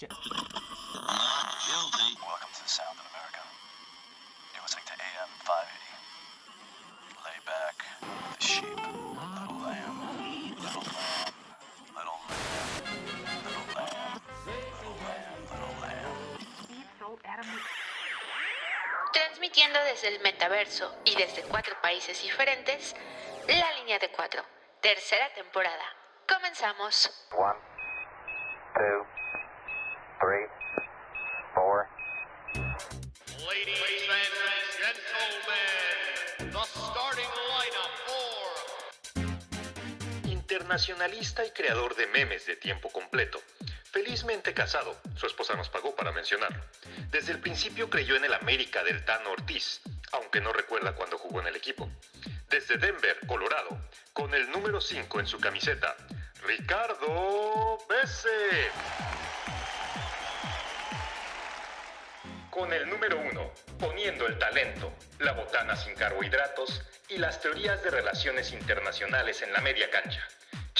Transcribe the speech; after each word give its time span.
shit. 0.00 0.08
Guilty. 0.08 0.32
Welcome 2.24 2.48
to 2.56 2.62
the 2.64 2.72
Sound 2.72 2.96
of 2.96 3.04
America. 3.12 3.44
You're 4.54 4.64
listening 4.64 4.88
to 4.88 4.96
AM 4.96 5.28
580. 5.44 5.76
Lay 7.20 7.36
back 7.44 7.76
the 8.00 8.40
sheep. 8.40 8.64
Little 8.64 9.60
lamb. 9.60 10.00
Little 10.56 10.88
lamb. 10.88 11.36
Little 11.92 12.16
lamb. 12.32 12.64
Little 13.44 13.68
lamb. 13.76 14.24
Little 15.52 15.76
lamb. 15.84 16.16
Little 16.96 17.20
lamb. 17.20 17.60
Transmitiendo 19.12 19.84
desde 19.84 20.16
el 20.16 20.22
metaverso 20.22 20.96
y 21.04 21.14
desde 21.14 21.42
cuatro 21.42 21.74
países 21.82 22.22
diferentes, 22.22 22.96
La 23.48 23.70
Línea 23.72 23.98
de 23.98 24.10
Cuatro, 24.10 24.42
tercera 24.80 25.28
temporada. 25.34 25.84
Comenzamos. 26.26 27.10
One, 27.36 27.58
Internacionalista 40.70 41.44
y 41.44 41.50
creador 41.50 41.96
de 41.96 42.06
memes 42.06 42.46
de 42.46 42.54
tiempo 42.54 42.90
completo. 42.90 43.42
Felizmente 43.90 44.54
casado, 44.54 44.96
su 45.16 45.26
esposa 45.26 45.56
nos 45.56 45.68
pagó 45.68 45.96
para 45.96 46.12
mencionarlo. 46.12 46.64
Desde 47.10 47.32
el 47.32 47.40
principio 47.40 47.90
creyó 47.90 48.14
en 48.14 48.24
el 48.24 48.32
América 48.32 48.84
del 48.84 49.04
Tano 49.04 49.32
Ortiz, 49.32 49.80
aunque 50.12 50.40
no 50.40 50.52
recuerda 50.52 50.94
cuando 50.94 51.18
jugó 51.18 51.40
en 51.40 51.48
el 51.48 51.56
equipo. 51.56 51.90
Desde 52.48 52.76
Denver, 52.76 53.18
Colorado, 53.26 53.80
con 54.12 54.32
el 54.32 54.48
número 54.52 54.80
5 54.80 55.18
en 55.18 55.26
su 55.26 55.40
camiseta, 55.40 55.96
Ricardo 56.46 57.76
Bese. 57.88 58.70
Con 62.48 62.72
el 62.72 62.88
número 62.88 63.18
1, 63.18 63.54
poniendo 63.80 64.24
el 64.28 64.38
talento, 64.38 64.92
la 65.18 65.32
botana 65.32 65.74
sin 65.74 65.96
carbohidratos 65.96 66.80
y 67.08 67.16
las 67.18 67.40
teorías 67.40 67.82
de 67.82 67.90
relaciones 67.90 68.52
internacionales 68.52 69.42
en 69.42 69.52
la 69.52 69.60
media 69.62 69.90
cancha. 69.90 70.28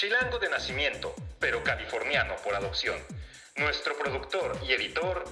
Chilango 0.00 0.38
de 0.38 0.48
nacimiento, 0.48 1.14
pero 1.38 1.62
californiano 1.62 2.34
por 2.36 2.54
adopción. 2.54 2.98
Nuestro 3.56 3.94
productor 3.98 4.58
y 4.66 4.72
editor, 4.72 5.22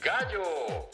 Gallo. 0.00 0.88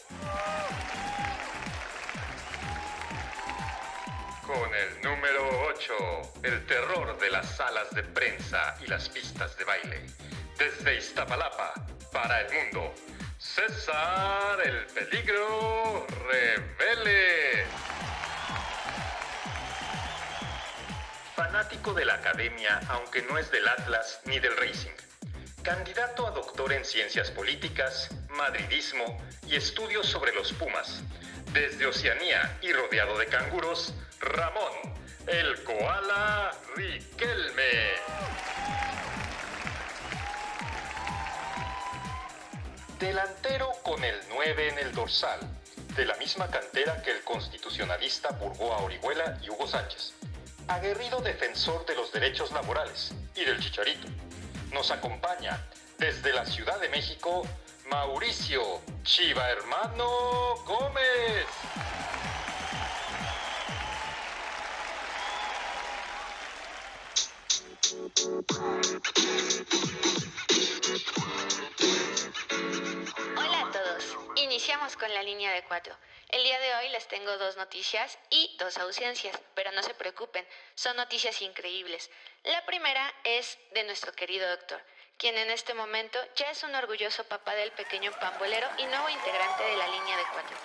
Con 4.47 4.75
el 4.75 5.03
número 5.03 5.67
8, 5.69 5.95
el 6.45 6.65
terror 6.65 7.19
de 7.19 7.29
las 7.29 7.55
salas 7.55 7.91
de 7.91 8.03
prensa 8.03 8.75
y 8.83 8.87
las 8.87 9.11
pistas 9.11 9.59
de 9.59 9.65
baile. 9.65 10.07
Desde 10.57 10.97
Iztapalapa, 10.97 11.75
para 12.11 12.41
el 12.41 12.55
mundo, 12.55 12.95
César 13.37 14.59
el 14.65 14.87
Peligro 14.87 16.07
Revele. 16.31 17.67
Fanático 21.39 21.95
de 21.95 22.05
la 22.05 22.15
academia, 22.15 22.81
aunque 22.89 23.23
no 23.23 23.39
es 23.39 23.49
del 23.53 23.69
Atlas 23.69 24.21
ni 24.25 24.41
del 24.41 24.57
Racing. 24.57 24.91
Candidato 25.63 26.27
a 26.27 26.33
doctor 26.33 26.73
en 26.73 26.85
ciencias 26.85 27.31
políticas, 27.31 28.09
madridismo 28.31 29.23
y 29.47 29.55
estudios 29.55 30.09
sobre 30.09 30.35
los 30.35 30.53
Pumas. 30.55 31.01
Desde 31.53 31.87
Oceanía 31.87 32.59
y 32.61 32.73
rodeado 32.73 33.17
de 33.17 33.27
canguros, 33.27 33.95
Ramón, 34.19 34.73
el 35.29 35.63
koala 35.63 36.51
Riquelme. 36.75 37.93
Delantero 42.99 43.71
con 43.85 44.03
el 44.03 44.17
9 44.29 44.71
en 44.71 44.79
el 44.81 44.93
dorsal, 44.93 45.39
de 45.95 46.05
la 46.05 46.17
misma 46.17 46.51
cantera 46.51 47.01
que 47.01 47.13
el 47.13 47.23
constitucionalista 47.23 48.31
Burgoa 48.31 48.79
Orihuela 48.79 49.39
y 49.41 49.51
Hugo 49.51 49.69
Sánchez. 49.69 50.15
Aguerrido 50.69 51.21
defensor 51.21 51.87
de 51.87 51.95
los 51.95 52.13
derechos 52.13 52.53
laborales 52.53 53.13
y 53.35 53.45
del 53.45 53.59
chicharito. 53.59 54.07
Nos 54.73 54.91
acompaña 54.91 55.67
desde 55.99 56.33
la 56.33 56.45
Ciudad 56.45 56.79
de 56.79 56.91
México 56.91 57.43
Mauricio 57.91 58.81
Chiva 59.03 59.49
Hermano 59.49 60.57
Gómez. 60.67 61.47
Hola 73.37 73.61
a 73.61 73.73
todos. 73.73 74.17
Iniciamos 74.37 74.97
con 74.97 75.13
la 75.15 75.23
línea 75.23 75.51
de 75.53 75.63
cuatro. 75.65 75.95
El 76.31 76.45
día 76.45 76.61
de 76.61 76.75
hoy 76.75 76.89
les 76.91 77.09
tengo 77.09 77.39
dos 77.39 77.57
noticias 77.57 78.19
y 78.29 78.55
dos 78.59 78.77
ausencias, 78.77 79.41
pero 79.55 79.73
no 79.73 79.83
se 79.83 79.95
preocupen, 79.95 80.47
son 80.75 80.95
noticias 80.97 81.41
increíbles. 81.41 82.11
La 82.45 82.67
primera 82.67 83.15
es 83.25 83.59
de 83.73 83.83
nuestro 83.85 84.13
querido 84.13 84.47
doctor, 84.51 84.79
quien 85.17 85.39
en 85.39 85.51
este 85.51 85.73
momento 85.73 86.19
ya 86.37 86.51
es 86.51 86.63
un 86.65 86.75
orgulloso 86.75 87.25
papá 87.25 87.55
del 87.55 87.73
pequeño 87.73 88.13
pambolero 88.21 88.69
y 88.77 88.85
nuevo 88.85 89.09
integrante 89.09 89.63
de 89.63 89.77
la 89.79 89.89
línea 89.89 90.19
de 90.19 90.25
cuatro. 90.35 90.57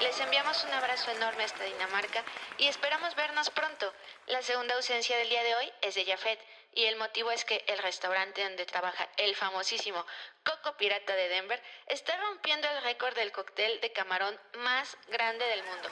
Les 0.00 0.20
enviamos 0.20 0.62
un 0.62 0.72
abrazo 0.72 1.10
enorme 1.10 1.42
hasta 1.42 1.64
Dinamarca 1.64 2.22
y 2.56 2.68
esperamos 2.68 3.16
vernos 3.16 3.50
pronto. 3.50 3.92
La 4.28 4.42
segunda 4.42 4.76
ausencia 4.76 5.16
del 5.18 5.28
día 5.28 5.42
de 5.42 5.56
hoy 5.56 5.72
es 5.82 5.96
de 5.96 6.04
Jafet 6.04 6.38
y 6.78 6.86
el 6.86 6.94
motivo 6.94 7.32
es 7.32 7.44
que 7.44 7.64
el 7.66 7.78
restaurante 7.78 8.40
donde 8.44 8.64
trabaja 8.64 9.08
el 9.16 9.34
famosísimo 9.34 10.06
Coco 10.44 10.76
Pirata 10.76 11.12
de 11.16 11.28
Denver 11.28 11.60
está 11.86 12.16
rompiendo 12.18 12.68
el 12.68 12.84
récord 12.84 13.16
del 13.16 13.32
cóctel 13.32 13.80
de 13.80 13.90
camarón 13.90 14.38
más 14.58 14.96
grande 15.08 15.44
del 15.44 15.64
mundo, 15.64 15.88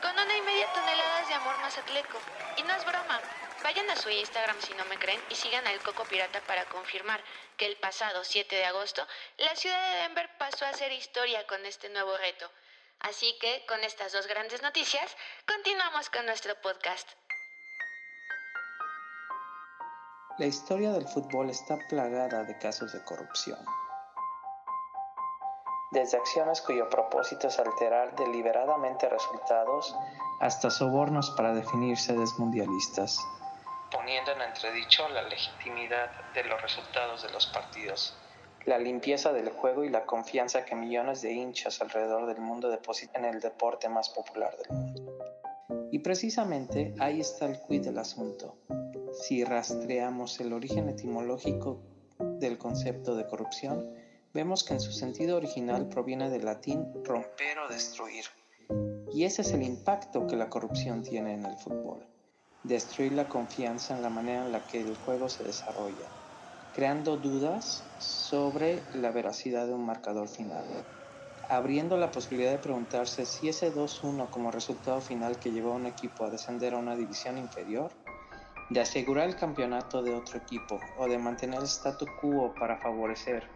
con 0.00 0.12
una 0.12 0.34
y 0.34 0.40
media 0.40 0.72
toneladas 0.72 1.28
de 1.28 1.34
amor 1.34 1.58
mazatleco. 1.58 2.18
Y 2.56 2.62
no 2.62 2.74
es 2.74 2.82
broma. 2.86 3.20
Vayan 3.62 3.90
a 3.90 3.96
su 3.96 4.08
Instagram 4.08 4.58
si 4.62 4.72
no 4.72 4.86
me 4.86 4.96
creen 4.98 5.22
y 5.28 5.34
sigan 5.34 5.66
al 5.66 5.82
Coco 5.82 6.06
Pirata 6.06 6.40
para 6.46 6.64
confirmar 6.64 7.22
que 7.58 7.66
el 7.66 7.76
pasado 7.76 8.24
7 8.24 8.56
de 8.56 8.64
agosto 8.64 9.06
la 9.36 9.54
ciudad 9.54 9.92
de 9.92 9.98
Denver 9.98 10.30
pasó 10.38 10.64
a 10.64 10.70
hacer 10.70 10.92
historia 10.92 11.46
con 11.46 11.66
este 11.66 11.90
nuevo 11.90 12.16
reto. 12.16 12.50
Así 13.00 13.36
que 13.38 13.66
con 13.66 13.84
estas 13.84 14.12
dos 14.12 14.26
grandes 14.26 14.62
noticias, 14.62 15.14
continuamos 15.44 16.08
con 16.08 16.24
nuestro 16.24 16.58
podcast. 16.62 17.06
La 20.38 20.46
historia 20.46 20.92
del 20.92 21.06
fútbol 21.06 21.50
está 21.50 21.76
plagada 21.90 22.44
de 22.44 22.56
casos 22.56 22.94
de 22.94 23.04
corrupción. 23.04 23.58
Desde 25.90 26.16
acciones 26.16 26.62
cuyo 26.62 26.88
propósito 26.88 27.48
es 27.48 27.58
alterar 27.58 28.16
deliberadamente 28.16 29.10
resultados 29.10 29.94
hasta 30.40 30.70
sobornos 30.70 31.30
para 31.32 31.52
definir 31.52 31.98
sedes 31.98 32.38
mundialistas, 32.38 33.18
poniendo 33.90 34.32
en 34.32 34.40
entredicho 34.40 35.06
la 35.10 35.22
legitimidad 35.24 36.10
de 36.32 36.44
los 36.44 36.62
resultados 36.62 37.22
de 37.22 37.30
los 37.30 37.46
partidos, 37.48 38.16
la 38.64 38.78
limpieza 38.78 39.34
del 39.34 39.50
juego 39.50 39.84
y 39.84 39.90
la 39.90 40.06
confianza 40.06 40.64
que 40.64 40.74
millones 40.74 41.20
de 41.20 41.32
hinchas 41.32 41.82
alrededor 41.82 42.24
del 42.24 42.38
mundo 42.38 42.70
depositan 42.70 43.26
en 43.26 43.34
el 43.34 43.40
deporte 43.42 43.90
más 43.90 44.08
popular 44.08 44.56
del 44.56 44.70
mundo. 44.70 45.41
Y 45.90 45.98
precisamente 46.00 46.94
ahí 46.98 47.20
está 47.20 47.46
el 47.46 47.60
quid 47.60 47.84
del 47.84 47.98
asunto. 47.98 48.56
Si 49.12 49.44
rastreamos 49.44 50.40
el 50.40 50.52
origen 50.52 50.88
etimológico 50.88 51.80
del 52.18 52.58
concepto 52.58 53.14
de 53.14 53.26
corrupción, 53.26 53.92
vemos 54.32 54.64
que 54.64 54.74
en 54.74 54.80
su 54.80 54.92
sentido 54.92 55.36
original 55.36 55.88
proviene 55.88 56.30
del 56.30 56.44
latín 56.44 56.86
romper 57.04 57.58
o 57.58 57.68
destruir. 57.68 58.24
Y 59.12 59.24
ese 59.24 59.42
es 59.42 59.52
el 59.52 59.62
impacto 59.62 60.26
que 60.26 60.36
la 60.36 60.48
corrupción 60.48 61.02
tiene 61.02 61.34
en 61.34 61.44
el 61.44 61.56
fútbol. 61.56 62.06
Destruir 62.64 63.12
la 63.12 63.28
confianza 63.28 63.94
en 63.94 64.02
la 64.02 64.08
manera 64.08 64.46
en 64.46 64.52
la 64.52 64.66
que 64.66 64.80
el 64.80 64.96
juego 64.96 65.28
se 65.28 65.44
desarrolla, 65.44 66.08
creando 66.74 67.16
dudas 67.16 67.82
sobre 67.98 68.80
la 68.94 69.10
veracidad 69.10 69.66
de 69.66 69.74
un 69.74 69.84
marcador 69.84 70.28
final, 70.28 70.64
abriendo 71.48 71.96
la 71.96 72.10
posibilidad 72.10 72.52
de 72.52 72.58
preguntarse 72.58 73.26
si 73.26 73.48
ese 73.48 73.72
2-1 73.72 74.30
como 74.30 74.50
resultado 74.50 75.00
final 75.00 75.38
que 75.38 75.50
llevó 75.50 75.72
a 75.72 75.76
un 75.76 75.86
equipo 75.86 76.24
a 76.24 76.30
descender 76.30 76.74
a 76.74 76.78
una 76.78 76.96
división 76.96 77.38
inferior 77.38 77.90
de 78.70 78.80
asegurar 78.80 79.28
el 79.28 79.36
campeonato 79.36 80.02
de 80.02 80.14
otro 80.14 80.38
equipo 80.38 80.80
o 80.98 81.06
de 81.08 81.18
mantener 81.18 81.60
el 81.60 81.66
statu 81.66 82.06
quo 82.20 82.54
para 82.54 82.78
favorecer 82.78 83.48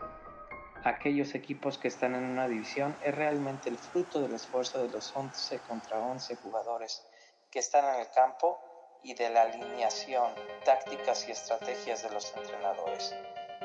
a 0.87 0.91
aquellos 0.91 1.35
equipos 1.35 1.79
que 1.79 1.89
están 1.89 2.15
en 2.15 2.23
una 2.23 2.47
división 2.47 2.95
es 3.03 3.15
realmente 3.15 3.69
el 3.69 3.77
fruto 3.77 4.21
del 4.21 4.35
esfuerzo 4.35 4.83
de 4.83 4.89
los 4.89 5.15
11 5.17 5.59
contra 5.67 5.99
11 5.99 6.37
jugadores 6.37 7.03
que 7.51 7.59
están 7.59 7.93
en 7.95 8.03
el 8.03 8.11
campo 8.11 8.61
y 9.03 9.15
de 9.15 9.31
la 9.31 9.43
alineación, 9.43 10.31
tácticas 10.65 11.29
y 11.29 11.33
estrategias 11.33 12.03
de 12.03 12.11
los 12.11 12.33
entrenadores. 12.37 13.15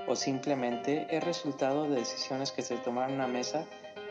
O 0.08 0.16
simplemente 0.16 1.08
es 1.16 1.24
resultado 1.24 1.84
de 1.84 1.98
decisiones 1.98 2.52
que 2.52 2.64
se 2.64 2.78
tomaron 2.78 3.12
en 3.12 3.16
una 3.18 3.28
mesa 3.28 3.66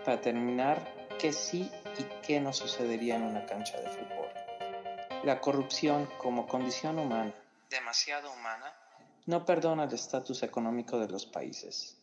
para 0.05 0.17
determinar 0.17 0.79
qué 1.19 1.33
sí 1.33 1.71
y 1.99 2.05
qué 2.23 2.41
no 2.41 2.53
sucedería 2.53 3.17
en 3.17 3.23
una 3.23 3.45
cancha 3.47 3.79
de 3.81 3.91
fútbol. 3.91 4.29
La 5.25 5.41
corrupción 5.41 6.09
como 6.19 6.47
condición 6.47 6.99
humana, 6.99 7.35
demasiado 7.69 8.33
humana, 8.33 8.73
no 9.27 9.45
perdona 9.45 9.85
el 9.85 9.93
estatus 9.93 10.43
económico 10.43 10.99
de 10.99 11.09
los 11.09 11.27
países. 11.27 11.97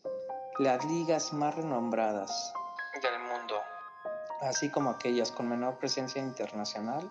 las 0.58 0.84
ligas 0.86 1.32
más 1.32 1.54
renombradas 1.54 2.52
del 3.00 3.20
mundo, 3.20 3.60
así 4.40 4.70
como 4.70 4.90
aquellas 4.90 5.30
con 5.30 5.48
menor 5.48 5.78
presencia 5.78 6.20
internacional, 6.20 7.08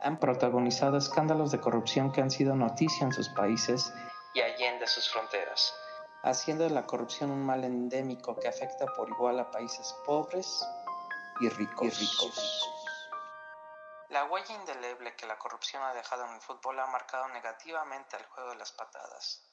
han 0.00 0.18
protagonizado 0.18 0.96
escándalos 0.96 1.52
de 1.52 1.60
corrupción 1.60 2.10
que 2.10 2.20
han 2.20 2.30
sido 2.30 2.56
noticia 2.56 3.04
en 3.04 3.12
sus 3.12 3.28
países 3.28 3.92
y 4.34 4.40
allende 4.40 4.86
sus 4.86 5.10
fronteras, 5.10 5.74
haciendo 6.22 6.64
de 6.64 6.70
la 6.70 6.86
corrupción 6.86 7.30
un 7.30 7.44
mal 7.44 7.64
endémico 7.64 8.36
que 8.36 8.48
afecta 8.48 8.86
por 8.86 9.08
igual 9.08 9.40
a 9.40 9.50
países 9.50 9.94
pobres 10.04 10.64
y 11.40 11.48
ricos. 11.48 11.86
Y 11.86 11.90
ricos. 11.90 12.70
La 14.10 14.24
huella 14.24 14.54
indeleble 14.54 15.14
que 15.14 15.26
la 15.26 15.38
corrupción 15.38 15.82
ha 15.82 15.94
dejado 15.94 16.26
en 16.26 16.34
el 16.34 16.40
fútbol 16.40 16.80
ha 16.80 16.86
marcado 16.86 17.28
negativamente 17.28 18.16
al 18.16 18.26
juego 18.26 18.50
de 18.50 18.56
las 18.56 18.72
patadas, 18.72 19.44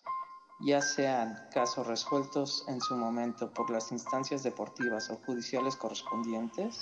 ya 0.60 0.82
sean 0.82 1.48
casos 1.54 1.86
resueltos 1.86 2.66
en 2.68 2.82
su 2.82 2.96
momento 2.96 3.52
por 3.54 3.70
las 3.70 3.92
instancias 3.92 4.42
deportivas 4.42 5.12
o 5.12 5.18
judiciales 5.18 5.76
correspondientes, 5.76 6.80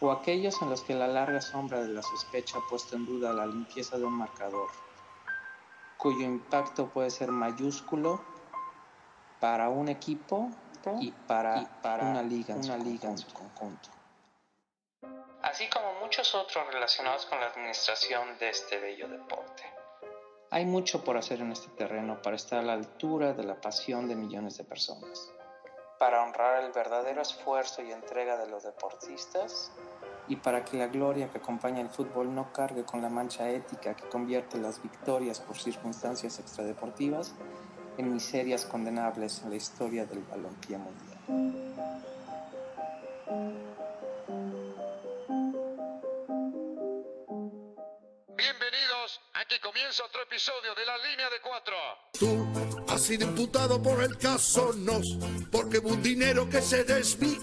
o 0.00 0.10
aquellos 0.10 0.60
en 0.62 0.70
los 0.70 0.80
que 0.80 0.94
la 0.94 1.06
larga 1.06 1.42
sombra 1.42 1.82
de 1.82 1.88
la 1.88 2.02
sospecha 2.02 2.56
ha 2.56 2.70
puesto 2.70 2.96
en 2.96 3.04
duda 3.04 3.34
la 3.34 3.44
limpieza 3.44 3.98
de 3.98 4.04
un 4.04 4.14
marcador, 4.14 4.68
cuyo 5.98 6.24
impacto 6.24 6.88
puede 6.88 7.10
ser 7.10 7.30
mayúsculo 7.30 8.22
para 9.44 9.68
un 9.68 9.90
equipo 9.90 10.48
y 11.00 11.10
para, 11.10 11.68
una 12.00 12.22
liga, 12.22 12.54
una 12.54 12.78
liga 12.78 13.10
en 13.10 13.18
su 13.18 13.30
conjunto. 13.30 13.90
Así 15.42 15.68
como 15.68 16.00
muchos 16.00 16.34
otros 16.34 16.66
relacionados 16.72 17.26
con 17.26 17.38
la 17.38 17.48
administración 17.48 18.38
de 18.38 18.48
este 18.48 18.80
bello 18.80 19.06
deporte. 19.06 19.62
Hay 20.50 20.64
mucho 20.64 21.04
por 21.04 21.18
hacer 21.18 21.42
en 21.42 21.52
este 21.52 21.68
terreno 21.76 22.22
para 22.22 22.36
estar 22.36 22.60
a 22.60 22.62
la 22.62 22.72
altura 22.72 23.34
de 23.34 23.44
la 23.44 23.60
pasión 23.60 24.08
de 24.08 24.16
millones 24.16 24.56
de 24.56 24.64
personas, 24.64 25.30
para 25.98 26.22
honrar 26.22 26.64
el 26.64 26.72
verdadero 26.72 27.20
esfuerzo 27.20 27.82
y 27.82 27.92
entrega 27.92 28.38
de 28.38 28.48
los 28.48 28.62
deportistas. 28.62 29.72
Y 30.26 30.36
para 30.36 30.64
que 30.64 30.78
la 30.78 30.86
gloria 30.86 31.30
que 31.30 31.36
acompaña 31.36 31.82
el 31.82 31.90
fútbol 31.90 32.34
no 32.34 32.50
cargue 32.50 32.86
con 32.86 33.02
la 33.02 33.10
mancha 33.10 33.50
ética 33.50 33.94
que 33.94 34.08
convierte 34.08 34.56
las 34.56 34.82
victorias 34.82 35.38
por 35.38 35.58
circunstancias 35.58 36.38
extradeportivas 36.38 37.34
en 37.98 38.12
miserias 38.12 38.64
condenables 38.64 39.42
en 39.42 39.50
la 39.50 39.56
historia 39.56 40.06
del 40.06 40.20
balompié 40.20 40.78
mundial. 40.78 41.14
otro 50.00 50.22
episodio 50.22 50.74
de 50.74 50.86
La 50.86 50.98
Línea 51.08 51.30
de 51.30 51.40
Cuatro. 51.40 51.74
Tú 52.18 52.92
has 52.92 53.00
sido 53.00 53.28
imputado 53.28 53.80
por 53.80 54.02
el 54.02 54.18
caso 54.18 54.72
Nos, 54.72 55.18
porque 55.52 55.78
hubo 55.78 55.90
un 55.90 56.02
dinero 56.02 56.48
que 56.48 56.60
se 56.60 56.82
desvió 56.82 57.38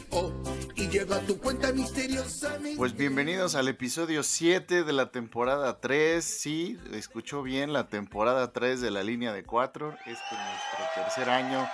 y 0.82 0.98
a 0.98 1.20
tu 1.28 1.38
cuenta 1.38 1.72
misteriosamente. 1.72 2.76
Pues 2.76 2.98
bienvenidos 2.98 3.54
al 3.54 3.68
episodio 3.68 4.24
7 4.24 4.84
de 4.84 4.94
la 4.94 5.12
temporada 5.12 5.80
3. 5.80 6.26
Sí, 6.26 6.80
escuchó 6.92 7.44
bien, 7.44 7.72
la 7.72 7.88
temporada 7.88 8.52
3 8.52 8.82
de 8.82 8.90
La 8.90 9.04
Línea 9.04 9.32
de 9.32 9.44
Cuatro. 9.44 9.92
Este 10.08 10.12
es 10.12 10.18
nuestro 10.18 11.04
tercer 11.04 11.30
año 11.30 11.68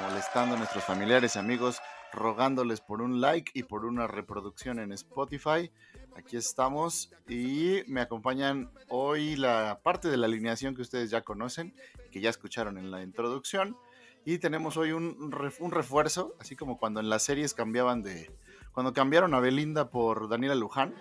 molestando 0.00 0.54
a 0.54 0.58
nuestros 0.58 0.82
familiares, 0.82 1.36
amigos, 1.36 1.80
rogándoles 2.10 2.80
por 2.80 3.02
un 3.02 3.20
like 3.20 3.52
y 3.52 3.64
por 3.64 3.84
una 3.84 4.06
reproducción 4.06 4.78
en 4.78 4.92
Spotify. 4.92 5.70
Aquí 6.16 6.38
estamos 6.38 7.10
y 7.28 7.82
me 7.86 8.00
acompañan 8.00 8.70
hoy 8.88 9.36
la 9.36 9.80
parte 9.82 10.08
de 10.08 10.16
la 10.16 10.24
alineación 10.24 10.74
que 10.74 10.80
ustedes 10.80 11.10
ya 11.10 11.20
conocen, 11.20 11.74
que 12.10 12.22
ya 12.22 12.30
escucharon 12.30 12.78
en 12.78 12.90
la 12.90 13.02
introducción. 13.02 13.76
Y 14.24 14.38
tenemos 14.38 14.78
hoy 14.78 14.92
un, 14.92 15.34
un 15.58 15.70
refuerzo, 15.70 16.34
así 16.40 16.56
como 16.56 16.78
cuando 16.78 17.00
en 17.00 17.10
las 17.10 17.24
series 17.24 17.52
cambiaban 17.52 18.02
de... 18.02 18.30
Cuando 18.74 18.92
cambiaron 18.92 19.34
a 19.34 19.40
Belinda 19.40 19.88
por 19.88 20.28
Daniela 20.28 20.56
Luján, 20.56 20.92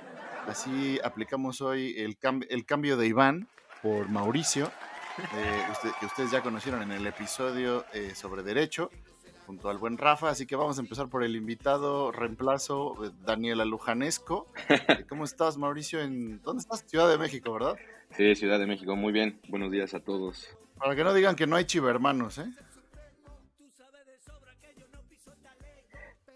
así 0.47 0.99
aplicamos 1.03 1.59
hoy 1.59 1.95
el, 1.97 2.17
el 2.49 2.65
cambio 2.65 2.97
de 2.97 3.07
Iván 3.07 3.47
por 3.81 4.07
Mauricio, 4.09 4.71
eh, 5.35 5.63
que 5.99 6.05
ustedes 6.05 6.29
ya 6.29 6.41
conocieron 6.41 6.83
en 6.83 6.91
el 6.91 7.05
episodio 7.07 7.83
eh, 7.93 8.13
sobre 8.15 8.43
derecho 8.43 8.91
junto 9.45 9.69
al 9.69 9.77
buen 9.77 9.97
Rafa, 9.97 10.29
así 10.29 10.45
que 10.45 10.55
vamos 10.55 10.77
a 10.77 10.81
empezar 10.81 11.09
por 11.09 11.23
el 11.23 11.35
invitado 11.35 12.11
reemplazo, 12.11 13.05
eh, 13.05 13.11
Daniela 13.25 13.65
Lujanesco. 13.65 14.47
Eh, 14.69 15.05
¿Cómo 15.09 15.23
estás, 15.23 15.57
Mauricio? 15.57 16.01
En, 16.01 16.41
¿Dónde 16.41 16.61
estás? 16.61 16.85
Ciudad 16.87 17.09
de 17.09 17.17
México, 17.17 17.51
¿verdad? 17.53 17.75
Sí, 18.15 18.35
Ciudad 18.35 18.59
de 18.59 18.67
México, 18.67 18.95
muy 18.95 19.11
bien. 19.11 19.39
Buenos 19.49 19.71
días 19.71 19.93
a 19.93 19.99
todos. 19.99 20.55
Para 20.77 20.95
que 20.95 21.03
no 21.03 21.13
digan 21.13 21.35
que 21.35 21.47
no 21.47 21.55
hay 21.55 21.65
chivermanos, 21.65 22.37
¿eh? 22.37 22.45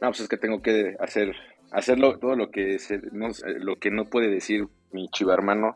No, 0.01 0.09
pues 0.09 0.21
es 0.21 0.27
que 0.27 0.37
tengo 0.37 0.61
que 0.61 0.95
hacer 0.99 1.35
hacerlo 1.71 2.17
todo 2.17 2.35
lo 2.35 2.49
que 2.49 2.77
no, 3.11 3.27
lo 3.59 3.75
que 3.75 3.91
no 3.91 4.05
puede 4.05 4.29
decir 4.29 4.67
mi 4.91 5.09
chivermano, 5.09 5.75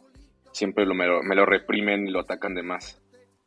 siempre 0.51 0.85
lo, 0.85 0.93
me, 0.93 1.05
lo, 1.05 1.21
me 1.21 1.35
lo 1.35 1.45
reprimen 1.45 2.07
y 2.07 2.11
lo 2.11 2.21
atacan 2.21 2.55
de 2.55 2.63
más 2.63 3.01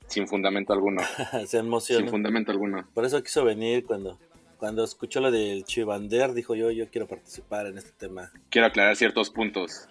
sin 0.06 0.28
fundamento 0.28 0.72
alguno. 0.72 1.02
Se 1.46 1.58
emociona. 1.58 2.02
Sin 2.02 2.10
fundamento 2.10 2.52
alguno. 2.52 2.86
Por 2.94 3.04
eso 3.04 3.22
quiso 3.22 3.44
venir 3.44 3.84
cuando, 3.84 4.18
cuando 4.58 4.84
escuchó 4.84 5.20
lo 5.20 5.30
del 5.30 5.64
Chivander, 5.64 6.32
dijo 6.34 6.54
yo, 6.54 6.70
yo 6.70 6.90
quiero 6.90 7.06
participar 7.06 7.66
en 7.66 7.78
este 7.78 7.92
tema. 7.92 8.30
Quiero 8.50 8.66
aclarar 8.66 8.96
ciertos 8.96 9.30
puntos. 9.30 9.88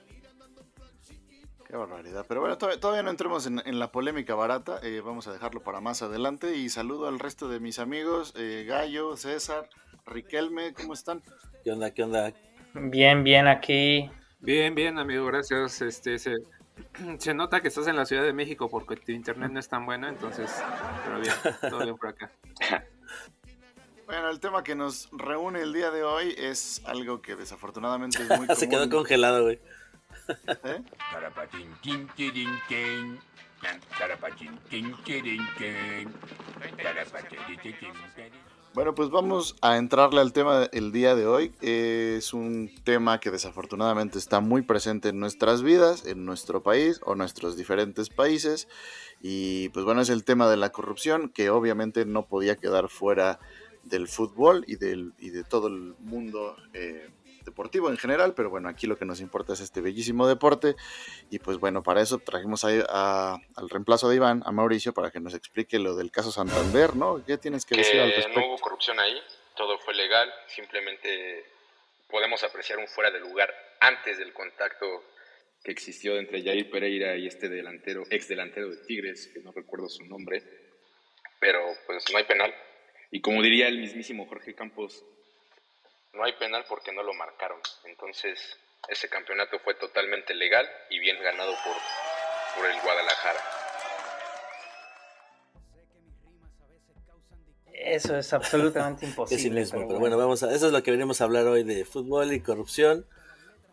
Qué 1.67 1.75
barbaridad. 1.75 2.25
Pero 2.27 2.41
bueno, 2.41 2.57
todavía, 2.57 3.01
no 3.01 3.09
entremos 3.09 3.47
en, 3.47 3.79
la 3.79 3.91
polémica 3.91 4.35
barata. 4.35 4.79
Eh, 4.83 5.01
vamos 5.03 5.27
a 5.27 5.33
dejarlo 5.33 5.61
para 5.63 5.81
más 5.81 6.03
adelante. 6.03 6.55
Y 6.55 6.69
saludo 6.69 7.07
al 7.07 7.19
resto 7.19 7.49
de 7.49 7.59
mis 7.59 7.79
amigos, 7.79 8.33
eh, 8.37 8.65
Gallo, 8.67 9.17
César, 9.17 9.69
Riquelme, 10.05 10.73
¿cómo 10.73 10.93
están? 10.93 11.21
¿Qué 11.63 11.71
onda? 11.71 11.91
¿Qué 11.91 12.03
onda? 12.03 12.33
Bien, 12.73 13.23
bien, 13.23 13.47
aquí. 13.47 14.09
Bien, 14.39 14.75
bien, 14.75 14.99
amigo, 14.99 15.25
gracias. 15.25 15.81
Este, 15.81 16.19
se, 16.19 16.35
se 17.17 17.33
nota 17.33 17.61
que 17.61 17.69
estás 17.69 17.87
en 17.87 17.95
la 17.95 18.05
Ciudad 18.05 18.23
de 18.23 18.33
México 18.33 18.69
porque 18.69 18.95
tu 18.97 19.11
internet 19.11 19.51
no 19.51 19.59
es 19.59 19.69
tan 19.69 19.85
bueno, 19.85 20.07
entonces, 20.07 20.51
pero 21.05 21.19
bien, 21.19 21.33
todo 21.69 21.83
bien 21.83 21.97
por 21.97 22.09
acá. 22.09 22.31
Bueno, 24.05 24.29
el 24.29 24.41
tema 24.41 24.65
que 24.65 24.75
nos 24.75 25.09
reúne 25.13 25.61
el 25.61 25.71
día 25.71 25.89
de 25.89 26.03
hoy 26.03 26.35
es 26.37 26.81
algo 26.85 27.21
que 27.21 27.37
desafortunadamente 27.37 28.21
es 28.21 28.27
muy 28.27 28.47
común. 28.47 28.55
Se 28.57 28.67
quedó 28.67 28.87
congelado, 28.89 29.43
güey. 29.43 29.59
¿Eh? 30.65 30.83
Bueno, 38.73 38.95
pues 38.95 39.11
vamos 39.11 39.55
a 39.61 39.77
entrarle 39.77 40.19
al 40.19 40.33
tema 40.33 40.67
el 40.71 40.91
día 40.91 41.13
de 41.13 41.27
hoy. 41.27 41.51
Es 41.61 42.33
un 42.33 42.71
tema 42.83 43.19
que 43.19 43.29
desafortunadamente 43.29 44.17
está 44.17 44.39
muy 44.39 44.63
presente 44.63 45.09
en 45.09 45.19
nuestras 45.19 45.61
vidas, 45.61 46.07
en 46.07 46.25
nuestro 46.25 46.63
país 46.63 46.99
o 47.05 47.13
nuestros 47.13 47.55
diferentes 47.55 48.09
países. 48.09 48.67
Y 49.21 49.69
pues 49.69 49.85
bueno, 49.85 50.01
es 50.01 50.09
el 50.09 50.23
tema 50.23 50.49
de 50.49 50.57
la 50.57 50.71
corrupción, 50.71 51.29
que 51.29 51.51
obviamente 51.51 52.05
no 52.05 52.25
podía 52.25 52.55
quedar 52.55 52.89
fuera 52.89 53.39
del 53.83 54.07
fútbol 54.07 54.65
y, 54.67 54.77
del, 54.77 55.13
y 55.19 55.29
de 55.29 55.43
todo 55.43 55.67
el 55.67 55.93
mundo 55.99 56.55
eh, 56.73 57.11
deportivo 57.43 57.89
en 57.89 57.97
general, 57.97 58.33
pero 58.35 58.49
bueno, 58.49 58.69
aquí 58.69 58.87
lo 58.87 58.97
que 58.97 59.05
nos 59.05 59.19
importa 59.19 59.53
es 59.53 59.59
este 59.59 59.81
bellísimo 59.81 60.27
deporte 60.27 60.75
y 61.29 61.39
pues 61.39 61.57
bueno, 61.57 61.83
para 61.83 62.01
eso 62.01 62.19
trajimos 62.19 62.65
a, 62.65 63.33
al 63.55 63.69
reemplazo 63.69 64.09
de 64.09 64.15
Iván, 64.15 64.43
a 64.45 64.51
Mauricio, 64.51 64.93
para 64.93 65.11
que 65.11 65.19
nos 65.19 65.33
explique 65.33 65.79
lo 65.79 65.95
del 65.95 66.11
caso 66.11 66.31
Santander, 66.31 66.95
¿no? 66.95 67.23
¿Qué 67.25 67.37
tienes 67.37 67.65
que, 67.65 67.75
decir 67.75 67.99
al 67.99 68.11
respecto? 68.11 68.39
No 68.39 68.47
hubo 68.47 68.57
corrupción 68.59 68.99
ahí, 68.99 69.21
todo 69.55 69.77
fue 69.79 69.93
legal, 69.93 70.31
simplemente 70.47 71.45
podemos 72.09 72.43
apreciar 72.43 72.79
un 72.79 72.87
fuera 72.87 73.11
de 73.11 73.19
lugar 73.19 73.53
antes 73.79 74.17
del 74.17 74.33
contacto 74.33 74.85
que 75.63 75.71
existió 75.71 76.17
entre 76.17 76.43
Jair 76.43 76.69
Pereira 76.69 77.15
y 77.15 77.27
este 77.27 77.49
delantero, 77.49 78.03
ex 78.09 78.27
delantero 78.27 78.69
de 78.69 78.77
Tigres, 78.85 79.31
que 79.33 79.39
no 79.39 79.51
recuerdo 79.51 79.87
su 79.89 80.05
nombre, 80.05 80.43
pero 81.39 81.59
pues 81.85 82.03
no 82.11 82.17
hay 82.17 82.25
penal. 82.25 82.53
Y 83.11 83.21
como 83.21 83.41
diría 83.41 83.67
el 83.67 83.79
mismísimo 83.79 84.25
Jorge 84.27 84.55
Campos, 84.55 85.05
no 86.13 86.23
hay 86.23 86.33
penal 86.33 86.63
porque 86.69 86.91
no 86.91 87.03
lo 87.03 87.13
marcaron. 87.13 87.59
Entonces, 87.85 88.39
ese 88.87 89.09
campeonato 89.09 89.59
fue 89.59 89.75
totalmente 89.75 90.33
legal 90.33 90.69
y 90.89 90.99
bien 90.99 91.21
ganado 91.21 91.53
por, 91.63 91.75
por 92.55 92.69
el 92.69 92.79
Guadalajara. 92.81 93.39
Eso 97.73 98.15
es 98.15 98.31
absolutamente 98.31 99.05
imposible. 99.07 99.65
pero, 99.69 99.99
bueno. 99.99 100.17
vamos 100.17 100.43
a, 100.43 100.53
eso 100.53 100.67
es 100.67 100.71
lo 100.71 100.83
que 100.83 100.91
venimos 100.91 101.19
a 101.19 101.25
hablar 101.25 101.47
hoy 101.47 101.63
de 101.63 101.83
fútbol 101.83 102.31
y 102.31 102.39
corrupción, 102.39 103.05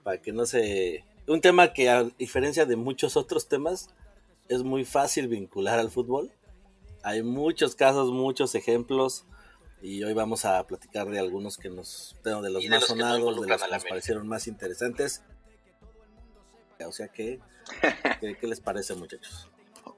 para 0.03 0.21
que 0.21 0.33
no 0.33 0.47
se... 0.47 1.05
Un 1.27 1.41
tema 1.41 1.73
que 1.73 1.89
a 1.91 2.03
diferencia 2.03 2.67
de 2.67 2.75
muchos 2.75 3.17
otros 3.17 3.49
temas, 3.49 3.95
es 4.49 4.65
muy 4.65 4.85
fácil 4.85 5.29
vincular 5.29 5.79
al 5.79 5.91
fútbol. 5.91 6.33
Hay 7.05 7.23
muchos 7.23 7.77
casos, 7.77 8.11
muchos 8.11 8.57
ejemplos 8.57 9.25
y 9.83 10.05
hoy 10.05 10.13
vamos 10.13 10.45
a 10.45 10.67
platicar 10.67 11.09
de 11.09 11.19
algunos 11.19 11.57
que 11.57 11.71
nos, 11.71 12.17
de 12.23 12.51
los 12.51 12.67
más 12.67 12.85
sonados, 12.85 13.41
de 13.41 13.49
los 13.49 13.63
que 13.63 13.71
nos 13.71 13.85
parecieron 13.85 14.29
más 14.29 14.47
interesantes. 14.47 15.23
O 16.87 16.93
sea 16.93 17.09
que, 17.09 17.41
¿qué, 18.21 18.47
les 18.47 18.61
parece 18.61 18.95
muchachos? 18.95 19.51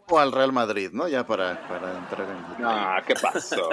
O 0.09 0.19
al 0.19 0.33
Real 0.33 0.53
Madrid, 0.53 0.91
¿no? 0.93 1.09
Ya 1.09 1.27
para, 1.27 1.67
para 1.69 1.99
entrar 1.99 2.29
en... 2.29 2.63
No, 2.63 3.07
¿qué 3.07 3.15
pasó? 3.15 3.69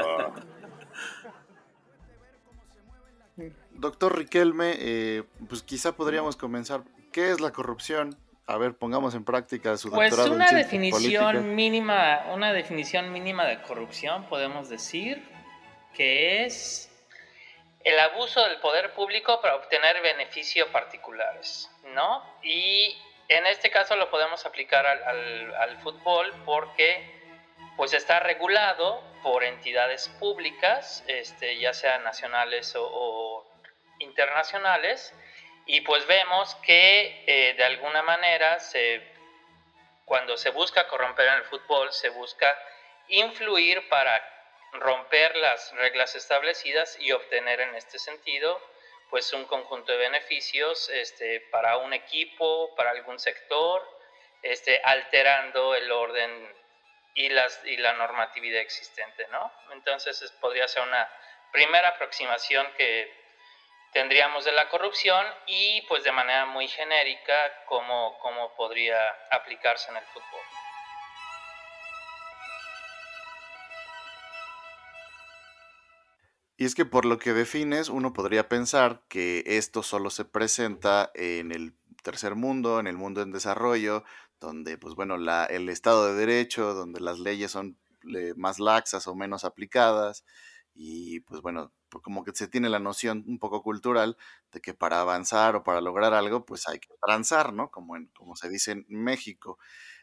Doctor 3.72 4.18
Riquelme, 4.18 4.76
eh, 4.78 5.24
pues 5.48 5.64
quizá 5.64 5.94
podríamos 5.96 6.36
comenzar. 6.36 6.84
¿Qué 7.12 7.32
es 7.32 7.40
la 7.40 7.52
corrupción? 7.52 8.18
A 8.46 8.58
ver, 8.58 8.76
pongamos 8.76 9.16
en 9.16 9.24
práctica 9.24 9.78
su 9.78 9.90
Pues 9.90 10.14
una 10.18 10.52
definición 10.52 11.36
políticas. 11.36 11.56
mínima, 11.56 12.20
una 12.34 12.52
definición 12.52 13.14
mínima 13.14 13.46
de 13.46 13.62
corrupción 13.62 14.26
podemos 14.28 14.70
decir 14.70 15.24
que 15.96 16.46
es 16.46 16.86
el 17.84 17.98
abuso 18.00 18.44
del 18.46 18.60
poder 18.60 18.94
público 18.94 19.42
para 19.42 19.56
obtener 19.56 20.02
beneficios 20.02 20.68
particulares, 20.70 21.70
¿no? 21.84 22.24
Y 22.44 22.98
en 23.30 23.46
este 23.46 23.70
caso 23.70 23.96
lo 23.96 24.10
podemos 24.10 24.46
aplicar 24.46 24.86
al, 24.86 25.04
al- 25.04 25.56
al 25.56 25.78
fútbol 25.80 26.34
porque 26.46 27.18
pues 27.78 27.94
está 27.94 28.20
regulado 28.20 29.02
por 29.24 29.44
entidades 29.44 30.10
públicas, 30.20 31.04
este, 31.08 31.58
ya 31.60 31.74
sean 31.74 32.04
nacionales 32.04 32.76
o, 32.76 32.86
o 32.92 33.52
internacionales, 34.00 35.14
y 35.66 35.82
pues 35.82 36.06
vemos 36.08 36.56
que 36.56 37.24
eh, 37.28 37.54
de 37.54 37.64
alguna 37.64 38.02
manera 38.02 38.60
se, 38.60 39.02
cuando 40.06 40.36
se 40.36 40.50
busca 40.50 40.88
corromper 40.88 41.28
en 41.28 41.34
el 41.36 41.44
fútbol, 41.44 41.92
se 41.94 42.10
busca 42.10 42.58
influir 43.08 43.88
para 43.88 44.22
romper 44.74 45.36
las 45.38 45.72
reglas 45.74 46.16
establecidas 46.16 46.98
y 47.00 47.12
obtener 47.12 47.62
en 47.62 47.76
este 47.76 48.00
sentido 48.00 48.62
pues 49.10 49.34
un 49.34 49.46
conjunto 49.46 49.92
de 49.92 49.98
beneficios 49.98 50.90
este, 50.90 51.42
para 51.52 51.78
un 51.78 51.94
equipo, 51.94 52.76
para 52.76 52.92
algún 52.92 53.18
sector, 53.20 53.82
este, 54.44 54.80
alterando 54.84 55.74
el 55.74 55.92
orden 55.92 56.56
y, 57.16 57.30
las, 57.30 57.60
y 57.66 57.78
la 57.78 57.94
normatividad 57.94 58.62
existente, 58.62 59.28
¿no? 59.30 59.52
Entonces 59.72 60.22
es- 60.22 60.32
podría 60.34 60.68
ser 60.68 60.84
una 60.84 61.10
primera 61.52 61.90
aproximación 61.90 62.72
que 62.78 63.12
tendríamos 63.94 64.46
de 64.46 64.52
la 64.52 64.70
corrupción 64.70 65.26
y 65.48 65.82
pues 65.88 66.04
de 66.04 66.12
manera 66.12 66.46
muy 66.46 66.68
genérica 66.68 67.64
cómo, 67.66 68.20
cómo 68.20 68.56
podría 68.56 69.10
aplicarse 69.32 69.90
en 69.90 69.98
el 69.98 70.06
fútbol. 70.06 70.42
Y 76.60 76.66
es 76.66 76.76
que 76.76 76.84
por 76.84 77.06
lo 77.06 77.20
que 77.20 77.32
defines, 77.32 77.88
uno 77.88 78.12
podría 78.12 78.50
pensar 78.50 79.02
que 79.08 79.44
esto 79.46 79.82
solo 79.82 80.10
se 80.10 80.26
presenta 80.26 81.10
en 81.16 81.54
el 81.54 81.74
tercer 82.04 82.36
mundo, 82.36 82.82
en 82.82 82.88
el 82.88 82.98
mundo 82.98 83.22
en 83.22 83.32
desarrollo, 83.32 84.04
donde, 84.42 84.78
pues 84.78 84.94
bueno, 84.94 85.16
el 85.16 85.70
Estado 85.70 86.08
de 86.08 86.16
Derecho, 86.16 86.74
donde 86.74 87.00
las 87.00 87.18
leyes 87.18 87.52
son 87.52 87.78
eh, 88.14 88.34
más 88.36 88.60
laxas 88.60 89.08
o 89.08 89.16
menos 89.16 89.46
aplicadas, 89.46 90.26
y 90.76 91.22
pues 91.22 91.42
bueno, 91.42 91.72
pues 91.88 92.04
como 92.04 92.26
que 92.26 92.34
se 92.36 92.50
tiene 92.50 92.68
la 92.68 92.80
noción 92.80 93.24
un 93.26 93.40
poco 93.40 93.64
cultural 93.64 94.18
de 94.52 94.60
que 94.60 94.74
para 94.74 95.00
avanzar 95.00 95.56
o 95.56 95.64
para 95.64 95.80
lograr 95.80 96.14
algo, 96.14 96.46
pues 96.46 96.68
hay 96.68 96.80
que 96.80 96.90
transar, 97.02 97.54
¿no? 97.54 97.72
Como, 97.72 97.94
como 98.14 98.36
se 98.36 98.50
dice 98.50 98.72
en 98.74 98.86
México. 98.90 99.60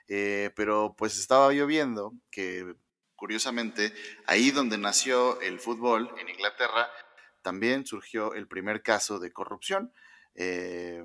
Eh, 0.09 0.53
pero 0.57 0.95
pues 0.97 1.19
estaba 1.19 1.53
yo 1.53 1.67
viendo 1.67 2.15
que 2.31 2.77
curiosamente, 3.17 3.93
ahí 4.27 4.51
donde 4.51 4.79
nació 4.79 5.41
el 5.41 5.59
fútbol, 5.59 6.15
en 6.19 6.29
Inglaterra, 6.29 6.89
también 7.43 7.87
surgió 7.87 8.35
el 8.35 8.47
primer 8.47 8.83
caso 8.83 9.19
de 9.19 9.33
corrupción. 9.33 9.93
Eh, 10.35 11.03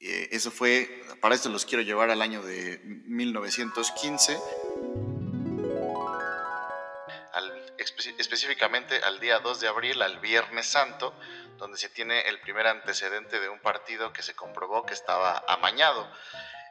eh, 0.00 0.28
eso 0.32 0.50
fue, 0.50 1.02
para 1.20 1.34
esto 1.34 1.48
los 1.48 1.64
quiero 1.64 1.82
llevar 1.82 2.10
al 2.10 2.20
año 2.22 2.42
de 2.42 2.80
1915, 2.84 4.38
al- 7.32 7.76
espe- 7.78 8.14
específicamente 8.18 8.96
al 9.02 9.20
día 9.20 9.38
2 9.40 9.60
de 9.60 9.68
abril, 9.68 10.02
al 10.02 10.18
Viernes 10.20 10.66
Santo, 10.66 11.14
donde 11.58 11.78
se 11.78 11.88
tiene 11.88 12.20
el 12.28 12.40
primer 12.40 12.66
antecedente 12.66 13.40
de 13.40 13.48
un 13.48 13.60
partido 13.60 14.12
que 14.12 14.22
se 14.22 14.34
comprobó 14.34 14.84
que 14.84 14.94
estaba 14.94 15.44
amañado. 15.48 16.10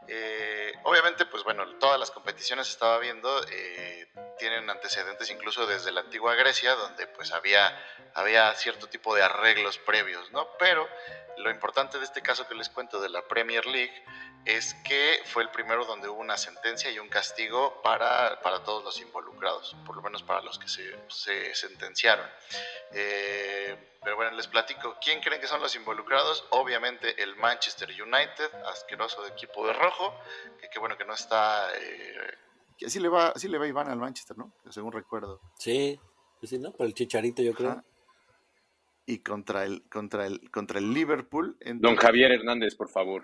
Eh, 0.07 0.73
obviamente, 0.83 1.25
pues 1.25 1.43
bueno, 1.43 1.67
todas 1.77 1.99
las 1.99 2.11
competiciones 2.11 2.69
estaba 2.69 2.99
viendo, 2.99 3.43
eh, 3.51 4.07
tienen 4.37 4.69
antecedentes 4.69 5.29
incluso 5.29 5.65
desde 5.65 5.91
la 5.91 6.01
antigua 6.01 6.35
Grecia, 6.35 6.75
donde 6.75 7.07
pues 7.07 7.31
había, 7.31 7.77
había 8.13 8.53
cierto 8.55 8.87
tipo 8.87 9.15
de 9.15 9.23
arreglos 9.23 9.77
previos, 9.79 10.31
¿no? 10.31 10.47
Pero 10.57 10.87
lo 11.37 11.49
importante 11.49 11.97
de 11.97 12.05
este 12.05 12.21
caso 12.21 12.47
que 12.47 12.55
les 12.55 12.69
cuento 12.69 13.01
de 13.01 13.09
la 13.09 13.21
Premier 13.27 13.65
League 13.65 14.03
es 14.45 14.75
que 14.85 15.21
fue 15.25 15.43
el 15.43 15.49
primero 15.49 15.85
donde 15.85 16.07
hubo 16.07 16.21
una 16.21 16.37
sentencia 16.37 16.91
y 16.91 16.99
un 16.99 17.09
castigo 17.09 17.81
para, 17.81 18.39
para 18.41 18.63
todos 18.63 18.83
los 18.83 19.01
involucrados, 19.01 19.75
por 19.85 19.95
lo 19.95 20.03
menos 20.03 20.21
para 20.21 20.41
los 20.41 20.59
que 20.59 20.67
se, 20.67 20.95
se 21.09 21.55
sentenciaron. 21.55 22.29
Eh, 22.91 23.94
pero 24.05 24.15
bueno, 24.15 24.31
les 24.37 24.47
platico. 24.47 24.95
¿Quién 25.03 25.19
creen 25.19 25.41
que 25.41 25.47
son 25.47 25.59
los 25.59 25.75
involucrados? 25.75 26.45
Obviamente 26.51 27.21
el 27.21 27.35
Manchester 27.35 27.89
United, 27.89 28.53
asqueroso 28.71 29.25
equipo 29.27 29.67
de 29.67 29.73
rojo, 29.73 30.13
que, 30.61 30.69
que 30.69 30.79
bueno 30.79 30.97
que 30.97 31.03
no 31.03 31.13
está... 31.13 31.75
Eh, 31.75 32.37
que 32.77 32.85
así 32.85 32.99
le 32.99 33.09
va, 33.09 33.29
así 33.29 33.47
le 33.49 33.57
va 33.57 33.67
Iván 33.67 33.89
al 33.89 33.97
Manchester, 33.99 34.37
¿no? 34.37 34.53
Según 34.69 34.91
recuerdo. 34.93 35.41
Sí, 35.57 35.99
pues 36.39 36.49
sí, 36.51 36.57
¿no? 36.59 36.71
Por 36.71 36.85
el 36.85 36.93
chicharito, 36.93 37.41
yo 37.41 37.53
creo. 37.53 37.71
Ajá. 37.71 37.83
Y 39.07 39.19
contra 39.19 39.65
el, 39.65 39.87
contra 39.89 40.25
el, 40.25 40.49
contra 40.51 40.79
el 40.79 40.93
Liverpool. 40.93 41.57
Don 41.75 41.95
Javier 41.95 42.31
Hernández, 42.31 42.75
por 42.75 42.89
favor. 42.89 43.23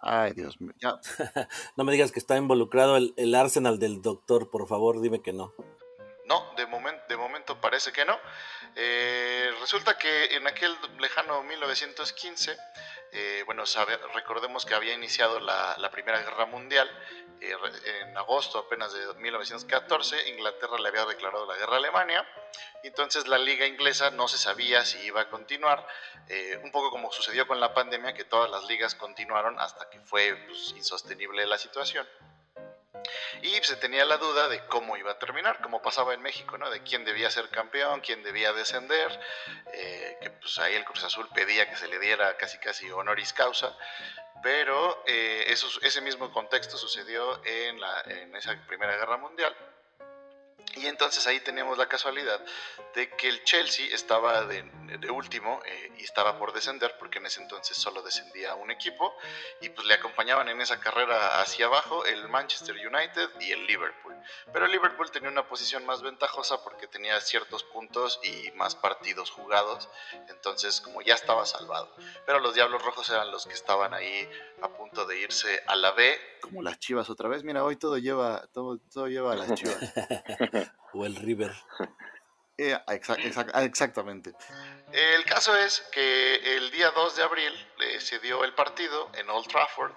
Ay, 0.00 0.32
Dios 0.32 0.60
mío. 0.60 0.72
Ya, 0.78 0.94
No 1.76 1.84
me 1.84 1.92
digas 1.92 2.12
que 2.12 2.18
está 2.18 2.36
involucrado 2.36 2.96
el, 2.96 3.14
el 3.16 3.34
Arsenal 3.34 3.78
del 3.78 4.02
doctor, 4.02 4.50
por 4.50 4.66
favor, 4.68 5.00
dime 5.00 5.22
que 5.22 5.32
no. 5.32 5.52
No, 6.26 6.54
de, 6.56 6.66
momen- 6.66 7.06
de 7.06 7.16
momento 7.16 7.60
parece 7.60 7.92
que 7.92 8.04
no. 8.04 8.16
Eh, 8.76 9.52
resulta 9.60 9.96
que 9.96 10.34
en 10.34 10.46
aquel 10.46 10.76
lejano 10.98 11.42
1915, 11.42 12.56
eh, 13.12 13.42
bueno, 13.46 13.62
recordemos 14.12 14.66
que 14.66 14.74
había 14.74 14.94
iniciado 14.94 15.38
la, 15.40 15.90
Primera 15.92 16.20
Guerra 16.20 16.46
Mundial. 16.46 16.90
eh, 17.40 17.56
en 18.02 18.16
agosto 18.16 18.58
apenas 18.58 18.92
de 18.92 19.14
1914, 19.14 20.30
Inglaterra 20.30 20.78
le 20.78 20.88
había 20.88 21.04
declarado 21.04 21.46
la 21.46 21.56
guerra 21.56 21.74
a 21.74 21.78
Alemania. 21.78 22.26
Entonces 22.82 23.26
la 23.28 23.38
liga 23.38 23.66
inglesa 23.66 24.10
no 24.10 24.28
se 24.28 24.38
sabía 24.38 24.84
si 24.84 24.98
iba 24.98 25.22
a 25.22 25.30
continuar, 25.30 25.86
eh, 26.28 26.60
un 26.62 26.70
poco 26.70 26.90
como 26.90 27.10
sucedió 27.12 27.46
con 27.46 27.60
la 27.60 27.72
pandemia, 27.72 28.14
que 28.14 28.24
todas 28.24 28.50
las 28.50 28.64
ligas 28.66 28.94
continuaron 28.94 29.58
hasta 29.58 29.88
que 29.88 30.00
fue 30.00 30.34
pues, 30.46 30.74
insostenible 30.76 31.46
la 31.46 31.58
situación. 31.58 32.06
Y 33.42 33.54
se 33.62 33.76
tenía 33.76 34.04
la 34.04 34.18
duda 34.18 34.48
de 34.48 34.64
cómo 34.66 34.96
iba 34.96 35.12
a 35.12 35.18
terminar, 35.18 35.60
como 35.60 35.82
pasaba 35.82 36.14
en 36.14 36.22
México, 36.22 36.58
¿no? 36.58 36.70
De 36.70 36.82
quién 36.82 37.04
debía 37.04 37.30
ser 37.30 37.48
campeón, 37.50 38.00
quién 38.00 38.22
debía 38.22 38.52
descender, 38.52 39.20
eh, 39.72 40.18
que 40.20 40.30
pues 40.30 40.58
ahí 40.58 40.74
el 40.74 40.84
Cruz 40.84 41.04
Azul 41.04 41.28
pedía 41.34 41.68
que 41.68 41.76
se 41.76 41.88
le 41.88 41.98
diera 41.98 42.36
casi 42.36 42.58
casi 42.58 42.90
honoris 42.90 43.32
causa, 43.32 43.76
pero 44.42 45.02
eh, 45.06 45.44
eso, 45.48 45.68
ese 45.82 46.00
mismo 46.00 46.32
contexto 46.32 46.76
sucedió 46.76 47.44
en, 47.44 47.80
la, 47.80 48.02
en 48.06 48.36
esa 48.36 48.54
Primera 48.66 48.96
Guerra 48.96 49.16
Mundial. 49.16 49.54
Y 50.76 50.86
entonces 50.86 51.26
ahí 51.26 51.40
teníamos 51.40 51.78
la 51.78 51.86
casualidad 51.86 52.40
de 52.94 53.10
que 53.10 53.28
el 53.28 53.44
Chelsea 53.44 53.86
estaba 53.94 54.44
de, 54.44 54.62
de 54.98 55.10
último 55.10 55.60
eh, 55.64 55.92
y 55.98 56.04
estaba 56.04 56.38
por 56.38 56.52
descender, 56.52 56.96
porque 56.98 57.18
en 57.18 57.26
ese 57.26 57.42
entonces 57.42 57.76
solo 57.76 58.02
descendía 58.02 58.54
un 58.54 58.70
equipo, 58.70 59.14
y 59.60 59.68
pues 59.68 59.86
le 59.86 59.94
acompañaban 59.94 60.48
en 60.48 60.60
esa 60.60 60.80
carrera 60.80 61.40
hacia 61.40 61.66
abajo 61.66 62.04
el 62.06 62.28
Manchester 62.28 62.74
United 62.74 63.30
y 63.40 63.52
el 63.52 63.66
Liverpool. 63.66 64.14
Pero 64.52 64.66
el 64.66 64.72
Liverpool 64.72 65.10
tenía 65.10 65.30
una 65.30 65.46
posición 65.46 65.84
más 65.86 66.02
ventajosa 66.02 66.62
porque 66.62 66.86
tenía 66.86 67.20
ciertos 67.20 67.62
puntos 67.64 68.20
y 68.22 68.50
más 68.52 68.74
partidos 68.74 69.30
jugados, 69.30 69.88
entonces 70.28 70.80
como 70.80 71.02
ya 71.02 71.14
estaba 71.14 71.46
salvado. 71.46 71.94
Pero 72.26 72.40
los 72.40 72.54
Diablos 72.54 72.82
Rojos 72.82 73.08
eran 73.10 73.30
los 73.30 73.46
que 73.46 73.54
estaban 73.54 73.94
ahí 73.94 74.28
a 74.62 74.68
punto 74.68 75.06
de 75.06 75.18
irse 75.20 75.62
a 75.66 75.76
la 75.76 75.92
B, 75.92 76.18
como 76.44 76.62
las 76.62 76.78
Chivas 76.78 77.08
otra 77.08 77.28
vez. 77.28 77.42
Mira, 77.42 77.64
hoy 77.64 77.76
todo 77.76 77.96
lleva, 77.96 78.46
todo, 78.52 78.78
todo 78.92 79.08
lleva 79.08 79.32
a 79.32 79.36
las 79.36 79.54
Chivas. 79.54 79.78
O 80.92 81.04
el 81.06 81.16
River. 81.16 81.52
Eh, 82.56 82.78
exa- 82.86 83.16
exa- 83.16 83.50
ah, 83.52 83.64
exactamente. 83.64 84.32
El 84.92 85.24
caso 85.24 85.56
es 85.56 85.80
que 85.92 86.56
el 86.56 86.70
día 86.70 86.90
2 86.92 87.16
de 87.16 87.22
abril 87.24 87.52
eh, 87.80 88.00
se 88.00 88.20
dio 88.20 88.44
el 88.44 88.54
partido 88.54 89.10
en 89.14 89.28
Old 89.30 89.48
Trafford. 89.48 89.92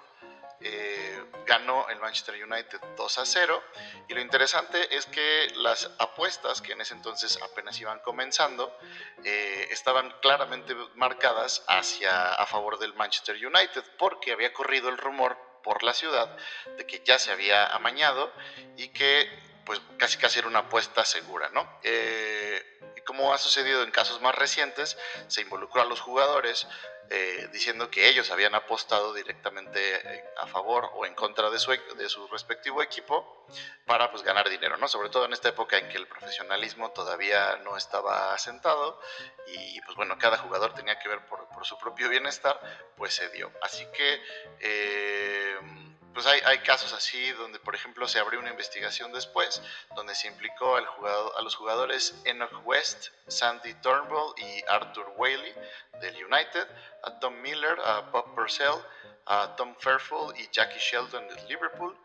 eh, 0.59 1.23
ganó 1.45 1.87
el 1.89 1.99
Manchester 1.99 2.33
United 2.43 2.79
2 2.97 3.17
a 3.19 3.25
0. 3.27 3.63
Y 4.09 4.15
lo 4.15 4.21
interesante 4.21 4.95
es 4.97 5.05
que 5.05 5.51
las 5.57 5.91
apuestas, 5.99 6.63
que 6.63 6.71
en 6.71 6.81
ese 6.81 6.95
entonces 6.95 7.37
apenas 7.43 7.79
iban 7.79 7.99
comenzando, 7.99 8.75
eh, 9.23 9.67
estaban 9.69 10.11
claramente 10.19 10.73
marcadas 10.95 11.63
hacia 11.67 12.33
a 12.33 12.45
favor 12.47 12.79
del 12.79 12.95
Manchester 12.95 13.35
United, 13.35 13.83
porque 13.99 14.31
había 14.31 14.51
corrido 14.51 14.89
el 14.89 14.97
rumor 14.97 15.37
por 15.63 15.83
la 15.83 15.93
ciudad 15.93 16.35
de 16.75 16.87
que 16.87 17.03
ya 17.05 17.19
se 17.19 17.31
había 17.31 17.67
amañado 17.67 18.33
y 18.77 18.87
que 18.89 19.29
pues 19.67 19.81
casi 19.97 20.17
casi 20.17 20.39
era 20.39 20.47
una 20.47 20.59
apuesta 20.59 21.03
segura, 21.03 21.49
¿no? 21.49 21.69
Eh, 21.83 22.79
y 22.95 23.01
como 23.01 23.33
ha 23.33 23.37
sucedido 23.37 23.83
en 23.83 23.91
casos 23.91 24.21
más 24.21 24.33
recientes, 24.33 24.97
se 25.27 25.41
involucró 25.41 25.81
a 25.81 25.85
los 25.85 25.99
jugadores 25.99 26.65
eh, 27.09 27.49
diciendo 27.51 27.91
que 27.91 28.07
ellos 28.07 28.31
habían 28.31 28.55
apostado 28.55 29.13
directamente 29.13 29.95
eh, 29.95 30.23
a 30.37 30.47
favor 30.47 30.89
o 30.95 31.05
en 31.05 31.13
contra 31.15 31.49
de 31.49 31.59
su, 31.59 31.71
de 31.71 32.07
su 32.07 32.29
respectivo 32.29 32.81
equipo 32.81 33.45
para 33.85 34.09
pues 34.09 34.23
ganar 34.23 34.47
dinero, 34.47 34.77
¿no? 34.77 34.87
Sobre 34.87 35.09
todo 35.09 35.25
en 35.25 35.33
esta 35.33 35.49
época 35.49 35.77
en 35.77 35.89
que 35.89 35.97
el 35.97 36.07
profesionalismo 36.07 36.91
todavía 36.91 37.57
no 37.57 37.75
estaba 37.75 38.33
asentado 38.33 39.01
y 39.47 39.81
pues 39.81 39.97
bueno, 39.97 40.17
cada 40.17 40.37
jugador 40.37 40.73
tenía 40.75 40.97
que 40.97 41.09
ver 41.09 41.25
por, 41.25 41.45
por 41.49 41.65
su 41.65 41.77
propio 41.77 42.07
bienestar, 42.07 42.57
pues 42.95 43.13
se 43.13 43.27
dio. 43.29 43.51
Así 43.61 43.85
que... 43.87 45.96
pues 46.17 46.25
hay, 46.25 46.41
hay, 46.45 46.57
casos 46.63 46.93
así 46.93 47.29
donde, 47.33 47.59
por 47.59 47.75
ejemplo, 47.75 48.07
se 48.07 48.17
abrió 48.17 48.39
una 48.39 48.49
investigación 48.49 49.13
después 49.13 49.61
donde 49.95 50.15
se 50.15 50.27
implicó 50.27 50.75
al 50.75 50.87
jugador, 50.87 51.31
a 51.37 51.43
los 51.43 51.55
jugadores 51.55 52.19
Enoch 52.25 52.65
West, 52.65 53.09
Sandy 53.27 53.75
Turnbull 53.83 54.33
y 54.35 54.63
Arthur 54.67 55.13
Whaley 55.15 55.53
del 56.01 56.15
United, 56.25 56.67
a 57.03 57.19
Tom 57.19 57.39
Miller, 57.39 57.77
a 57.85 57.99
Bob 57.99 58.33
Purcell, 58.33 58.83
a 59.27 59.55
Tom 59.57 59.75
Fairfield 59.77 60.35
y 60.39 60.49
Jackie 60.51 60.79
Sheldon 60.79 61.27
del 61.27 61.47
Liverpool, 61.47 61.95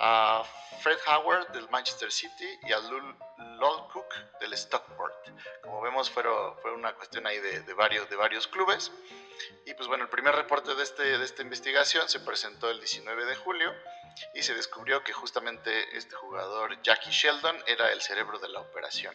a 0.00 0.44
Fred 0.80 0.98
Howard 1.06 1.48
del 1.52 1.68
Manchester 1.70 2.10
City 2.10 2.46
y 2.66 2.72
a 2.72 2.78
Lul, 2.80 3.16
Cook 3.92 4.06
del 4.40 4.52
Stockport. 4.56 5.14
Como 5.62 5.80
vemos, 5.80 6.10
fue, 6.10 6.22
una 6.74 6.94
cuestión 6.94 7.26
ahí 7.26 7.38
de, 7.40 7.60
de, 7.60 7.74
varios, 7.74 8.08
de 8.08 8.16
varios 8.16 8.46
clubes. 8.46 8.92
Y 9.66 9.74
pues 9.74 9.88
bueno, 9.88 10.04
el 10.04 10.10
primer 10.10 10.34
reporte 10.34 10.74
de, 10.74 10.82
este, 10.82 11.18
de 11.18 11.24
esta 11.24 11.42
investigación 11.42 12.08
se 12.08 12.20
presentó 12.20 12.70
el 12.70 12.78
19 12.78 13.24
de 13.26 13.36
julio 13.36 13.72
y 14.34 14.42
se 14.42 14.54
descubrió 14.54 15.02
que 15.02 15.12
justamente 15.12 15.96
este 15.96 16.14
jugador, 16.14 16.80
Jackie 16.82 17.10
Sheldon, 17.10 17.56
era 17.66 17.92
el 17.92 18.00
cerebro 18.00 18.38
de 18.38 18.48
la 18.48 18.60
operación. 18.60 19.14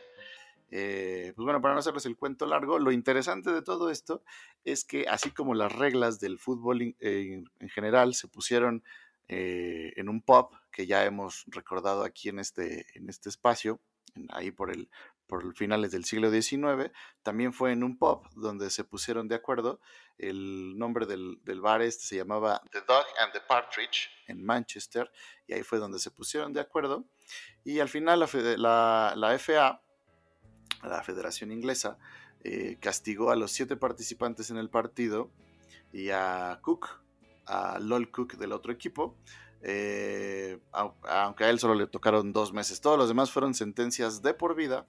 Eh, 0.76 1.34
pues 1.36 1.44
bueno, 1.44 1.62
para 1.62 1.76
no 1.76 1.82
hacerles 1.82 2.06
el 2.08 2.18
cuento 2.18 2.46
largo, 2.46 2.80
lo 2.80 2.92
interesante 2.92 3.52
de 3.52 3.62
todo 3.62 3.90
esto 3.92 4.24
es 4.66 4.84
que 4.84 5.06
así 5.08 5.30
como 5.32 5.54
las 5.54 5.72
reglas 5.72 6.20
del 6.20 6.40
fútbol 6.40 6.82
eh, 7.00 7.44
en 7.60 7.70
general 7.70 8.16
se 8.16 8.28
pusieron 8.28 8.84
eh, 9.28 9.94
en 9.96 10.10
un 10.10 10.22
pub 10.22 10.50
que 10.74 10.86
ya 10.86 11.06
hemos 11.06 11.46
recordado 11.48 12.04
aquí 12.04 12.28
en 12.28 12.40
este, 12.40 12.86
en 12.96 13.10
este 13.10 13.30
espacio, 13.30 13.80
ahí 14.30 14.52
por 14.52 14.72
el, 14.72 14.90
por 15.28 15.56
finales 15.56 15.92
del 15.92 16.04
siglo 16.04 16.30
XIX, 16.30 16.92
también 17.22 17.54
fue 17.54 17.72
en 17.72 17.84
un 17.84 17.98
pub 17.98 18.28
donde 18.36 18.70
se 18.70 18.84
pusieron 18.84 19.28
de 19.28 19.36
acuerdo. 19.36 19.80
El 20.18 20.78
nombre 20.78 21.06
del, 21.06 21.40
del, 21.44 21.62
bar 21.62 21.82
este 21.82 22.04
se 22.04 22.16
llamaba 22.18 22.62
The 22.72 22.82
Dog 22.82 23.06
and 23.20 23.32
the 23.32 23.42
Partridge 23.42 24.10
en 24.28 24.44
Manchester, 24.44 25.10
y 25.48 25.54
ahí 25.54 25.64
fue 25.64 25.80
donde 25.80 26.00
se 26.00 26.12
pusieron 26.12 26.52
de 26.54 26.60
acuerdo. 26.60 27.06
Y 27.64 27.80
al 27.80 27.90
final 27.90 28.20
la, 28.20 28.28
la, 28.58 29.14
la 29.16 29.40
FA, 29.40 29.82
la 30.84 31.04
Federación 31.04 31.52
Inglesa, 31.52 31.98
eh, 32.44 32.78
castigó 32.82 33.32
a 33.32 33.36
los 33.36 33.52
siete 33.52 33.78
participantes 33.78 34.50
en 34.50 34.58
el 34.58 34.70
partido 34.70 35.32
y 35.94 36.10
a 36.10 36.60
Cook, 36.62 36.90
a 37.46 37.80
Lol 37.80 38.12
Cook 38.12 38.34
del 38.34 38.52
otro 38.52 38.74
equipo, 38.74 39.16
eh, 39.64 40.60
aunque 40.72 41.46
a 41.46 41.50
él 41.50 41.58
solo 41.58 41.74
le 41.74 41.88
tocaron 41.88 42.34
dos 42.34 42.54
meses. 42.54 42.82
Todos 42.82 42.98
los 42.98 43.08
demás 43.08 43.32
fueron 43.32 43.54
sentencias 43.54 44.22
de 44.22 44.34
por 44.34 44.56
vida, 44.56 44.86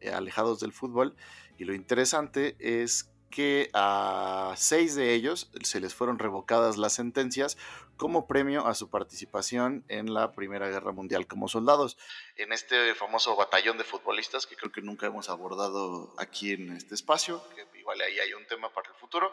eh, 0.00 0.10
alejados 0.10 0.60
del 0.60 0.72
fútbol. 0.72 1.14
Y 1.58 1.64
lo 1.64 1.74
interesante 1.74 2.56
es 2.58 3.10
que 3.30 3.70
a 3.74 4.54
seis 4.56 4.94
de 4.94 5.14
ellos 5.14 5.50
se 5.62 5.80
les 5.80 5.94
fueron 5.94 6.18
revocadas 6.18 6.76
las 6.76 6.94
sentencias 6.94 7.56
como 7.98 8.26
premio 8.26 8.66
a 8.66 8.74
su 8.74 8.88
participación 8.88 9.84
en 9.88 10.14
la 10.14 10.32
Primera 10.32 10.68
Guerra 10.68 10.92
Mundial 10.92 11.26
como 11.26 11.48
soldados. 11.48 11.98
En 12.36 12.52
este 12.52 12.94
famoso 12.94 13.36
batallón 13.36 13.76
de 13.76 13.84
futbolistas 13.84 14.46
que 14.46 14.56
creo 14.56 14.72
que 14.72 14.80
nunca 14.80 15.06
hemos 15.06 15.28
abordado 15.28 16.14
aquí 16.16 16.52
en 16.52 16.72
este 16.72 16.94
espacio, 16.94 17.42
que 17.54 17.78
igual 17.78 18.00
ahí 18.00 18.18
hay 18.18 18.32
un 18.32 18.46
tema 18.46 18.72
para 18.72 18.88
el 18.88 18.94
futuro. 18.94 19.32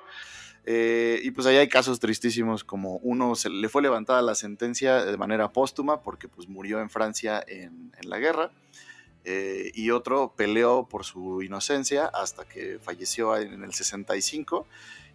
Eh, 0.65 1.19
y 1.23 1.31
pues 1.31 1.45
ahí 1.45 1.57
hay 1.57 1.69
casos 1.69 1.99
tristísimos 1.99 2.63
como 2.63 2.97
uno 2.97 3.35
se 3.35 3.51
le 3.51 3.69
fue 3.69 3.83
levantada 3.83 4.23
la 4.23 4.33
sentencia 4.33 5.05
de 5.05 5.15
manera 5.15 5.51
póstuma 5.53 6.01
porque 6.01 6.27
pues 6.27 6.47
murió 6.47 6.81
en 6.81 6.89
Francia 6.89 7.43
en, 7.47 7.93
en 7.97 8.09
la 8.09 8.17
guerra. 8.17 8.51
Eh, 9.27 9.71
y 9.73 9.89
otro 9.89 10.33
peleó 10.35 10.87
por 10.87 11.03
su 11.03 11.41
inocencia 11.41 12.05
hasta 12.05 12.45
que 12.45 12.77
falleció 12.79 13.35
en 13.35 13.63
el 13.63 13.73
65 13.73 14.67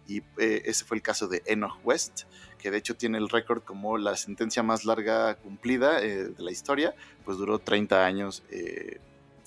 y 0.05 0.17
eh, 0.37 0.63
ese 0.65 0.83
fue 0.83 0.97
el 0.97 1.03
caso 1.03 1.29
de 1.29 1.41
Enoch 1.45 1.79
West, 1.85 2.23
que 2.57 2.71
de 2.71 2.77
hecho 2.77 2.97
tiene 2.97 3.17
el 3.17 3.29
récord 3.29 3.63
como 3.63 3.97
la 3.97 4.17
sentencia 4.17 4.63
más 4.63 4.83
larga 4.83 5.35
cumplida 5.35 6.03
eh, 6.03 6.25
de 6.25 6.43
la 6.43 6.51
historia, 6.51 6.93
pues 7.23 7.37
duró 7.37 7.59
30 7.59 8.05
años 8.05 8.43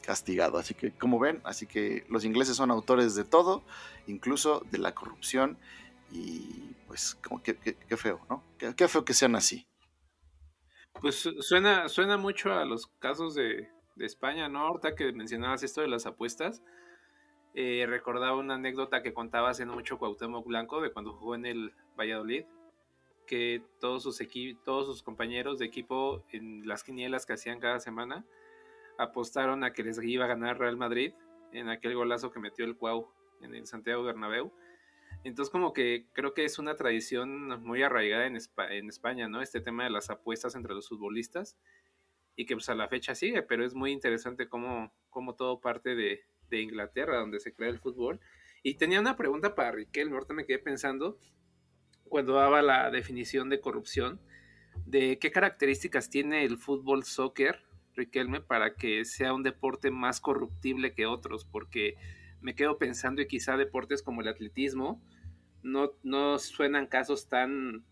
castigado. 0.01 0.57
Así 0.57 0.73
que, 0.73 0.93
como 0.93 1.19
ven, 1.19 1.43
así 1.45 1.67
que 1.67 2.07
los 2.09 2.25
ingleses 2.25 2.57
son 2.57 2.71
autores 2.71 3.15
de 3.15 3.25
todo, 3.25 3.63
incluso 4.07 4.65
de 4.71 4.79
la 4.79 4.95
corrupción 4.95 5.59
y 6.11 6.75
pues 6.87 7.17
como 7.17 7.43
que, 7.43 7.55
feo, 7.99 8.25
¿no? 8.31 8.43
Qué, 8.57 8.89
feo 8.89 9.05
que 9.05 9.13
sean 9.13 9.37
así. 9.37 9.67
Pues 11.01 11.29
suena, 11.41 11.89
suena 11.91 12.17
mucho 12.17 12.53
a 12.53 12.65
los 12.65 12.87
casos 12.99 13.35
de, 13.35 13.69
de 13.97 14.07
España, 14.07 14.49
¿no? 14.49 14.61
Ahorita 14.61 14.95
que 14.95 15.13
mencionabas 15.13 15.63
esto 15.63 15.81
de 15.81 15.89
las 15.89 16.07
apuestas, 16.07 16.63
eh, 17.55 17.87
recordaba 17.89 18.37
una 18.37 18.55
anécdota 18.55 19.03
que 19.03 19.15
contaba 19.15 19.51
hace 19.51 19.65
mucho 19.65 19.99
Cuauhtémoc 19.99 20.47
Blanco 20.47 20.81
de 20.81 20.91
cuando 20.91 21.13
jugó 21.13 21.35
en 21.35 21.47
el 21.47 21.73
Valladolid, 21.99 22.45
que 23.27 23.63
todos 23.81 24.03
sus, 24.03 24.21
todos 24.65 24.87
sus 24.87 25.03
compañeros 25.03 25.59
de 25.59 25.67
equipo 25.67 26.25
en 26.31 26.67
las 26.67 26.83
quinielas 26.83 27.27
que 27.27 27.35
hacían 27.35 27.61
cada 27.61 27.81
semana 27.81 28.25
apostaron 28.99 29.65
a 29.65 29.73
que 29.73 29.83
les 29.83 30.03
iba 30.03 30.25
a 30.25 30.29
ganar 30.29 30.59
Real 30.59 30.77
Madrid 30.77 31.15
en 31.53 31.69
aquel 31.69 31.95
golazo 31.95 32.31
que 32.31 32.41
metió 32.41 32.65
el 32.65 32.77
Cuau 32.77 33.09
en 33.41 33.55
el 33.55 33.67
Santiago 33.67 34.03
Bernabéu. 34.03 34.53
Entonces 35.23 35.51
como 35.51 35.73
que 35.73 36.07
creo 36.13 36.35
que 36.35 36.45
es 36.45 36.59
una 36.59 36.77
tradición 36.77 37.63
muy 37.63 37.83
arraigada 37.83 38.27
en, 38.27 38.37
en 38.37 38.89
España, 38.89 39.29
¿no? 39.29 39.41
Este 39.41 39.61
tema 39.61 39.85
de 39.85 39.91
las 39.91 40.11
apuestas 40.11 40.55
entre 40.55 40.75
los 40.75 40.89
futbolistas 40.89 41.57
y 42.37 42.47
que 42.47 42.55
pues 42.55 42.69
a 42.69 42.75
la 42.75 42.89
fecha 42.89 43.15
sigue, 43.15 43.43
pero 43.43 43.65
es 43.65 43.75
muy 43.75 43.93
interesante 43.93 44.49
cómo, 44.49 44.93
cómo 45.11 45.35
todo 45.35 45.61
parte 45.61 45.95
de, 45.95 46.25
de, 46.51 46.61
Inglaterra, 46.61 47.19
donde 47.19 47.41
se 47.41 47.55
crea 47.55 47.69
el 47.69 47.79
fútbol. 47.79 48.21
Y 48.63 48.75
tenía 48.75 49.01
una 49.01 49.17
pregunta 49.17 49.55
para 49.55 49.73
Riquelme, 49.73 50.15
ahorita 50.15 50.35
me 50.35 50.47
quedé 50.47 50.59
pensando, 50.59 51.19
cuando 52.05 52.35
daba 52.35 52.63
la 52.63 52.91
definición 52.91 53.49
de 53.51 53.61
corrupción, 53.61 54.21
de 54.87 55.19
qué 55.19 55.31
características 55.31 56.11
tiene 56.11 56.45
el 56.45 56.59
fútbol 56.59 57.05
soccer, 57.05 57.63
Riquelme, 57.95 58.41
para 58.41 58.75
que 58.75 59.05
sea 59.05 59.33
un 59.33 59.45
deporte 59.45 59.91
más 59.91 60.21
corruptible 60.21 60.95
que 60.95 61.07
otros, 61.07 61.45
porque 61.45 61.97
me 62.41 62.55
quedo 62.55 62.79
pensando 62.79 63.23
y 63.23 63.29
quizá 63.29 63.57
deportes 63.57 64.03
como 64.03 64.21
el 64.21 64.29
atletismo 64.29 65.01
no, 65.63 65.93
no 66.03 66.39
suenan 66.39 66.87
casos 66.87 67.29
tan, 67.29 67.85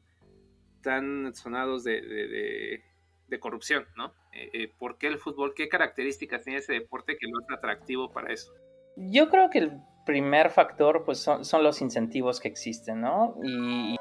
tan 0.83 1.33
sonados 1.35 1.85
de, 1.85 2.03
de, 2.03 2.85
de 3.29 3.41
corrupción, 3.41 3.87
¿no? 3.97 4.13
Eh, 4.33 4.51
eh, 4.53 4.73
¿por 4.79 4.99
qué 4.99 5.09
el 5.09 5.19
fútbol? 5.19 5.53
¿Qué 5.55 5.69
características 5.69 6.43
tiene 6.43 6.61
ese 6.61 6.73
deporte 6.73 7.17
que 7.19 7.27
lo 7.27 7.39
hace 7.39 7.55
atractivo 7.55 8.11
para 8.11 8.33
eso? 8.33 8.53
Yo 8.97 9.29
creo 9.29 9.51
que 9.51 9.59
el 9.59 9.81
primer 10.07 10.51
factor 10.51 11.05
pues 11.05 11.19
son, 11.19 11.45
son 11.45 11.63
los 11.63 11.81
incentivos 11.81 12.41
que 12.41 12.49
existen, 12.49 13.01
¿no? 13.01 13.37
Y 13.43 13.97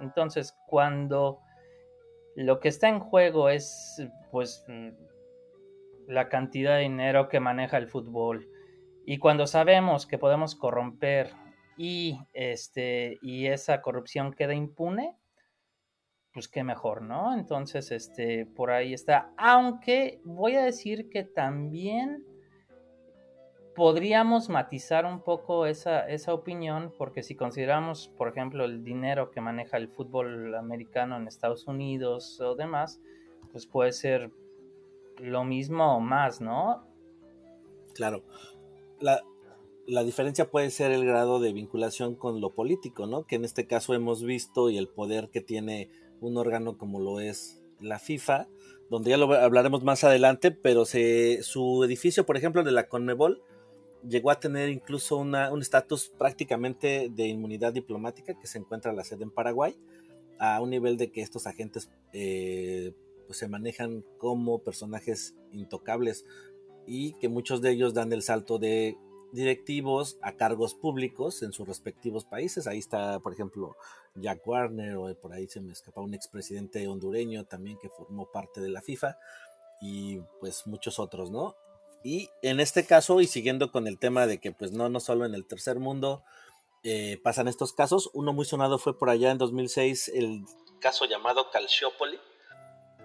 entonces 0.00 0.54
cuando 0.66 1.40
lo 2.34 2.60
que 2.60 2.68
está 2.68 2.88
en 2.88 3.00
juego 3.00 3.48
es 3.48 4.02
pues 4.30 4.64
la 6.06 6.28
cantidad 6.28 6.76
de 6.76 6.82
dinero 6.82 7.28
que 7.28 7.40
maneja 7.40 7.78
el 7.78 7.88
fútbol 7.88 8.48
y 9.06 9.18
cuando 9.18 9.46
sabemos 9.46 10.06
que 10.06 10.18
podemos 10.18 10.54
corromper 10.54 11.30
y 11.76 12.18
este 12.32 13.18
y 13.22 13.46
esa 13.46 13.80
corrupción 13.80 14.32
queda 14.32 14.54
impune, 14.54 15.16
pues 16.32 16.48
qué 16.48 16.64
mejor, 16.64 17.02
¿no? 17.02 17.34
Entonces, 17.34 17.90
este, 17.90 18.46
por 18.46 18.70
ahí 18.70 18.94
está. 18.94 19.32
Aunque 19.36 20.20
voy 20.24 20.56
a 20.56 20.64
decir 20.64 21.10
que 21.10 21.24
también 21.24 22.24
podríamos 23.74 24.48
matizar 24.48 25.06
un 25.06 25.22
poco 25.22 25.66
esa, 25.66 26.08
esa 26.08 26.34
opinión, 26.34 26.92
porque 26.96 27.22
si 27.22 27.34
consideramos, 27.34 28.08
por 28.16 28.28
ejemplo, 28.28 28.64
el 28.64 28.84
dinero 28.84 29.30
que 29.30 29.40
maneja 29.40 29.76
el 29.76 29.88
fútbol 29.88 30.54
americano 30.54 31.16
en 31.16 31.28
Estados 31.28 31.66
Unidos 31.66 32.40
o 32.40 32.54
demás, 32.54 33.00
pues 33.50 33.66
puede 33.66 33.92
ser 33.92 34.30
lo 35.18 35.44
mismo 35.44 35.96
o 35.96 36.00
más, 36.00 36.40
¿no? 36.40 36.86
Claro. 37.94 38.22
La, 39.00 39.22
la 39.86 40.04
diferencia 40.04 40.50
puede 40.50 40.70
ser 40.70 40.92
el 40.92 41.04
grado 41.04 41.40
de 41.40 41.52
vinculación 41.52 42.14
con 42.14 42.40
lo 42.40 42.54
político, 42.54 43.06
¿no? 43.06 43.24
Que 43.24 43.36
en 43.36 43.44
este 43.44 43.66
caso 43.66 43.94
hemos 43.94 44.22
visto 44.22 44.70
y 44.70 44.78
el 44.78 44.88
poder 44.88 45.28
que 45.30 45.40
tiene 45.40 45.90
un 46.26 46.36
órgano 46.36 46.78
como 46.78 47.00
lo 47.00 47.20
es 47.20 47.62
la 47.80 47.98
FIFA, 47.98 48.48
donde 48.90 49.10
ya 49.10 49.16
lo 49.16 49.32
hablaremos 49.32 49.82
más 49.82 50.04
adelante, 50.04 50.50
pero 50.50 50.84
su 50.84 51.82
edificio, 51.84 52.26
por 52.26 52.36
ejemplo, 52.36 52.62
de 52.62 52.72
la 52.72 52.88
Conmebol, 52.88 53.42
llegó 54.06 54.30
a 54.30 54.40
tener 54.40 54.68
incluso 54.68 55.16
un 55.16 55.34
estatus 55.62 56.12
prácticamente 56.18 57.08
de 57.10 57.26
inmunidad 57.28 57.72
diplomática 57.72 58.34
que 58.38 58.46
se 58.46 58.58
encuentra 58.58 58.92
la 58.92 59.04
sede 59.04 59.24
en 59.24 59.30
Paraguay, 59.30 59.76
a 60.38 60.60
un 60.60 60.70
nivel 60.70 60.96
de 60.96 61.10
que 61.10 61.22
estos 61.22 61.46
agentes 61.46 61.88
eh, 62.12 62.92
pues 63.26 63.38
se 63.38 63.48
manejan 63.48 64.04
como 64.18 64.58
personajes 64.58 65.36
intocables 65.52 66.24
y 66.86 67.12
que 67.14 67.28
muchos 67.28 67.62
de 67.62 67.70
ellos 67.70 67.94
dan 67.94 68.12
el 68.12 68.22
salto 68.22 68.58
de 68.58 68.98
directivos 69.32 70.18
a 70.22 70.32
cargos 70.32 70.74
públicos 70.74 71.42
en 71.42 71.52
sus 71.52 71.66
respectivos 71.66 72.24
países. 72.24 72.66
Ahí 72.66 72.78
está, 72.78 73.18
por 73.20 73.32
ejemplo, 73.32 73.76
Jack 74.14 74.46
Warner, 74.46 74.96
o 74.96 75.14
por 75.20 75.32
ahí 75.32 75.48
se 75.48 75.60
me 75.60 75.72
escapa 75.72 76.00
un 76.00 76.14
expresidente 76.14 76.86
hondureño 76.86 77.44
también 77.44 77.78
que 77.78 77.88
formó 77.88 78.30
parte 78.30 78.60
de 78.60 78.68
la 78.68 78.82
FIFA, 78.82 79.16
y 79.80 80.20
pues 80.40 80.66
muchos 80.66 80.98
otros, 80.98 81.30
¿no? 81.30 81.56
Y 82.04 82.30
en 82.42 82.60
este 82.60 82.84
caso, 82.84 83.20
y 83.20 83.26
siguiendo 83.26 83.72
con 83.72 83.86
el 83.86 83.98
tema 83.98 84.26
de 84.26 84.38
que 84.38 84.52
pues 84.52 84.72
no, 84.72 84.88
no 84.88 85.00
solo 85.00 85.24
en 85.24 85.34
el 85.34 85.46
tercer 85.46 85.78
mundo 85.78 86.22
eh, 86.84 87.20
pasan 87.22 87.48
estos 87.48 87.72
casos, 87.72 88.10
uno 88.12 88.32
muy 88.32 88.44
sonado 88.44 88.78
fue 88.78 88.98
por 88.98 89.08
allá 89.08 89.30
en 89.30 89.38
2006 89.38 90.08
el 90.14 90.44
caso 90.80 91.04
llamado 91.04 91.48
Calciopoli, 91.50 92.18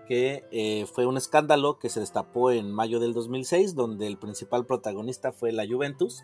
que 0.08 0.46
eh, 0.52 0.86
fue 0.94 1.06
un 1.06 1.18
escándalo 1.18 1.80
que 1.80 1.90
se 1.90 2.00
destapó 2.00 2.52
en 2.52 2.72
mayo 2.72 3.00
del 3.00 3.14
2006, 3.14 3.76
donde 3.76 4.08
el 4.08 4.18
principal 4.18 4.66
protagonista 4.66 5.32
fue 5.32 5.52
la 5.52 5.68
Juventus, 5.68 6.24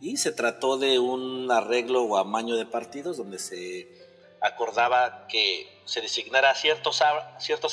y 0.00 0.16
se 0.16 0.32
trató 0.32 0.78
de 0.78 0.98
un 0.98 1.50
arreglo 1.50 2.02
o 2.02 2.16
amaño 2.16 2.56
de 2.56 2.66
partidos 2.66 3.16
donde 3.16 3.38
se 3.38 3.88
acordaba 4.40 5.26
que 5.28 5.66
se 5.84 6.00
designara 6.00 6.54
ciertos, 6.54 7.00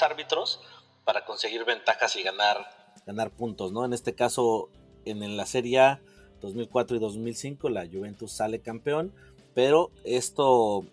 árbitros 0.04 0.62
para 1.04 1.26
conseguir 1.26 1.66
ventajas 1.66 2.16
y 2.16 2.24
ganar, 2.24 3.32
puntos, 3.32 3.72
¿no? 3.72 3.84
En 3.84 3.94
este 3.94 4.14
caso, 4.14 4.70
en, 5.06 5.36
la 5.36 5.48
Serie 5.48 5.80
A 5.80 6.02
2004 6.42 6.98
y 6.98 7.00
2005, 7.00 7.70
la 7.70 7.88
Juventus 7.88 8.32
sale 8.32 8.62
campeón, 8.62 9.12
pero 9.56 9.90
esto 10.04 10.86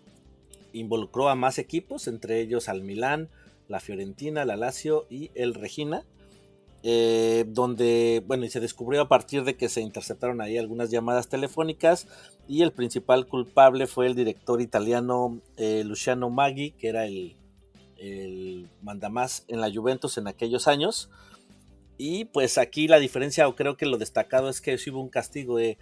involucró 0.73 1.29
a 1.29 1.35
más 1.35 1.59
equipos, 1.59 2.07
entre 2.07 2.41
ellos 2.41 2.67
al 2.67 2.81
Milán, 2.81 3.29
la 3.67 3.79
Fiorentina, 3.79 4.45
la 4.45 4.55
Lazio 4.55 5.05
y 5.09 5.31
el 5.35 5.53
Regina, 5.53 6.05
eh, 6.83 7.45
donde, 7.47 8.23
bueno, 8.27 8.45
y 8.45 8.49
se 8.49 8.59
descubrió 8.59 9.01
a 9.01 9.07
partir 9.09 9.43
de 9.43 9.57
que 9.57 9.67
se 9.67 9.81
interceptaron 9.81 10.41
ahí 10.41 10.57
algunas 10.57 10.91
llamadas 10.91 11.27
telefónicas 11.27 12.07
y 12.47 12.61
el 12.61 12.71
principal 12.71 13.27
culpable 13.27 13.87
fue 13.87 14.07
el 14.07 14.15
director 14.15 14.61
italiano 14.61 15.41
eh, 15.57 15.83
Luciano 15.83 16.29
Maggi, 16.29 16.71
que 16.71 16.87
era 16.89 17.05
el, 17.05 17.35
mandamás 18.83 19.43
en 19.47 19.59
la 19.59 19.73
Juventus 19.73 20.17
en 20.17 20.27
aquellos 20.27 20.67
años. 20.67 21.09
Y 21.97 22.25
pues 22.25 22.59
aquí 22.59 22.87
la 22.87 22.99
diferencia, 22.99 23.47
o 23.47 23.55
creo 23.55 23.75
que 23.75 23.87
lo 23.87 23.97
destacado 23.97 24.49
es 24.49 24.61
que 24.61 24.77
sí 24.77 24.91
hubo 24.91 25.01
un 25.01 25.09
castigo, 25.09 25.59
eh, 25.59 25.79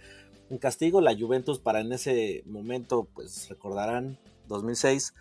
un 0.48 0.56
castigo, 0.56 1.02
la 1.02 1.16
Juventus 1.16 1.58
para 1.58 1.80
en 1.80 1.92
ese 1.92 2.42
momento, 2.46 3.06
pues 3.14 3.48
recordarán, 3.50 4.18
2006, 4.48 5.12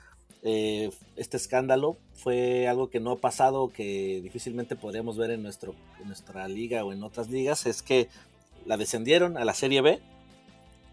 eh, 0.47 0.91
este 1.15 1.37
escándalo 1.37 1.97
fue 2.13 2.67
algo 2.67 2.91
que 2.91 2.99
no 2.99 3.13
ha 3.13 3.17
pasado, 3.17 3.69
que 3.69 4.21
difícilmente 4.21 4.75
podríamos 4.75 5.17
ver 5.17 5.31
en, 5.31 5.41
nuestro, 5.41 5.73
nuestra 6.05 6.47
liga 6.47 6.85
o 6.85 6.93
en 6.93 7.01
otras 7.01 7.31
ligas, 7.31 7.65
es 7.65 7.81
que 7.81 8.09
la 8.63 8.77
descendieron 8.77 9.37
a 9.37 9.43
la 9.43 9.55
Serie 9.55 9.81
B 9.81 9.99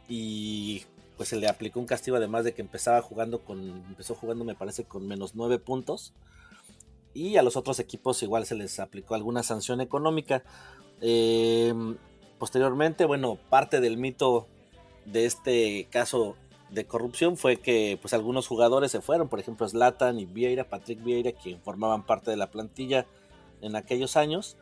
y 0.09 0.85
pues 1.19 1.29
se 1.29 1.37
le 1.37 1.49
aplicó 1.49 1.81
un 1.81 1.87
castigo 1.87 2.17
además 2.17 2.45
de 2.45 2.55
que 2.55 2.63
empezaba 2.63 3.03
jugando 3.03 3.45
con, 3.45 3.85
empezó 3.89 4.15
jugando 4.15 4.43
me 4.47 4.55
parece 4.55 4.85
con 4.85 5.07
menos 5.07 5.35
nueve 5.35 5.59
puntos 5.59 6.15
y 7.13 7.37
a 7.37 7.43
los 7.43 7.57
otros 7.57 7.79
equipos 7.79 8.23
igual 8.23 8.47
se 8.47 8.55
les 8.55 8.81
aplicó 8.81 9.15
alguna 9.15 9.43
sanción 9.43 9.83
económica. 9.83 10.45
Em, 11.03 11.99
posteriormente, 12.39 13.05
bueno, 13.05 13.39
parte 13.51 13.83
del 13.83 13.99
mito 13.99 14.47
de 15.05 15.27
este 15.27 15.89
caso 15.91 16.37
de 16.73 16.87
corrupción 16.87 17.37
fue 17.37 17.59
que 17.59 17.99
pues 18.01 18.15
algunos 18.15 18.47
jugadores 18.47 18.91
se 18.91 19.03
fueron, 19.03 19.29
por 19.29 19.39
ejemplo 19.39 19.69
Zlatan 19.69 20.19
y 20.19 20.25
Vieira, 20.25 20.69
Patrick 20.69 21.05
Vieira, 21.05 21.33
quien 21.33 21.61
formaban 21.61 22.07
parte 22.07 22.31
de 22.31 22.39
la 22.39 22.51
plantilla 22.51 23.07
en 23.61 23.77
aquellos 23.77 24.17
años, 24.17 24.57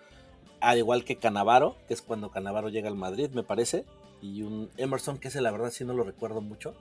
al 0.61 0.79
igual 0.79 1.05
que 1.05 1.17
Canavaro, 1.17 1.77
que 1.87 1.95
es 1.95 2.03
cuando 2.03 2.31
Canavaro 2.31 2.69
llega 2.69 2.89
al 2.89 2.97
Madrid, 2.97 3.31
me 3.31 3.45
parece, 3.45 3.85
y 4.21 4.43
un 4.43 4.71
Emerson, 4.77 5.19
que 5.19 5.29
ese 5.29 5.41
la 5.41 5.53
verdad 5.53 5.71
sí 5.71 5.85
no 5.85 5.95
lo 5.95 6.03
recuerdo 6.03 6.41
mucho, 6.41 6.75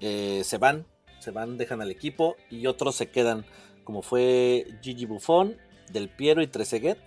eh, 0.00 0.42
se 0.44 0.58
van, 0.58 0.84
se 1.20 1.30
van, 1.30 1.56
dejan 1.56 1.80
al 1.80 1.92
equipo 1.92 2.34
y 2.50 2.66
otros 2.66 2.96
se 2.96 3.08
quedan, 3.08 3.44
como 3.84 4.02
fue 4.02 4.66
Gigi 4.82 5.06
Buffon, 5.06 5.56
Del 5.92 6.08
Piero 6.08 6.42
y 6.42 6.48
Trezeguet, 6.48 6.98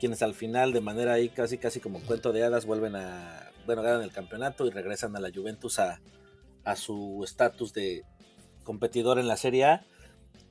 quienes 0.00 0.22
al 0.22 0.34
final 0.34 0.72
de 0.72 0.80
manera 0.80 1.12
ahí 1.12 1.28
casi 1.28 1.58
casi 1.58 1.78
como 1.78 2.00
cuento 2.00 2.32
de 2.32 2.42
hadas 2.42 2.66
vuelven 2.66 2.96
a, 2.96 3.52
bueno, 3.66 3.82
ganan 3.82 4.02
el 4.02 4.12
campeonato 4.12 4.66
y 4.66 4.70
regresan 4.70 5.14
a 5.16 5.20
la 5.20 5.30
Juventus 5.32 5.78
a, 5.78 6.00
a 6.68 6.76
su 6.76 7.22
estatus 7.24 7.72
de 7.72 8.04
competidor 8.62 9.18
en 9.18 9.26
la 9.26 9.38
Serie 9.38 9.64
A 9.64 9.86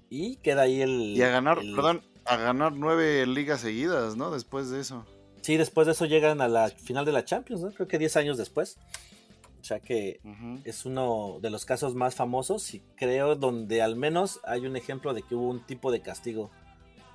y 0.10 0.38
queda 0.38 0.64
ahí 0.64 0.82
el... 0.82 1.16
Y 1.16 1.22
a 1.22 1.30
ganar, 1.30 1.60
perdón, 1.60 2.02
a 2.26 2.38
ganar 2.38 2.74
nueve 2.74 3.26
ligas 3.28 3.62
seguidas, 3.62 4.16
¿no? 4.16 4.32
Después 4.32 4.72
de 4.72 4.80
eso. 4.80 5.06
Sí, 5.42 5.58
después 5.58 5.86
de 5.86 5.94
eso 5.94 6.06
llegan 6.06 6.42
a 6.42 6.48
la 6.48 6.70
final 6.70 7.06
de 7.06 7.12
la 7.12 7.24
Champions, 7.24 7.62
¿no? 7.62 7.72
Creo 7.72 7.88
que 7.88 8.00
diez 8.00 8.18
años 8.18 8.38
después. 8.38 8.78
O 9.62 9.64
sea 9.64 9.80
que 9.80 10.20
es 10.64 10.86
uno 10.86 11.40
de 11.42 11.50
los 11.50 11.66
casos 11.66 11.94
más 11.94 12.16
famosos 12.16 12.74
y 12.74 12.80
creo 12.96 13.36
donde 13.36 13.82
al 13.82 13.96
menos 13.96 14.40
hay 14.46 14.66
un 14.66 14.76
ejemplo 14.76 15.14
de 15.14 15.22
que 15.22 15.36
hubo 15.36 15.50
un 15.50 15.66
tipo 15.66 15.92
de 15.92 16.02
castigo 16.02 16.50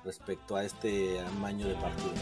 respecto 0.05 0.55
a 0.55 0.63
este 0.63 1.19
amaño 1.19 1.67
de 1.67 1.73
partidos. 1.75 2.19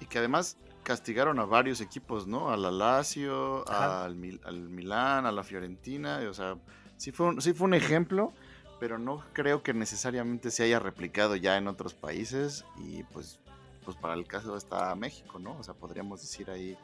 Y 0.00 0.06
que 0.06 0.18
además 0.18 0.56
castigaron 0.82 1.38
a 1.38 1.44
varios 1.44 1.80
equipos, 1.80 2.26
¿no? 2.26 2.50
A 2.50 2.56
la 2.56 2.70
Lazio, 2.70 3.68
al, 3.68 4.40
al, 4.44 4.60
Milán, 4.68 5.26
a 5.26 5.32
la 5.32 5.42
Fiorentina, 5.42 6.20
o 6.28 6.34
sea, 6.34 6.56
sí 6.96 7.12
fue, 7.12 7.26
un, 7.26 7.40
sí 7.40 7.52
fue 7.52 7.66
un 7.66 7.74
ejemplo, 7.74 8.32
pero 8.78 8.98
no 8.98 9.22
creo 9.32 9.62
que 9.62 9.74
necesariamente 9.74 10.50
se 10.50 10.64
haya 10.64 10.78
replicado 10.78 11.36
ya 11.36 11.56
en 11.56 11.68
otros 11.68 11.94
países 11.94 12.64
y 12.76 13.02
pues, 13.04 13.38
pues 13.84 13.96
para 13.96 14.14
el 14.14 14.26
caso 14.26 14.56
está 14.56 14.94
México, 14.94 15.38
¿no? 15.38 15.56
O 15.58 15.62
sea, 15.62 15.74
podríamos 15.74 16.20
decir 16.20 16.50
ahí 16.50 16.76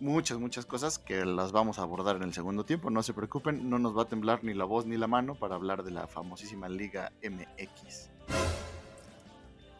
muchas, 0.00 0.38
muchas 0.38 0.66
cosas 0.66 0.98
que 0.98 1.24
las 1.24 1.52
vamos 1.52 1.78
a 1.78 1.82
abordar 1.82 2.16
en 2.16 2.22
el 2.22 2.34
segundo 2.34 2.64
tiempo, 2.64 2.90
no 2.90 3.02
se 3.02 3.14
preocupen, 3.14 3.68
no 3.68 3.78
nos 3.78 3.96
va 3.96 4.02
a 4.02 4.08
temblar 4.08 4.44
ni 4.44 4.54
la 4.54 4.64
voz 4.64 4.86
ni 4.86 4.96
la 4.96 5.06
mano 5.06 5.34
para 5.34 5.54
hablar 5.54 5.82
de 5.82 5.90
la 5.90 6.06
famosísima 6.06 6.68
Liga 6.68 7.12
MX. 7.22 8.10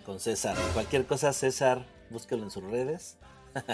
Con 0.05 0.19
César, 0.19 0.57
cualquier 0.73 1.07
cosa 1.07 1.33
César, 1.33 1.87
búsquelo 2.11 2.43
en 2.43 2.51
sus 2.51 2.65
redes 2.65 3.17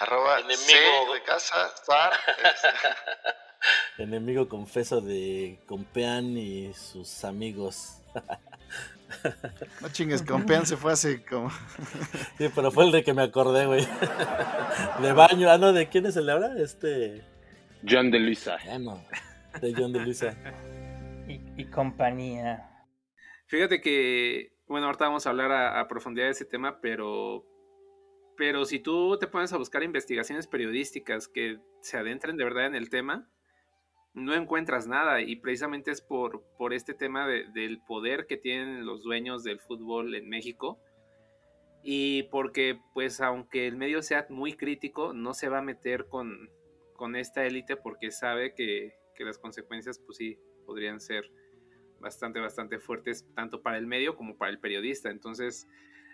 Arroba 0.00 0.40
enemigo 0.40 1.14
de 1.14 1.22
casa, 1.24 1.54
este. 1.66 1.92
enemigo 3.98 4.48
confeso 4.48 5.00
de 5.00 5.60
Compean 5.66 6.36
y 6.36 6.72
sus 6.74 7.24
amigos. 7.24 8.02
No 9.80 9.88
chingues, 9.90 10.22
Compean 10.22 10.66
se 10.66 10.76
fue 10.76 10.92
hace 10.92 11.24
como. 11.24 11.48
Sí, 12.38 12.50
pero 12.52 12.72
fue 12.72 12.86
el 12.86 12.90
de 12.90 13.04
que 13.04 13.14
me 13.14 13.22
acordé, 13.22 13.64
güey. 13.64 13.86
De 15.00 15.12
baño. 15.12 15.48
Ah, 15.48 15.58
no, 15.58 15.72
¿de 15.72 15.88
quién 15.88 16.06
es 16.06 16.16
el 16.16 16.26
de 16.26 16.32
ahora? 16.32 16.54
Este. 16.58 17.22
John 17.88 18.10
de 18.10 18.18
Luisa. 18.18 18.56
Ah, 18.68 18.78
de 19.60 19.74
John 19.76 19.92
de 19.92 20.00
Luisa. 20.00 20.34
Y, 21.28 21.66
compañía. 21.66 22.68
Fíjate 23.46 23.80
que 23.80 24.56
bueno, 24.68 24.86
ahorita 24.86 25.06
vamos 25.06 25.26
a 25.26 25.30
hablar 25.30 25.52
a, 25.52 25.86
profundidad 25.86 26.26
de 26.26 26.32
ese 26.32 26.44
tema, 26.44 26.80
pero, 26.80 27.44
pero 28.36 28.64
si 28.64 28.80
tú 28.80 29.16
te 29.18 29.28
pones 29.28 29.52
a 29.52 29.58
buscar 29.58 29.82
investigaciones 29.84 30.48
periodísticas 30.48 31.28
que 31.28 31.60
se 31.80 31.96
adentren 31.96 32.36
de 32.36 32.44
verdad 32.44 32.66
en 32.66 32.74
el 32.74 32.90
tema, 32.90 33.30
no 34.12 34.34
encuentras 34.34 34.88
nada 34.88 35.20
y 35.20 35.36
precisamente 35.36 35.92
es 35.92 36.00
por, 36.00 36.42
por 36.58 36.72
este 36.72 36.94
tema 36.94 37.28
del 37.28 37.80
poder 37.86 38.26
que 38.26 38.36
tienen 38.36 38.86
los 38.86 39.04
dueños 39.04 39.44
del 39.44 39.60
fútbol 39.60 40.14
en 40.14 40.28
México 40.28 40.80
y 41.84 42.24
porque 42.24 42.80
pues 42.92 43.20
aunque 43.20 43.68
el 43.68 43.76
medio 43.76 44.02
sea 44.02 44.26
muy 44.30 44.54
crítico, 44.54 45.12
no 45.12 45.32
se 45.34 45.48
va 45.48 45.58
a 45.58 45.62
meter 45.62 46.06
con, 46.08 46.50
con 46.94 47.14
esta 47.14 47.44
élite 47.46 47.76
porque 47.76 48.10
sabe 48.10 48.54
que, 48.54 48.94
que 49.14 49.24
las 49.24 49.38
consecuencias 49.38 50.00
pues 50.00 50.16
sí 50.16 50.38
podrían 50.64 50.98
ser 50.98 51.30
bastante, 52.06 52.38
bastante 52.38 52.78
fuertes, 52.78 53.26
tanto 53.34 53.62
para 53.62 53.78
el 53.78 53.86
medio 53.86 54.14
como 54.14 54.36
para 54.36 54.52
el 54.52 54.60
periodista. 54.60 55.10
Entonces, 55.10 55.66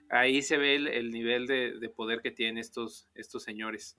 ahí 0.08 0.42
se 0.42 0.56
ve 0.56 0.76
el, 0.76 1.10
nivel 1.10 1.46
de, 1.46 1.88
poder 1.94 2.22
que 2.22 2.30
tienen 2.30 2.56
estos, 2.56 3.10
estos 3.14 3.42
señores. 3.42 3.98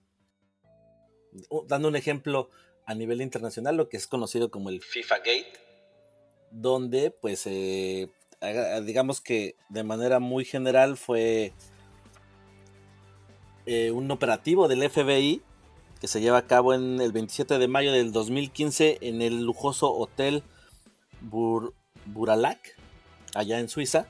Dando 1.67 1.87
un 1.87 1.95
ejemplo 1.95 2.49
a 2.85 2.95
nivel 2.95 3.21
internacional, 3.21 3.77
lo 3.77 3.89
que 3.89 3.97
es 3.97 4.07
conocido 4.07 4.49
como 4.49 4.69
el 4.69 4.81
FIFA 4.81 5.17
Gate, 5.19 5.53
donde, 6.49 7.11
pues, 7.11 7.45
eh, 7.45 8.09
digamos 8.83 9.21
que 9.21 9.55
de 9.69 9.83
manera 9.83 10.19
muy 10.19 10.45
general 10.45 10.97
fue 10.97 11.53
eh, 13.67 13.91
un 13.91 14.09
operativo 14.09 14.67
del 14.67 14.89
FBI 14.89 15.43
que 16.01 16.07
se 16.07 16.21
lleva 16.21 16.39
a 16.39 16.47
cabo 16.47 16.73
en 16.73 16.99
el 16.99 17.11
27 17.11 17.59
de 17.59 17.67
mayo 17.67 17.93
del 17.93 18.11
2015 18.11 18.97
en 19.01 19.21
el 19.21 19.45
lujoso 19.45 19.93
hotel 19.93 20.43
Buralak, 22.05 22.59
allá 23.35 23.59
en 23.59 23.69
Suiza, 23.69 24.07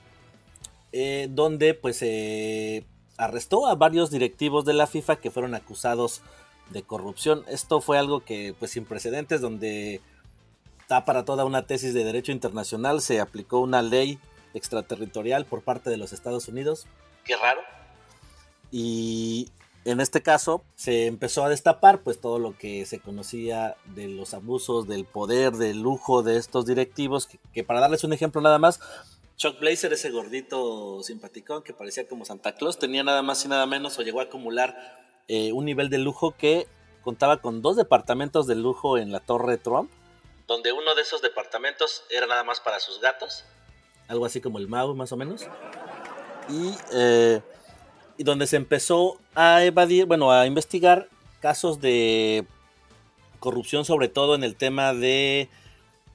eh, 0.92 1.28
donde 1.30 1.74
pues 1.74 2.00
eh, 2.02 2.86
arrestó 3.18 3.68
a 3.68 3.76
varios 3.76 4.12
directivos 4.12 4.66
de 4.66 4.74
la 4.74 4.88
FIFA 4.88 5.18
que 5.18 5.32
fueron 5.32 5.56
acusados 5.56 6.22
de 6.70 6.84
corrupción. 6.84 7.44
Esto 7.48 7.82
fue 7.82 7.98
algo 7.98 8.22
que 8.22 8.56
pues 8.58 8.72
sin 8.72 8.86
precedentes, 8.86 9.42
donde 9.42 10.02
está 10.82 11.06
para 11.06 11.26
toda 11.26 11.46
una 11.46 11.66
tesis 11.66 11.94
de 11.94 12.04
derecho 12.04 12.32
internacional, 12.32 13.02
se 13.02 13.20
aplicó 13.20 13.60
una 13.60 13.82
ley 13.82 14.20
extraterritorial 14.54 15.46
por 15.46 15.62
parte 15.62 15.90
de 15.90 15.98
los 15.98 16.14
Estados 16.14 16.48
Unidos. 16.48 16.86
Qué 17.24 17.36
raro. 17.38 17.62
Y 18.72 19.50
en 19.86 20.00
este 20.00 20.22
caso 20.22 20.64
se 20.76 21.08
empezó 21.08 21.44
a 21.44 21.50
destapar 21.50 22.02
pues 22.02 22.20
todo 22.20 22.40
lo 22.40 22.58
que 22.58 22.86
se 22.86 23.00
conocía 23.00 23.76
de 23.86 24.08
los 24.08 24.34
abusos, 24.34 24.88
del 24.88 25.06
poder, 25.06 25.54
del 25.54 25.82
lujo 25.82 26.24
de 26.24 26.38
estos 26.38 26.66
directivos, 26.66 27.28
que, 27.54 27.64
para 27.64 27.80
darles 27.80 28.04
un 28.04 28.14
ejemplo 28.14 28.42
nada 28.42 28.60
más, 28.60 28.80
Chuck 29.36 29.60
Blazer, 29.60 29.92
ese 29.92 30.12
gordito 30.12 31.02
simpaticón 31.04 31.64
que 31.64 31.74
parecía 31.74 32.08
como 32.08 32.24
Santa 32.24 32.56
Claus, 32.56 32.78
tenía 32.78 33.04
nada 33.04 33.24
más 33.24 33.44
y 33.44 33.48
nada 33.48 33.66
menos 33.66 33.98
o 33.98 34.04
llegó 34.04 34.20
a 34.20 34.24
acumular 34.24 34.76
eh, 35.28 35.52
un 35.52 35.66
nivel 35.66 35.90
de 35.90 35.98
lujo 35.98 36.36
que 36.38 36.68
contaba 37.02 37.42
con 37.42 37.62
dos 37.62 37.76
departamentos 37.76 38.48
de 38.48 38.56
lujo 38.56 38.98
en 38.98 39.12
la 39.12 39.20
Torre 39.20 39.58
Trump, 39.58 39.92
donde 40.48 40.72
uno 40.72 40.96
de 40.96 41.02
esos 41.02 41.22
departamentos 41.22 42.04
era 42.10 42.28
nada 42.28 42.44
más 42.44 42.60
para 42.62 42.80
sus 42.80 43.02
gatos, 43.02 43.44
algo 44.08 44.26
así 44.26 44.40
como 44.40 44.60
el 44.60 44.68
Mau 44.68 44.94
más 44.96 45.12
o 45.12 45.18
menos, 45.18 45.42
y 46.48 46.74
eh, 46.94 47.42
y 48.18 48.24
donde 48.24 48.48
se 48.48 48.58
empezó 48.58 49.18
a 49.36 49.64
evadir, 49.64 50.06
bueno, 50.06 50.32
a 50.32 50.46
investigar 50.46 51.10
casos 51.42 51.82
de 51.82 52.46
corrupción, 53.40 53.86
sobre 53.86 54.08
todo 54.08 54.36
en 54.36 54.44
el 54.44 54.56
tema 54.56 54.94
de, 54.94 55.50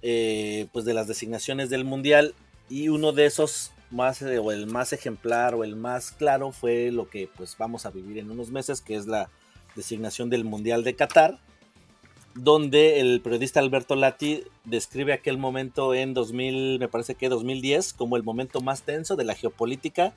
eh, 0.03 0.67
pues 0.73 0.85
de 0.85 0.95
las 0.95 1.09
designaciones 1.09 1.71
del 1.71 1.85
mundial. 1.85 2.35
Y 2.71 2.89
uno 2.89 3.13
de 3.13 3.27
esos 3.27 3.73
más, 3.91 4.23
eh, 4.23 4.39
o 4.39 4.53
el 4.53 4.67
más 4.67 4.93
ejemplar 4.93 5.55
o 5.55 5.65
el 5.65 5.77
más 5.77 6.11
claro 6.13 6.53
fue 6.53 6.91
lo 6.93 7.09
que 7.09 7.29
pues 7.37 7.57
vamos 7.59 7.87
a 7.87 7.91
vivir 7.91 8.19
en 8.19 8.31
unos 8.31 8.51
meses, 8.51 8.81
que 8.81 8.95
es 8.95 9.07
la 9.07 9.31
designación 9.75 10.31
del 10.31 10.45
mundial 10.45 10.85
de 10.85 10.95
Qatar, 10.95 11.39
donde 12.35 13.01
el 13.01 13.21
periodista 13.21 13.61
Alberto 13.61 13.97
Lati 13.97 14.45
describe 14.65 15.13
aquel 15.13 15.39
momento 15.39 15.95
en 15.95 16.15
2000, 16.15 16.79
me 16.79 16.89
parece 16.89 17.15
que 17.15 17.29
2010, 17.29 17.93
como 17.93 18.17
el 18.17 18.23
momento 18.23 18.61
más 18.61 18.83
tenso 18.83 19.17
de 19.17 19.25
la 19.25 19.35
geopolítica 19.35 20.15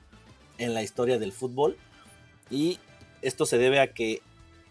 en 0.58 0.74
la 0.74 0.82
historia 0.82 1.18
del 1.18 1.32
fútbol. 1.32 1.76
Y 2.50 2.78
esto 3.22 3.46
se 3.46 3.58
debe 3.58 3.80
a 3.80 3.92
que 3.92 4.22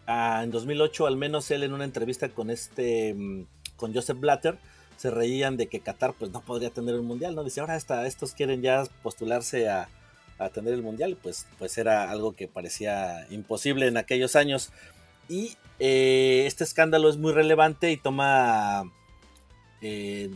en 0.08 0.52
2008, 0.52 1.08
al 1.08 1.16
menos 1.16 1.50
él 1.52 1.64
en 1.64 1.74
una 1.74 1.86
entrevista 1.86 2.30
con 2.30 2.50
este, 2.50 3.14
mm, 3.14 3.46
con 3.76 3.94
Joseph 3.94 4.20
Blatter, 4.20 4.58
se 4.98 5.10
reían 5.10 5.58
de 5.58 5.68
que 5.68 5.80
Qatar 5.80 6.14
pues 6.14 6.32
no 6.32 6.42
podría 6.42 6.70
tener 6.70 6.96
un 6.96 7.06
mundial, 7.06 7.34
¿no? 7.34 7.44
Dice, 7.44 7.62
ahora 7.62 7.76
hasta 7.76 8.06
estos 8.06 8.34
quieren 8.34 8.62
ya 8.62 8.84
postularse 9.02 9.68
a, 9.68 9.90
a 10.38 10.50
tener 10.50 10.74
el 10.74 10.84
mundial, 10.84 11.18
pues, 11.22 11.48
pues 11.58 11.78
era 11.78 12.12
algo 12.12 12.34
que 12.34 12.48
parecía 12.48 13.26
imposible 13.30 13.88
en 13.88 13.98
aquellos 13.98 14.36
años. 14.36 14.72
Y 15.30 15.58
eh, 15.80 16.44
este 16.46 16.64
escándalo 16.64 17.10
es 17.10 17.18
muy 17.18 17.32
relevante 17.32 17.92
y 17.92 17.98
toma 17.98 18.92
eh, 19.82 20.30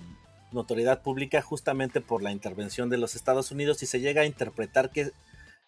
notoriedad 0.52 1.02
pública 1.02 1.42
justamente 1.42 2.02
por 2.02 2.24
la 2.24 2.32
intervención 2.32 2.90
de 2.90 2.98
los 2.98 3.16
Estados 3.16 3.52
Unidos 3.52 3.84
y 3.84 3.86
se 3.86 4.00
llega 4.00 4.22
a 4.22 4.26
interpretar 4.26 4.92
que 4.92 5.12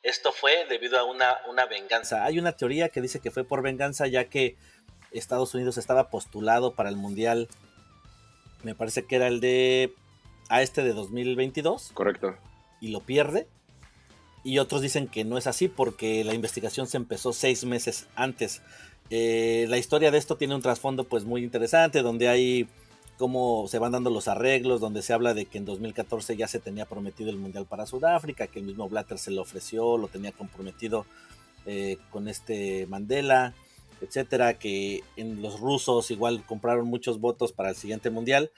esto 0.03 0.31
fue 0.31 0.65
debido 0.69 0.97
a 0.99 1.03
una, 1.03 1.37
una 1.49 1.65
venganza. 1.65 2.23
Hay 2.25 2.39
una 2.39 2.53
teoría 2.53 2.89
que 2.89 3.01
dice 3.01 3.19
que 3.19 3.31
fue 3.31 3.43
por 3.43 3.61
venganza 3.61 4.07
ya 4.07 4.25
que 4.25 4.55
Estados 5.11 5.53
Unidos 5.53 5.77
estaba 5.77 6.09
postulado 6.09 6.73
para 6.73 6.89
el 6.89 6.95
Mundial, 6.95 7.47
me 8.63 8.75
parece 8.75 9.05
que 9.05 9.15
era 9.15 9.27
el 9.27 9.39
de 9.39 9.93
a 10.49 10.61
este 10.61 10.83
de 10.83 10.93
2022. 10.93 11.91
Correcto. 11.93 12.35
Y 12.81 12.89
lo 12.89 13.01
pierde. 13.01 13.47
Y 14.43 14.59
otros 14.59 14.81
dicen 14.81 15.07
que 15.07 15.25
no 15.25 15.37
es 15.37 15.47
así 15.47 15.67
porque 15.67 16.23
la 16.23 16.33
investigación 16.33 16.87
se 16.87 16.97
empezó 16.97 17.33
seis 17.33 17.65
meses 17.65 18.07
antes. 18.15 18.61
Eh, 19.09 19.65
la 19.69 19.77
historia 19.77 20.11
de 20.11 20.17
esto 20.17 20.37
tiene 20.37 20.55
un 20.55 20.61
trasfondo 20.61 21.05
pues 21.05 21.25
muy 21.25 21.43
interesante 21.43 22.01
donde 22.01 22.27
hay 22.27 22.67
cómo 23.17 23.67
se 23.67 23.79
van 23.79 23.91
dando 23.91 24.09
los 24.09 24.27
arreglos, 24.27 24.79
donde 24.79 25.01
se 25.01 25.13
habla 25.13 25.33
de 25.33 25.45
que 25.45 25.57
en 25.57 25.65
2014 25.65 26.37
ya 26.37 26.47
se 26.47 26.59
tenía 26.59 26.85
prometido 26.85 27.29
el 27.29 27.37
Mundial 27.37 27.65
para 27.65 27.85
Sudáfrica, 27.85 28.47
que 28.47 28.59
el 28.59 28.65
mismo 28.65 28.87
Blatter 28.87 29.17
se 29.17 29.31
lo 29.31 29.41
ofreció, 29.41 29.97
lo 29.97 30.07
tenía 30.07 30.31
comprometido 30.31 31.05
eh, 31.65 31.97
con 32.11 32.27
este 32.27 32.85
Mandela, 32.87 33.53
etcétera, 34.01 34.59
que 34.59 35.03
en 35.15 35.41
los 35.41 35.59
rusos 35.59 36.11
igual 36.11 36.45
compraron 36.45 36.87
muchos 36.87 37.19
votos 37.19 37.51
para 37.51 37.69
el 37.69 37.75
siguiente 37.75 38.09
Mundial. 38.09 38.51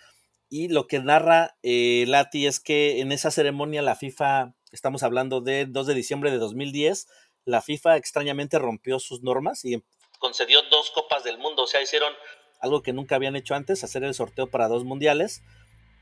Y 0.49 0.67
lo 0.67 0.87
que 0.87 0.99
narra 0.99 1.55
eh, 1.63 2.05
Lati 2.07 2.45
es 2.45 2.59
que 2.59 2.99
en 2.99 3.11
esa 3.11 3.31
ceremonia 3.31 3.81
la 3.81 3.95
FIFA, 3.95 4.55
estamos 4.71 5.03
hablando 5.03 5.41
de 5.41 5.65
2 5.67 5.87
de 5.87 5.93
diciembre 5.93 6.31
de 6.31 6.37
2010, 6.37 7.07
la 7.45 7.61
FIFA 7.61 7.97
extrañamente 7.97 8.59
rompió 8.59 8.99
sus 8.99 9.23
normas 9.23 9.63
y 9.63 9.81
concedió 10.19 10.61
dos 10.69 10.91
copas 10.91 11.23
del 11.23 11.37
mundo, 11.37 11.63
o 11.63 11.67
sea, 11.67 11.81
hicieron 11.81 12.11
algo 12.59 12.81
que 12.81 12.93
nunca 12.93 13.15
habían 13.15 13.35
hecho 13.35 13.55
antes, 13.55 13.83
hacer 13.83 14.03
el 14.03 14.13
sorteo 14.13 14.47
para 14.47 14.67
dos 14.67 14.83
mundiales. 14.83 15.41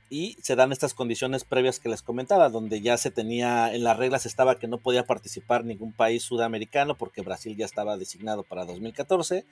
Y 0.09 0.37
se 0.41 0.55
dan 0.55 0.71
estas 0.71 0.93
condiciones 0.93 1.43
previas 1.43 1.79
que 1.79 1.89
les 1.89 2.01
comentaba, 2.01 2.49
donde 2.49 2.79
ya 2.79 2.95
se 2.95 3.11
tenía, 3.11 3.73
en 3.73 3.83
las 3.83 3.97
reglas 3.97 4.25
estaba 4.25 4.57
que 4.57 4.67
no 4.67 4.77
podía 4.77 5.05
participar 5.05 5.65
ningún 5.65 5.91
país 5.91 6.23
sudamericano 6.23 6.95
porque 6.95 7.21
Brasil 7.21 7.57
ya 7.57 7.65
estaba 7.65 7.97
designado 7.97 8.43
para 8.43 8.63
2014 8.63 9.43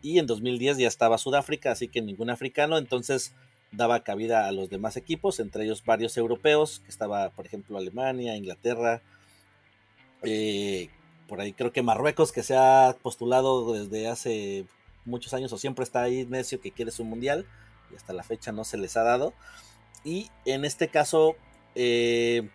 y 0.00 0.18
en 0.18 0.26
2010 0.26 0.78
ya 0.78 0.88
estaba 0.88 1.18
Sudáfrica, 1.18 1.72
así 1.72 1.88
que 1.88 2.00
ningún 2.00 2.30
africano, 2.30 2.78
entonces 2.78 3.34
daba 3.70 4.00
cabida 4.00 4.46
a 4.46 4.52
los 4.52 4.70
demás 4.70 4.96
equipos, 4.96 5.40
entre 5.40 5.64
ellos 5.64 5.84
varios 5.84 6.16
europeos, 6.16 6.80
que 6.80 6.90
estaba 6.90 7.28
por 7.30 7.44
ejemplo 7.44 7.76
Alemania, 7.76 8.36
Inglaterra, 8.36 9.02
eh, 10.22 10.88
por 11.28 11.40
ahí 11.40 11.52
creo 11.52 11.72
que 11.72 11.82
Marruecos, 11.82 12.32
que 12.32 12.42
se 12.42 12.56
ha 12.56 12.96
postulado 13.02 13.72
desde 13.72 14.08
hace 14.08 14.64
muchos 15.08 15.34
años 15.34 15.52
o 15.52 15.58
siempre 15.58 15.82
está 15.84 16.02
ahí 16.02 16.26
necio 16.26 16.60
que 16.60 16.72
quiere 16.72 16.90
su 16.90 17.04
mundial 17.04 17.46
y 17.92 17.96
hasta 17.96 18.12
la 18.12 18.22
fecha 18.22 18.52
no 18.52 18.64
se 18.64 18.78
les 18.78 18.96
ha 18.96 19.02
dado. 19.02 19.34
Y 20.04 20.30
en 20.44 20.64
este 20.64 20.88
caso, 20.88 21.36
eh, 21.74 22.48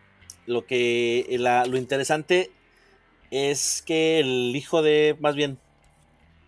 lo 0.45 0.65
que 0.65 1.25
lo 1.67 1.77
interesante 1.77 2.51
es 3.31 3.81
que 3.81 4.19
el 4.19 4.55
hijo 4.55 4.81
de, 4.81 5.17
más 5.19 5.35
bien, 5.35 5.57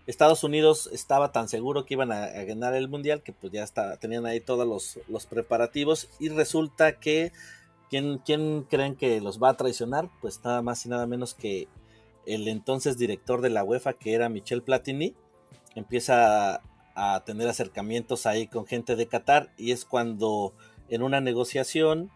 Estados 0.08 0.44
Unidos 0.44 0.88
estaba 0.94 1.32
tan 1.32 1.50
seguro 1.50 1.86
que 1.86 1.96
iban 1.96 2.12
a, 2.12 2.28
ganar 2.44 2.76
el 2.76 2.88
mundial 2.88 3.24
que 3.24 3.34
pues 3.34 3.52
ya 3.52 3.64
está, 3.64 3.98
tenían 3.98 4.26
ahí 4.26 4.40
todos 4.40 4.68
los, 4.68 5.00
los 5.08 5.26
preparativos 5.26 6.10
y 6.20 6.30
resulta 6.30 7.00
que 7.00 7.32
¿quién, 7.90 8.20
¿quién 8.20 8.64
creen 8.70 8.96
que 8.96 9.20
los 9.20 9.42
va 9.42 9.50
a 9.50 9.58
traicionar? 9.58 10.10
Pues 10.22 10.44
nada 10.44 10.62
más 10.62 10.86
y 10.86 10.90
nada 10.90 11.08
menos 11.08 11.34
que 11.34 11.68
el 12.28 12.48
entonces 12.48 12.98
director 12.98 13.42
de 13.42 13.50
la 13.50 13.64
UEFA 13.64 13.94
que 13.94 14.14
era 14.14 14.30
Michel 14.30 14.62
Platini 14.62 15.16
empieza 15.76 16.62
a, 16.96 17.24
tener 17.26 17.48
acercamientos 17.48 18.26
ahí 18.26 18.48
con 18.48 18.66
gente 18.66 18.96
de 18.96 19.08
Qatar 19.08 19.52
y 19.58 19.72
es 19.72 19.84
cuando 19.84 20.54
en 20.90 21.04
una 21.04 21.20
negociación 21.20 22.10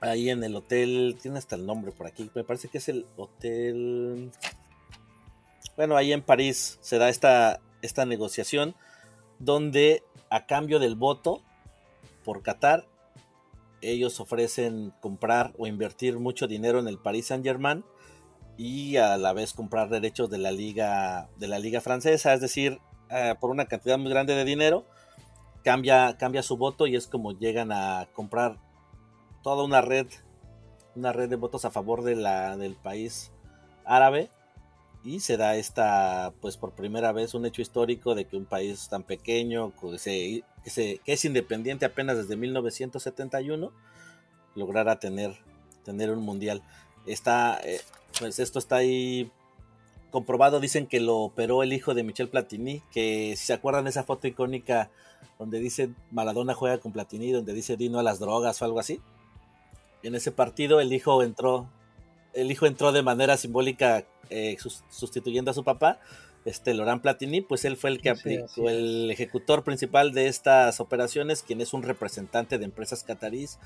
ahí 0.00 0.28
en 0.28 0.44
el 0.44 0.54
hotel, 0.54 1.16
tiene 1.20 1.38
hasta 1.38 1.56
el 1.56 1.64
nombre 1.64 1.90
por 1.90 2.06
aquí, 2.06 2.30
me 2.34 2.44
parece 2.44 2.68
que 2.68 2.78
es 2.78 2.88
el 2.90 3.06
hotel, 3.16 4.30
bueno, 5.74 5.96
ahí 5.96 6.12
en 6.12 6.20
París 6.20 6.78
se 6.82 6.98
da 6.98 7.08
esta, 7.08 7.60
esta 7.80 8.04
negociación 8.04 8.74
donde 9.38 10.02
a 10.28 10.44
cambio 10.46 10.78
del 10.78 10.96
voto 10.96 11.40
por 12.24 12.42
Qatar, 12.42 12.86
ellos 13.80 14.20
ofrecen 14.20 14.92
comprar 15.00 15.52
o 15.58 15.66
invertir 15.66 16.18
mucho 16.18 16.46
dinero 16.46 16.78
en 16.78 16.88
el 16.88 16.98
Paris 16.98 17.26
Saint 17.26 17.44
Germain 17.44 17.84
y 18.56 18.96
a 18.96 19.16
la 19.16 19.32
vez 19.32 19.52
comprar 19.52 19.88
derechos 19.88 20.30
de 20.30 20.38
la 20.38 20.50
liga 20.50 21.28
de 21.36 21.48
la 21.48 21.58
liga 21.58 21.80
francesa, 21.80 22.34
es 22.34 22.40
decir, 22.40 22.80
eh, 23.10 23.34
por 23.40 23.50
una 23.50 23.66
cantidad 23.66 23.98
muy 23.98 24.10
grande 24.10 24.34
de 24.34 24.44
dinero 24.44 24.84
cambia 25.62 26.16
cambia 26.16 26.42
su 26.42 26.56
voto 26.56 26.86
y 26.86 26.96
es 26.96 27.06
como 27.06 27.32
llegan 27.32 27.72
a 27.72 28.08
comprar 28.14 28.58
toda 29.42 29.64
una 29.64 29.80
red 29.80 30.06
una 30.96 31.12
red 31.12 31.28
de 31.28 31.36
votos 31.36 31.64
a 31.64 31.70
favor 31.70 32.02
de 32.02 32.16
la 32.16 32.56
del 32.56 32.74
país 32.74 33.30
árabe. 33.84 34.30
Y 35.04 35.20
se 35.20 35.36
da 35.36 35.54
esta 35.54 36.32
pues 36.40 36.56
por 36.56 36.72
primera 36.72 37.12
vez 37.12 37.34
un 37.34 37.46
hecho 37.46 37.62
histórico 37.62 38.16
de 38.16 38.24
que 38.24 38.36
un 38.36 38.44
país 38.44 38.88
tan 38.88 39.04
pequeño 39.04 39.72
que, 39.76 40.42
es 41.06 41.24
independiente 41.24 41.84
apenas 41.84 42.16
desde 42.16 42.34
1971 42.34 43.70
lograra 44.56 44.98
tener 44.98 45.36
tener 45.84 46.10
un 46.10 46.24
mundial. 46.24 46.62
Está 47.06 47.60
eh, 47.62 47.80
pues 48.18 48.38
esto 48.38 48.58
está 48.58 48.76
ahí 48.76 49.30
comprobado. 50.10 50.60
Dicen 50.60 50.86
que 50.86 51.00
lo 51.00 51.18
operó 51.18 51.62
el 51.62 51.72
hijo 51.72 51.94
de 51.94 52.02
Michel 52.02 52.28
Platini, 52.28 52.82
que 52.92 53.34
si 53.36 53.46
se 53.46 53.52
acuerdan 53.52 53.84
de 53.84 53.90
esa 53.90 54.04
foto 54.04 54.26
icónica 54.26 54.90
donde 55.38 55.60
dice 55.60 55.90
Maradona 56.10 56.54
juega 56.54 56.78
con 56.78 56.92
Platini, 56.92 57.32
donde 57.32 57.52
dice 57.52 57.76
Dino 57.76 57.98
a 57.98 58.02
las 58.02 58.18
drogas 58.18 58.60
o 58.60 58.64
algo 58.64 58.80
así. 58.80 59.00
En 60.02 60.14
ese 60.14 60.32
partido 60.32 60.80
el 60.80 60.92
hijo 60.92 61.22
entró, 61.22 61.68
el 62.32 62.50
hijo 62.50 62.66
entró 62.66 62.92
de 62.92 63.02
manera 63.02 63.36
simbólica 63.36 64.04
eh, 64.30 64.56
sustituyendo 64.88 65.50
a 65.50 65.54
su 65.54 65.64
papá, 65.64 66.00
este 66.44 66.74
Laurent 66.74 67.02
Platini, 67.02 67.40
pues 67.40 67.64
él 67.64 67.76
fue 67.76 67.90
el 67.90 68.00
que 68.00 68.10
aplicó, 68.10 68.68
el 68.68 69.10
ejecutor 69.10 69.64
principal 69.64 70.12
de 70.12 70.28
estas 70.28 70.78
operaciones, 70.80 71.42
quien 71.42 71.60
es 71.60 71.74
un 71.74 71.82
representante 71.82 72.58
de 72.58 72.64
empresas 72.64 73.02
catarís 73.02 73.58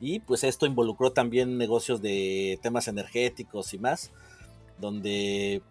y 0.00 0.20
pues 0.20 0.44
esto 0.44 0.66
involucró 0.66 1.12
también 1.12 1.58
negocios 1.58 2.02
de 2.02 2.58
temas 2.62 2.88
energéticos 2.88 3.72
y 3.74 3.78
más, 3.78 4.10
donde 4.78 5.62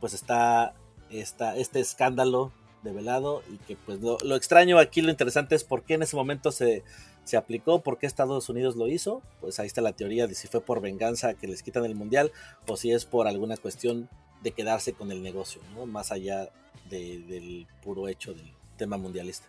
pues 0.00 0.14
está, 0.14 0.74
está 1.10 1.56
este 1.56 1.80
escándalo 1.80 2.52
develado 2.82 3.42
y 3.52 3.58
que 3.58 3.76
pues 3.76 4.00
lo, 4.00 4.36
extraño 4.36 4.78
aquí, 4.78 5.02
lo 5.02 5.10
interesante 5.10 5.54
es 5.54 5.64
por 5.64 5.84
qué 5.84 5.94
en 5.94 6.02
ese 6.02 6.16
momento 6.16 6.50
se, 6.50 6.82
se 7.24 7.36
aplicó, 7.36 7.80
por 7.82 7.98
qué 7.98 8.06
Estados 8.06 8.48
Unidos 8.48 8.76
lo 8.76 8.88
hizo, 8.88 9.22
pues 9.40 9.60
ahí 9.60 9.66
está 9.66 9.80
la 9.80 9.92
teoría 9.92 10.26
de 10.26 10.34
si 10.34 10.48
fue 10.48 10.60
por 10.60 10.80
venganza 10.80 11.34
que 11.34 11.46
les 11.46 11.62
quitan 11.62 11.84
el 11.84 11.94
mundial 11.94 12.32
o 12.66 12.76
si 12.76 12.92
es 12.92 13.04
por 13.04 13.28
alguna 13.28 13.56
cuestión 13.56 14.08
de 14.42 14.52
quedarse 14.52 14.92
con 14.92 15.12
el 15.12 15.22
negocio, 15.22 15.60
¿no? 15.74 15.86
Más 15.86 16.10
allá 16.10 16.48
del 16.90 17.66
puro 17.82 18.08
hecho 18.08 18.34
del 18.34 18.52
tema 18.76 18.96
mundialista. 18.96 19.46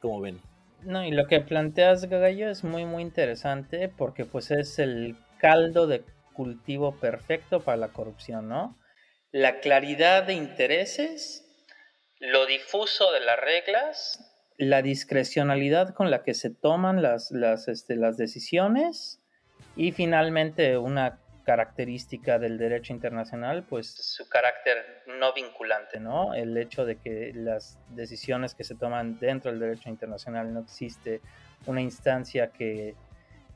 Como 0.00 0.20
ven. 0.20 0.40
No, 0.82 1.04
y 1.04 1.10
lo 1.10 1.26
que 1.26 1.40
planteas, 1.40 2.04
Gallo, 2.08 2.48
es 2.48 2.64
muy, 2.64 2.84
muy 2.84 3.02
interesante 3.02 3.88
porque 3.88 4.24
pues 4.24 4.50
es 4.50 4.78
el 4.78 5.16
caldo 5.38 5.86
de 5.86 6.04
cultivo 6.32 6.96
perfecto 7.00 7.60
para 7.60 7.76
la 7.76 7.88
corrupción, 7.88 8.48
¿no? 8.48 8.78
La 9.32 9.60
claridad 9.60 10.24
de 10.24 10.34
intereses, 10.34 11.44
lo 12.20 12.46
difuso 12.46 13.10
de 13.12 13.20
las 13.20 13.40
reglas, 13.40 14.32
la 14.58 14.82
discrecionalidad 14.82 15.94
con 15.94 16.10
la 16.10 16.22
que 16.22 16.34
se 16.34 16.50
toman 16.50 17.02
las, 17.02 17.30
las, 17.30 17.68
este, 17.68 17.96
las 17.96 18.16
decisiones 18.16 19.20
y 19.76 19.92
finalmente 19.92 20.78
una 20.78 21.20
característica 21.46 22.40
del 22.40 22.58
derecho 22.58 22.92
internacional, 22.92 23.62
pues 23.62 23.86
su 23.86 24.28
carácter 24.28 25.04
no 25.20 25.32
vinculante, 25.32 26.00
¿no? 26.00 26.34
El 26.34 26.56
hecho 26.58 26.84
de 26.84 26.96
que 26.96 27.30
las 27.34 27.78
decisiones 27.90 28.54
que 28.56 28.64
se 28.64 28.74
toman 28.74 29.20
dentro 29.20 29.52
del 29.52 29.60
derecho 29.60 29.88
internacional 29.88 30.52
no 30.52 30.60
existe 30.60 31.20
una 31.66 31.80
instancia 31.80 32.50
que 32.50 32.96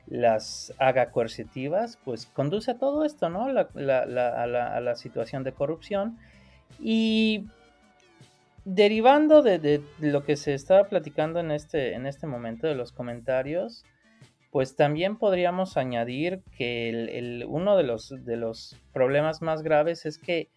las 0.07 0.73
haga 0.79 1.11
coercitivas, 1.11 1.99
pues 2.05 2.27
conduce 2.27 2.71
a 2.71 2.77
todo 2.77 3.03
esto, 3.03 3.29
¿no? 3.29 3.47
a, 3.47 3.51
la, 3.75 4.95
situación 4.95 5.43
de 5.43 5.51
corrupción. 5.51 6.17
Y 6.79 7.47
derivando 8.63 9.41
de, 9.41 9.81
lo 9.99 10.23
que 10.23 10.37
se 10.37 10.53
estaba 10.53 10.85
platicando 10.85 11.41
en 11.41 11.51
este, 11.51 11.93
en 11.93 12.05
este 12.05 12.25
momento 12.25 12.67
de 12.67 12.75
los 12.75 12.93
comentarios, 12.93 13.83
pues 14.51 14.75
también 14.75 15.17
podríamos 15.17 15.77
añadir 15.77 16.41
que 16.57 17.43
uno 17.47 17.77
de 17.77 17.83
los, 17.83 18.13
de 18.25 18.35
los 18.35 18.77
problemas 18.93 19.41
más 19.41 19.61
graves 19.63 20.05
es 20.05 20.17
que 20.17 20.49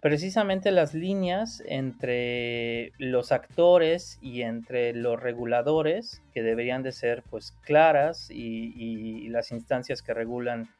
precisamente 0.00 0.70
las 0.70 0.94
líneas 0.94 1.62
entre 1.66 2.92
los 2.98 3.30
actores 3.32 4.18
y 4.22 4.42
entre 4.42 4.94
los 4.94 5.20
reguladores, 5.20 6.22
que 6.32 6.42
deberían 6.42 6.82
de 6.82 6.92
ser 6.92 7.22
pues 7.28 7.52
claras 7.62 8.30
y, 8.30 9.28
las 9.28 9.52
instancias 9.52 10.00
que 10.00 10.14
regulan 10.14 10.70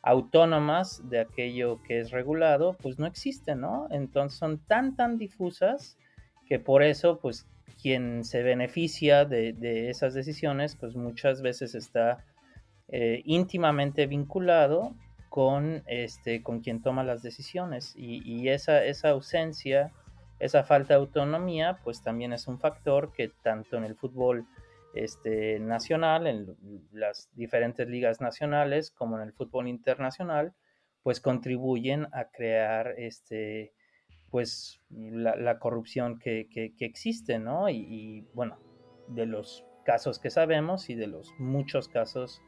autónomas 0.00 1.02
de 1.10 1.18
aquello 1.18 1.82
que 1.82 1.98
es 1.98 2.12
regulado, 2.12 2.76
pues 2.80 3.00
no 3.00 3.06
existen, 3.06 3.60
¿no? 3.60 3.88
Entonces 3.90 4.38
son 4.38 4.58
tan, 4.58 4.94
tan 4.94 5.18
difusas 5.18 5.98
que 6.46 6.60
por 6.60 6.84
eso, 6.84 7.18
pues 7.18 7.48
quien 7.80 8.24
se 8.24 8.42
beneficia 8.42 9.24
de, 9.24 9.88
esas 9.90 10.14
decisiones, 10.14 10.76
pues 10.76 10.96
muchas 10.96 11.42
veces 11.42 11.74
está 11.74 12.24
eh, 12.88 13.22
íntimamente 13.24 14.06
vinculado 14.06 14.94
con, 15.28 15.82
este, 15.86 16.42
con 16.42 16.60
quien 16.60 16.82
toma 16.82 17.04
las 17.04 17.22
decisiones. 17.22 17.94
Y, 17.96 18.48
esa, 18.48 18.84
esa 18.84 19.10
ausencia, 19.10 19.92
esa 20.38 20.64
falta 20.64 20.94
de 20.94 21.00
autonomía, 21.00 21.78
pues 21.84 22.02
también 22.02 22.32
es 22.32 22.46
un 22.48 22.58
factor 22.58 23.12
que 23.12 23.28
tanto 23.42 23.76
en 23.76 23.84
el 23.84 23.96
fútbol 23.96 24.46
este, 24.94 25.60
nacional, 25.60 26.26
en 26.26 26.56
las 26.92 27.28
diferentes 27.34 27.86
ligas 27.86 28.20
nacionales, 28.20 28.90
como 28.90 29.16
en 29.16 29.22
el 29.24 29.32
fútbol 29.32 29.68
internacional, 29.68 30.54
pues 31.02 31.20
contribuyen 31.20 32.08
a 32.12 32.30
crear 32.30 32.94
este, 32.96 33.72
pues 34.30 34.80
la, 34.90 35.58
corrupción 35.58 36.18
que, 36.18 36.48
existe, 36.80 37.38
¿no? 37.38 37.68
Y, 37.68 37.76
y, 37.76 38.20
bueno, 38.34 38.58
de 39.08 39.26
los 39.26 39.64
casos 39.84 40.18
que 40.18 40.30
sabemos 40.30 40.90
y 40.90 40.94
de 40.94 41.06
los 41.06 41.32
muchos 41.38 41.88
casos 41.88 42.42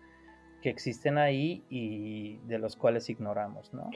que 0.62 0.70
existen 0.70 1.18
ahí 1.18 1.64
y 1.70 2.38
de 2.38 2.58
los 2.58 2.76
cuales 2.76 3.08
ignoramos, 3.08 3.72
¿no? 3.72 3.90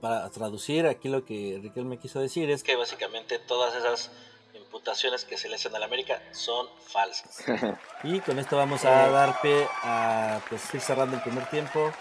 Para 0.00 0.28
traducir, 0.30 0.86
aquí 0.86 1.08
lo 1.08 1.24
que 1.24 1.58
Riquelme 1.62 1.98
quiso 1.98 2.20
decir 2.20 2.50
es 2.50 2.62
que 2.62 2.76
básicamente 2.76 3.38
todas 3.38 3.74
esas 3.74 4.10
imputaciones 4.54 5.24
que 5.24 5.36
se 5.36 5.48
le 5.48 5.54
hacen 5.54 5.74
a 5.74 5.78
la 5.78 5.86
América 5.86 6.20
son 6.32 6.66
falsas. 6.86 7.44
y 8.04 8.20
con 8.20 8.38
esto 8.38 8.56
vamos 8.56 8.84
a 8.84 9.08
dar 9.10 9.40
pie 9.40 9.66
a 9.82 10.40
pues, 10.48 10.74
ir 10.74 10.80
cerrando 10.80 11.16
el 11.16 11.22
primer 11.22 11.48
tiempo 11.48 11.92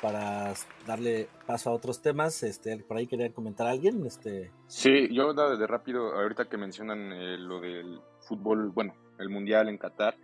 para 0.00 0.54
darle 0.86 1.28
paso 1.46 1.70
a 1.70 1.72
otros 1.72 2.02
temas. 2.02 2.42
Este, 2.42 2.76
por 2.78 2.96
ahí 2.96 3.06
quería 3.06 3.32
comentar 3.32 3.66
a 3.66 3.70
alguien. 3.70 4.04
Este... 4.06 4.50
Sí, 4.66 5.08
yo 5.12 5.32
de 5.32 5.66
rápido, 5.66 6.14
ahorita 6.14 6.46
que 6.46 6.56
mencionan 6.56 7.12
eh, 7.12 7.38
lo 7.38 7.60
del 7.60 8.00
fútbol, 8.20 8.70
bueno, 8.70 8.94
el 9.18 9.28
mundial 9.28 9.68
en 9.68 9.78
Qatar. 9.78 10.16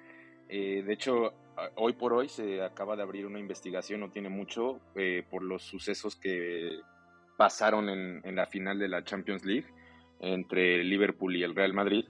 Eh, 0.49 0.83
de 0.85 0.93
hecho, 0.93 1.33
hoy 1.77 1.93
por 1.93 2.13
hoy 2.13 2.29
se 2.29 2.63
acaba 2.63 2.97
de 2.97 3.03
abrir 3.03 3.27
una 3.27 3.39
investigación, 3.39 4.01
no 4.01 4.11
tiene 4.11 4.29
mucho, 4.29 4.81
eh, 4.95 5.25
por 5.31 5.43
los 5.43 5.63
sucesos 5.63 6.17
que 6.17 6.81
pasaron 7.37 7.89
en, 7.89 8.37
la 8.37 8.47
final 8.47 8.79
de 8.79 8.89
la 8.89 9.05
Champions 9.05 9.45
League 9.45 9.67
entre 10.21 10.85
Liverpool 10.85 11.37
y 11.37 11.43
el 11.43 11.55
Real 11.55 11.73
Madrid, 11.73 12.05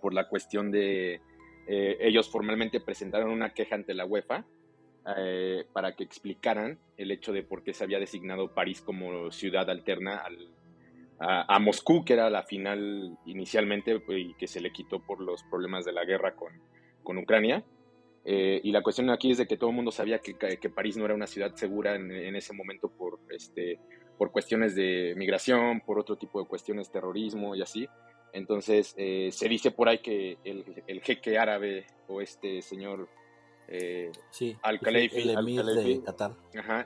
por 0.00 0.14
la 0.14 0.28
cuestión 0.28 0.70
de 0.70 1.20
eh, 1.66 1.96
ellos 2.00 2.30
formalmente 2.30 2.80
presentaron 2.80 3.30
una 3.30 3.52
queja 3.54 3.74
ante 3.74 3.92
la 3.92 4.04
UEFA 4.04 4.44
eh, 5.16 5.64
para 5.72 5.94
que 5.94 6.02
explicaran 6.02 6.78
el 6.96 7.12
hecho 7.12 7.32
de 7.32 7.44
por 7.44 7.62
qué 7.62 7.72
se 7.72 7.84
había 7.84 8.00
designado 8.00 8.52
París 8.52 8.80
como 8.80 9.30
ciudad 9.30 9.70
alterna 9.70 10.24
a, 11.18 11.58
Moscú, 11.60 12.04
que 12.04 12.14
era 12.14 12.28
la 12.28 12.42
final 12.42 13.16
inicialmente 13.24 14.02
y 14.08 14.34
que 14.34 14.48
se 14.48 14.60
le 14.60 14.72
quitó 14.72 14.98
por 14.98 15.20
los 15.20 15.44
problemas 15.44 15.84
de 15.84 15.92
la 15.92 16.04
guerra 16.04 16.34
con, 16.34 16.52
con 17.04 17.18
Ucrania. 17.18 17.62
Eh, 18.24 18.60
y 18.64 18.72
la 18.72 18.82
cuestión 18.82 19.08
aquí 19.10 19.30
es 19.30 19.38
de 19.38 19.46
que 19.46 19.56
todo 19.56 19.70
el 19.70 19.76
mundo 19.76 19.92
sabía 19.92 20.18
que, 20.18 20.34
que 20.34 20.70
París 20.70 20.96
no 20.96 21.04
era 21.04 21.14
una 21.14 21.28
ciudad 21.28 21.54
segura 21.54 21.94
en, 21.94 22.34
ese 22.34 22.52
momento 22.52 22.88
por, 22.88 23.20
este, 23.30 23.78
por 24.18 24.32
cuestiones 24.32 24.74
de 24.74 25.14
migración, 25.16 25.80
por 25.82 26.00
otro 26.00 26.16
tipo 26.16 26.40
de 26.40 26.48
cuestiones, 26.48 26.90
terrorismo 26.90 27.54
y 27.54 27.62
así. 27.62 27.88
Entonces 28.32 28.92
eh, 28.98 29.28
se 29.30 29.48
dice 29.48 29.70
por 29.70 29.88
ahí 29.88 29.98
que 29.98 30.38
el, 30.42 30.82
el, 30.88 31.00
jeque 31.00 31.38
árabe 31.38 31.86
o 32.08 32.20
este 32.20 32.60
señor 32.60 33.08
eh, 33.68 34.12
Al-Khalifi 34.62 35.24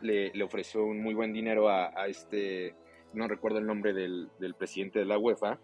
le, 0.02 0.30
le, 0.32 0.44
ofreció 0.44 0.84
un 0.84 1.02
muy 1.02 1.14
buen 1.14 1.32
dinero 1.32 1.68
a, 1.68 1.92
a, 1.94 2.06
este, 2.06 2.74
no 3.12 3.28
recuerdo 3.28 3.58
el 3.58 3.66
nombre 3.66 3.92
del, 3.92 4.28
del, 4.38 4.54
presidente 4.54 4.98
de 4.98 5.04
la 5.04 5.18
UEFA, 5.18 5.58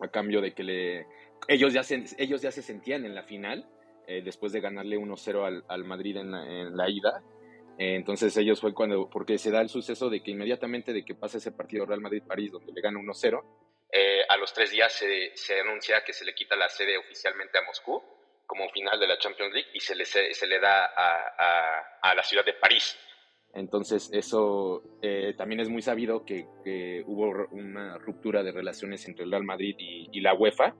a 0.00 0.08
cambio 0.08 0.40
de 0.40 0.54
que 0.54 0.62
le, 0.62 1.06
ellos, 1.48 1.72
ya 1.72 1.82
se, 1.82 2.04
ellos 2.16 2.40
ya 2.40 2.50
se 2.50 2.62
sentían 2.62 3.04
en 3.04 3.14
la 3.14 3.24
final 3.24 3.68
eh, 4.06 4.22
después 4.24 4.52
de 4.52 4.60
ganarle 4.60 4.98
1-0 4.98 5.64
al, 5.68 5.84
Madrid 5.84 6.16
en 6.16 6.30
la, 6.30 6.88
ida. 6.88 7.22
Eh, 7.78 7.94
entonces 7.94 8.36
ellos 8.38 8.60
fue 8.60 8.72
cuando, 8.72 9.10
porque 9.10 9.36
se 9.36 9.50
da 9.50 9.60
el 9.60 9.68
suceso 9.68 10.08
de 10.08 10.22
que 10.22 10.30
inmediatamente 10.30 10.92
de 10.92 11.04
que 11.04 11.14
pasa 11.14 11.38
ese 11.38 11.52
partido 11.52 11.84
Real 11.84 12.00
Madrid-París 12.00 12.52
donde 12.52 12.72
le 12.72 12.80
gana 12.80 12.98
1-0, 12.98 13.44
eh, 13.92 14.20
a 14.28 14.36
los 14.36 14.52
tres 14.52 14.70
días 14.70 14.92
se, 14.92 15.32
se, 15.34 15.60
anuncia 15.60 16.02
que 16.04 16.12
se 16.12 16.24
le 16.24 16.34
quita 16.34 16.56
la 16.56 16.68
sede 16.68 16.98
oficialmente 16.98 17.58
a 17.58 17.64
Moscú 17.64 18.02
como 18.48 18.68
final 18.70 18.98
de 18.98 19.06
la 19.06 19.16
Champions 19.18 19.52
League 19.52 19.68
y 19.72 19.78
se 19.78 19.94
le, 19.94 20.04
se, 20.04 20.46
le 20.46 20.58
da 20.58 20.86
a, 20.86 22.00
a, 22.02 22.14
la 22.14 22.22
ciudad 22.24 22.44
de 22.44 22.54
París. 22.54 22.96
Entonces 23.54 24.10
eso 24.12 24.82
también 25.36 25.60
es 25.60 25.68
muy 25.68 25.82
sabido 25.82 26.24
que, 26.24 26.46
que, 26.64 27.04
hubo 27.06 27.46
una 27.52 27.98
ruptura 27.98 28.42
de 28.42 28.50
relaciones 28.50 29.06
entre 29.06 29.24
el 29.24 29.30
Real 29.30 29.44
Madrid 29.44 29.76
y, 29.78 30.08
y 30.10 30.20
la 30.20 30.34
UEFA 30.34 30.74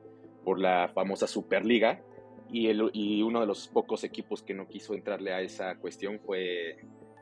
por 0.45 0.59
la 0.59 0.91
famosa 0.95 1.27
Superliga, 1.27 2.03
y, 2.51 2.69
el, 2.69 2.91
y 2.93 3.23
uno 3.23 3.41
de 3.41 3.47
los 3.47 3.69
pocos 3.69 4.05
equipos 4.05 4.43
que 4.43 4.55
no 4.55 4.67
quiso 4.67 4.95
entrarle 4.95 5.33
a 5.33 5.41
esa 5.41 5.77
cuestión 5.77 6.21
fue, 6.21 6.77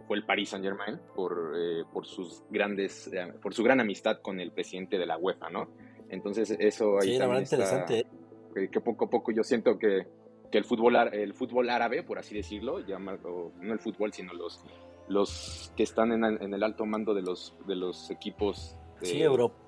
fue 0.06 0.16
el 0.16 0.24
Paris 0.24 0.50
Saint 0.50 0.64
Germain 0.64 1.00
por, 1.14 1.54
eh, 1.56 1.84
por 1.92 2.06
sus 2.06 2.44
grandes 2.50 3.08
eh, 3.12 3.32
por 3.42 3.54
su 3.54 3.62
gran 3.64 3.80
amistad 3.80 4.20
con 4.22 4.40
el 4.40 4.52
presidente 4.52 4.98
de 4.98 5.06
la 5.06 5.18
UEFA, 5.18 5.50
¿no? 5.50 5.68
Entonces 6.08 6.56
eso 6.58 6.98
ahí 7.00 7.14
sí, 7.14 7.18
también 7.18 7.42
interesante. 7.42 8.06
¿eh? 8.54 8.68
que, 8.70 8.80
poco 8.80 9.06
a 9.06 9.10
poco 9.10 9.32
yo 9.32 9.42
siento 9.42 9.78
que, 9.78 10.06
que 10.50 10.58
el 10.58 10.64
fútbol 10.64 10.96
el 10.96 11.34
fútbol 11.34 11.70
árabe, 11.70 12.02
por 12.02 12.18
así 12.18 12.34
decirlo, 12.34 12.80
no 12.80 13.72
el 13.72 13.78
fútbol, 13.78 14.12
sino 14.12 14.32
los 14.32 14.64
los 15.08 15.72
que 15.76 15.84
están 15.84 16.10
en, 16.12 16.24
en 16.24 16.52
el 16.52 16.62
alto 16.62 16.84
mando 16.84 17.14
de 17.14 17.22
los 17.22 17.56
de 17.66 17.76
los 17.76 18.10
equipos 18.10 18.76
de, 19.00 19.06
sí, 19.06 19.22
Europa 19.22 19.66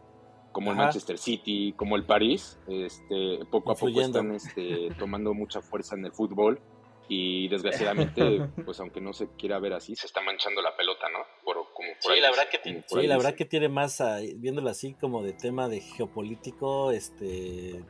como 0.53 0.73
el 0.73 0.77
Manchester 0.77 1.19
City, 1.19 1.73
como 1.77 1.97
el 1.97 2.05
París, 2.05 2.59
este, 2.67 3.45
poco 3.51 3.73
a 3.73 3.75
poco 3.75 4.01
están 4.01 4.35
este, 4.35 4.89
tomando 4.99 5.35
mucha 5.35 5.61
fuerza 5.61 5.95
en 5.95 6.07
el 6.07 6.13
fútbol 6.13 6.61
y 7.09 7.49
desgraciadamente, 7.49 8.41
pues 8.65 8.81
aunque 8.81 9.01
no 9.01 9.13
se 9.13 9.29
quiera 9.37 9.59
ver 9.59 9.75
así, 9.75 9.95
se 9.95 10.07
está 10.07 10.21
manchando 10.21 10.61
la 10.61 10.77
pelota, 10.77 11.07
¿no? 11.11 11.19
Por, 11.45 11.57
como 11.73 11.89
sí, 12.01 12.21
la 12.21 12.31
verdad 12.31 12.49
que 12.51 12.59
tiene, 12.59 12.85
sí, 12.87 13.07
la 13.07 13.17
verdad 13.17 13.35
que 13.35 13.45
tiene 13.45 13.69
más, 13.69 14.03
viéndolo 14.37 14.69
así 14.69 14.95
como 14.95 15.23
de 15.23 15.33
tema 15.33 15.69
de 15.69 15.81
geopolítico, 15.81 16.91
este, 16.91 17.85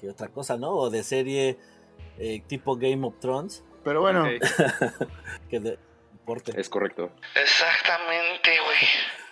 que 0.00 0.10
otra 0.10 0.28
cosa, 0.28 0.56
¿no? 0.56 0.72
O 0.72 0.90
de 0.90 1.02
serie 1.02 1.58
eh, 2.18 2.42
tipo 2.46 2.76
Game 2.76 3.06
of 3.06 3.18
Thrones. 3.20 3.64
Pero 3.84 4.00
bueno, 4.00 4.24
que 5.50 5.60
de, 5.60 5.78
Es 6.56 6.68
correcto. 6.68 7.10
Exactamente, 7.34 8.50
güey. 8.64 8.78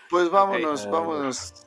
Pues 0.09 0.31
vámonos, 0.31 0.89
vámonos. 0.89 1.67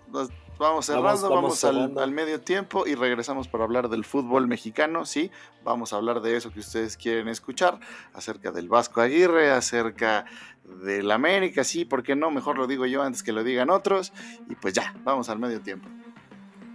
vamos 0.57 0.85
cerrando, 0.85 1.29
vamos, 1.29 1.63
al, 1.63 2.11
medio 2.11 2.39
tiempo 2.39 2.87
y 2.87 2.95
regresamos 2.95 3.47
para 3.47 3.65
hablar 3.65 3.89
del 3.89 4.05
fútbol 4.05 4.47
mexicano, 4.47 5.05
sí, 5.05 5.29
vamos 5.63 5.91
a 5.91 5.97
hablar 5.97 6.21
de 6.21 6.37
eso 6.37 6.51
que 6.51 6.61
ustedes 6.61 6.95
quieren 6.95 7.27
escuchar, 7.27 7.79
acerca 8.13 8.51
del 8.51 8.69
Vasco 8.69 9.01
Aguirre, 9.01 9.51
acerca 9.51 10.25
del 10.63 11.11
América, 11.11 11.63
sí, 11.63 11.83
¿por 11.83 12.01
qué 12.01 12.15
no? 12.15 12.31
Mejor 12.31 12.57
lo 12.57 12.65
digo 12.65 12.85
yo 12.85 13.03
antes 13.03 13.23
que 13.23 13.33
lo 13.33 13.43
digan 13.43 13.69
otros, 13.69 14.13
y 14.49 14.55
pues 14.55 14.73
ya, 14.73 14.95
vamos 15.03 15.29
al 15.29 15.39
medio 15.39 15.61
tiempo. 15.61 15.89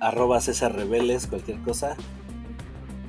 Arroba 0.01 0.41
César 0.41 0.75
Rebeles, 0.75 1.27
cualquier 1.27 1.61
cosa, 1.63 1.97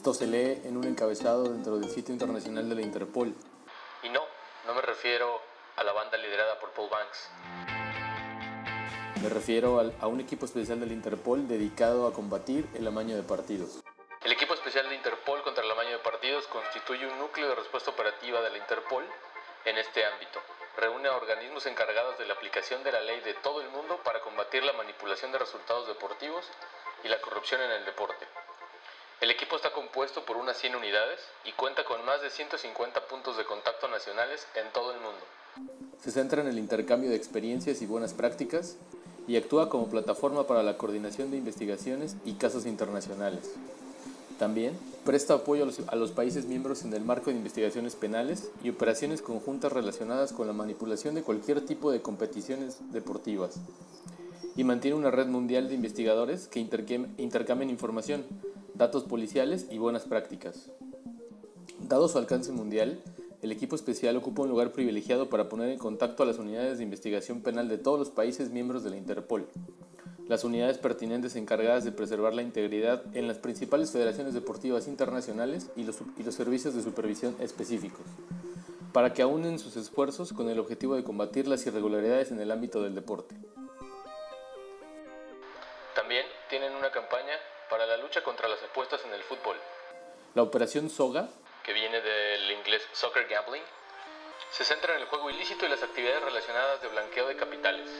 Esto 0.00 0.14
se 0.14 0.26
lee 0.26 0.62
en 0.64 0.78
un 0.78 0.84
encabezado 0.84 1.44
dentro 1.44 1.78
del 1.78 1.90
sitio 1.90 2.14
internacional 2.14 2.66
de 2.70 2.74
la 2.74 2.80
Interpol. 2.80 3.34
Y 4.02 4.08
no, 4.08 4.22
no 4.66 4.72
me 4.72 4.80
refiero 4.80 5.42
a 5.76 5.84
la 5.84 5.92
banda 5.92 6.16
liderada 6.16 6.58
por 6.58 6.70
Paul 6.70 6.88
Banks. 6.88 7.28
Me 9.22 9.28
refiero 9.28 9.78
a 9.78 10.06
un 10.06 10.20
equipo 10.20 10.46
especial 10.46 10.80
de 10.80 10.86
la 10.86 10.94
Interpol 10.94 11.46
dedicado 11.46 12.06
a 12.06 12.14
combatir 12.14 12.66
el 12.72 12.86
amaño 12.86 13.14
de 13.14 13.22
partidos. 13.22 13.82
El 14.24 14.32
equipo 14.32 14.54
especial 14.54 14.88
de 14.88 14.94
Interpol 14.94 15.42
contra 15.42 15.62
el 15.62 15.70
amaño 15.70 15.90
de 15.90 15.98
partidos 15.98 16.46
constituye 16.46 17.06
un 17.06 17.18
núcleo 17.18 17.50
de 17.50 17.56
respuesta 17.56 17.90
operativa 17.90 18.40
de 18.40 18.52
la 18.52 18.56
Interpol 18.56 19.04
en 19.66 19.76
este 19.76 20.06
ámbito 20.06 20.40
reúne 20.78 21.08
a 21.08 21.16
organismos 21.16 21.66
encargados 21.66 22.16
de 22.16 22.24
la 22.24 22.32
aplicación 22.32 22.82
de 22.84 22.92
la 22.92 23.02
ley 23.02 23.20
de 23.20 23.34
todo 23.34 23.60
el 23.60 23.68
mundo 23.68 24.00
para 24.02 24.20
combatir 24.20 24.62
la 24.64 24.72
manipulación 24.72 25.30
de 25.30 25.38
resultados 25.38 25.86
deportivos 25.88 26.48
y 27.04 27.08
la 27.08 27.20
corrupción 27.20 27.60
en 27.60 27.72
el 27.72 27.84
deporte. 27.84 28.26
El 29.20 29.30
equipo 29.30 29.56
está 29.56 29.70
compuesto 29.72 30.24
por 30.24 30.38
unas 30.38 30.56
100 30.56 30.76
unidades 30.76 31.20
y 31.44 31.52
cuenta 31.52 31.84
con 31.84 32.02
más 32.06 32.22
de 32.22 32.30
150 32.30 33.06
puntos 33.06 33.36
de 33.36 33.44
contacto 33.44 33.86
nacionales 33.88 34.46
en 34.54 34.72
todo 34.72 34.92
el 34.94 35.00
mundo. 35.00 35.20
Se 36.02 36.10
centra 36.10 36.40
en 36.40 36.48
el 36.48 36.58
intercambio 36.58 37.10
de 37.10 37.16
experiencias 37.16 37.82
y 37.82 37.86
buenas 37.86 38.14
prácticas 38.14 38.78
y 39.28 39.36
actúa 39.36 39.68
como 39.68 39.90
plataforma 39.90 40.46
para 40.46 40.62
la 40.62 40.78
coordinación 40.78 41.30
de 41.30 41.36
investigaciones 41.36 42.16
y 42.24 42.34
casos 42.34 42.64
internacionales. 42.64 43.50
También 44.38 44.78
presta 45.04 45.34
apoyo 45.34 45.68
a 45.88 45.96
los, 45.96 46.12
países 46.12 46.46
miembros 46.46 46.82
en 46.84 46.94
el 46.94 47.04
marco 47.04 47.28
de 47.28 47.36
investigaciones 47.36 47.96
penales 47.96 48.50
y 48.64 48.70
operaciones 48.70 49.20
conjuntas 49.20 49.70
relacionadas 49.70 50.32
con 50.32 50.46
la 50.46 50.54
manipulación 50.54 51.14
de 51.14 51.22
cualquier 51.22 51.60
tipo 51.66 51.92
de 51.92 52.00
competiciones 52.00 52.78
deportivas. 52.90 53.60
Y 54.56 54.64
mantiene 54.64 54.96
una 54.96 55.10
red 55.10 55.26
mundial 55.26 55.68
de 55.68 55.74
investigadores 55.74 56.48
que 56.48 56.60
intercambian 56.60 57.70
información, 57.70 58.24
datos 58.74 59.04
policiales 59.04 59.66
y 59.70 59.78
buenas 59.78 60.04
prácticas. 60.04 60.70
Dado 61.88 62.08
su 62.08 62.18
alcance 62.18 62.52
mundial, 62.52 63.00
el 63.42 63.52
equipo 63.52 63.74
especial 63.74 64.16
ocupa 64.16 64.42
un 64.42 64.50
lugar 64.50 64.72
privilegiado 64.72 65.30
para 65.30 65.48
poner 65.48 65.70
en 65.70 65.78
contacto 65.78 66.22
a 66.22 66.26
las 66.26 66.38
unidades 66.38 66.78
de 66.78 66.84
investigación 66.84 67.40
penal 67.40 67.68
de 67.68 67.78
todos 67.78 67.98
los 67.98 68.10
países 68.10 68.50
miembros 68.50 68.84
de 68.84 68.90
la 68.90 68.98
Interpol, 68.98 69.46
las 70.28 70.44
unidades 70.44 70.78
pertinentes 70.78 71.36
encargadas 71.36 71.84
de 71.84 71.92
preservar 71.92 72.34
la 72.34 72.42
integridad 72.42 73.02
en 73.16 73.26
las 73.26 73.38
principales 73.38 73.90
federaciones 73.90 74.34
deportivas 74.34 74.88
internacionales 74.88 75.70
y 75.74 75.84
los, 75.84 75.96
los 76.22 76.34
servicios 76.34 76.74
de 76.74 76.82
supervisión 76.82 77.34
específicos, 77.40 78.04
para 78.92 79.14
que 79.14 79.22
aúnen 79.22 79.58
sus 79.58 79.76
esfuerzos 79.76 80.32
con 80.32 80.50
el 80.50 80.58
objetivo 80.58 80.94
de 80.94 81.02
combatir 81.02 81.48
las 81.48 81.66
irregularidades 81.66 82.30
en 82.32 82.40
el 82.40 82.50
ámbito 82.50 82.82
del 82.82 82.94
deporte. 82.94 83.34
También 85.94 86.26
tienen 86.48 86.74
una 86.74 86.90
campaña 86.90 87.38
para 87.68 87.86
la 87.86 87.96
lucha 87.96 88.22
contra 88.22 88.48
las 88.48 88.62
apuestas 88.62 89.04
en 89.04 89.12
el 89.12 89.22
fútbol. 89.22 89.56
La 90.34 90.42
operación 90.42 90.88
SOGA, 90.88 91.28
que 91.64 91.72
viene 91.72 92.00
del 92.00 92.50
inglés 92.52 92.86
Soccer 92.92 93.26
Gambling, 93.26 93.62
se 94.50 94.64
centra 94.64 94.94
en 94.94 95.00
el 95.00 95.06
juego 95.06 95.30
ilícito 95.30 95.66
y 95.66 95.68
las 95.68 95.82
actividades 95.82 96.22
relacionadas 96.22 96.80
de 96.82 96.88
blanqueo 96.88 97.28
de 97.28 97.36
capitales. 97.36 97.90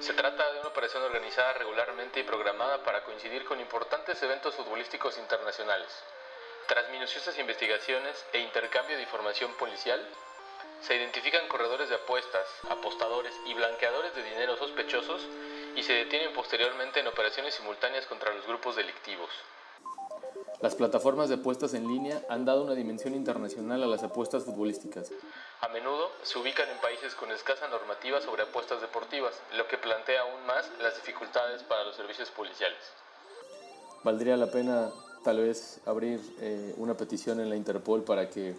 Se 0.00 0.14
trata 0.14 0.52
de 0.52 0.60
una 0.60 0.68
operación 0.68 1.02
organizada 1.04 1.52
regularmente 1.54 2.20
y 2.20 2.24
programada 2.24 2.82
para 2.82 3.04
coincidir 3.04 3.44
con 3.44 3.60
importantes 3.60 4.20
eventos 4.22 4.54
futbolísticos 4.54 5.16
internacionales. 5.18 5.88
Tras 6.66 6.88
minuciosas 6.90 7.38
investigaciones 7.38 8.24
e 8.32 8.38
intercambio 8.38 8.96
de 8.96 9.02
información 9.02 9.52
policial, 9.54 10.04
se 10.80 10.96
identifican 10.96 11.46
corredores 11.46 11.88
de 11.88 11.94
apuestas, 11.94 12.48
apostadores 12.68 13.32
y 13.46 13.54
blanqueadores 13.54 14.14
de 14.16 14.24
dinero 14.24 14.56
sospechosos 14.56 15.22
y 15.76 15.82
se 15.82 15.92
detienen 15.92 16.32
posteriormente 16.34 17.00
en 17.00 17.06
operaciones 17.06 17.54
simultáneas 17.54 18.06
contra 18.06 18.34
los 18.34 18.46
grupos 18.46 18.76
delictivos. 18.76 19.30
Las 20.60 20.74
plataformas 20.76 21.28
de 21.28 21.36
apuestas 21.36 21.74
en 21.74 21.88
línea 21.88 22.22
han 22.28 22.44
dado 22.44 22.62
una 22.62 22.74
dimensión 22.74 23.14
internacional 23.14 23.82
a 23.82 23.86
las 23.86 24.02
apuestas 24.04 24.44
futbolísticas. 24.44 25.10
A 25.60 25.68
menudo 25.68 26.10
se 26.22 26.38
ubican 26.38 26.68
en 26.68 26.78
países 26.78 27.14
con 27.14 27.32
escasa 27.32 27.66
normativa 27.68 28.20
sobre 28.20 28.42
apuestas 28.42 28.80
deportivas, 28.80 29.40
lo 29.56 29.66
que 29.66 29.76
plantea 29.78 30.20
aún 30.20 30.46
más 30.46 30.70
las 30.80 30.94
dificultades 30.96 31.62
para 31.64 31.84
los 31.84 31.96
servicios 31.96 32.30
policiales. 32.30 32.78
Valdría 34.04 34.36
la 34.36 34.50
pena 34.50 34.90
tal 35.24 35.38
vez 35.38 35.80
abrir 35.86 36.20
eh, 36.40 36.74
una 36.76 36.96
petición 36.96 37.40
en 37.40 37.50
la 37.50 37.56
Interpol 37.56 38.04
para 38.04 38.28
que 38.28 38.54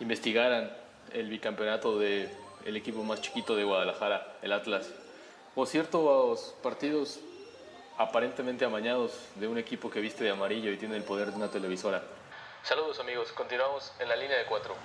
investigaran 0.00 0.76
el 1.12 1.28
bicampeonato 1.28 1.98
del 1.98 2.30
el 2.64 2.76
equipo 2.76 3.02
más 3.02 3.22
chiquito 3.22 3.56
de 3.56 3.64
Guadalajara, 3.64 4.36
el 4.42 4.52
Atlas, 4.52 4.90
o 5.60 5.66
ciertos 5.66 6.54
partidos 6.62 7.18
aparentemente 7.96 8.64
amañados 8.64 9.10
de 9.34 9.48
un 9.48 9.58
equipo 9.58 9.90
que 9.90 9.98
viste 9.98 10.22
de 10.22 10.30
amarillo 10.30 10.70
y 10.70 10.76
tiene 10.76 10.96
el 10.96 11.02
poder 11.02 11.30
de 11.30 11.36
una 11.36 11.50
televisora. 11.50 12.00
Saludos 12.62 13.00
amigos, 13.00 13.32
continuamos 13.32 13.92
en 13.98 14.08
la 14.08 14.14
línea 14.14 14.38
de 14.38 14.44
cuatro. 14.46 14.76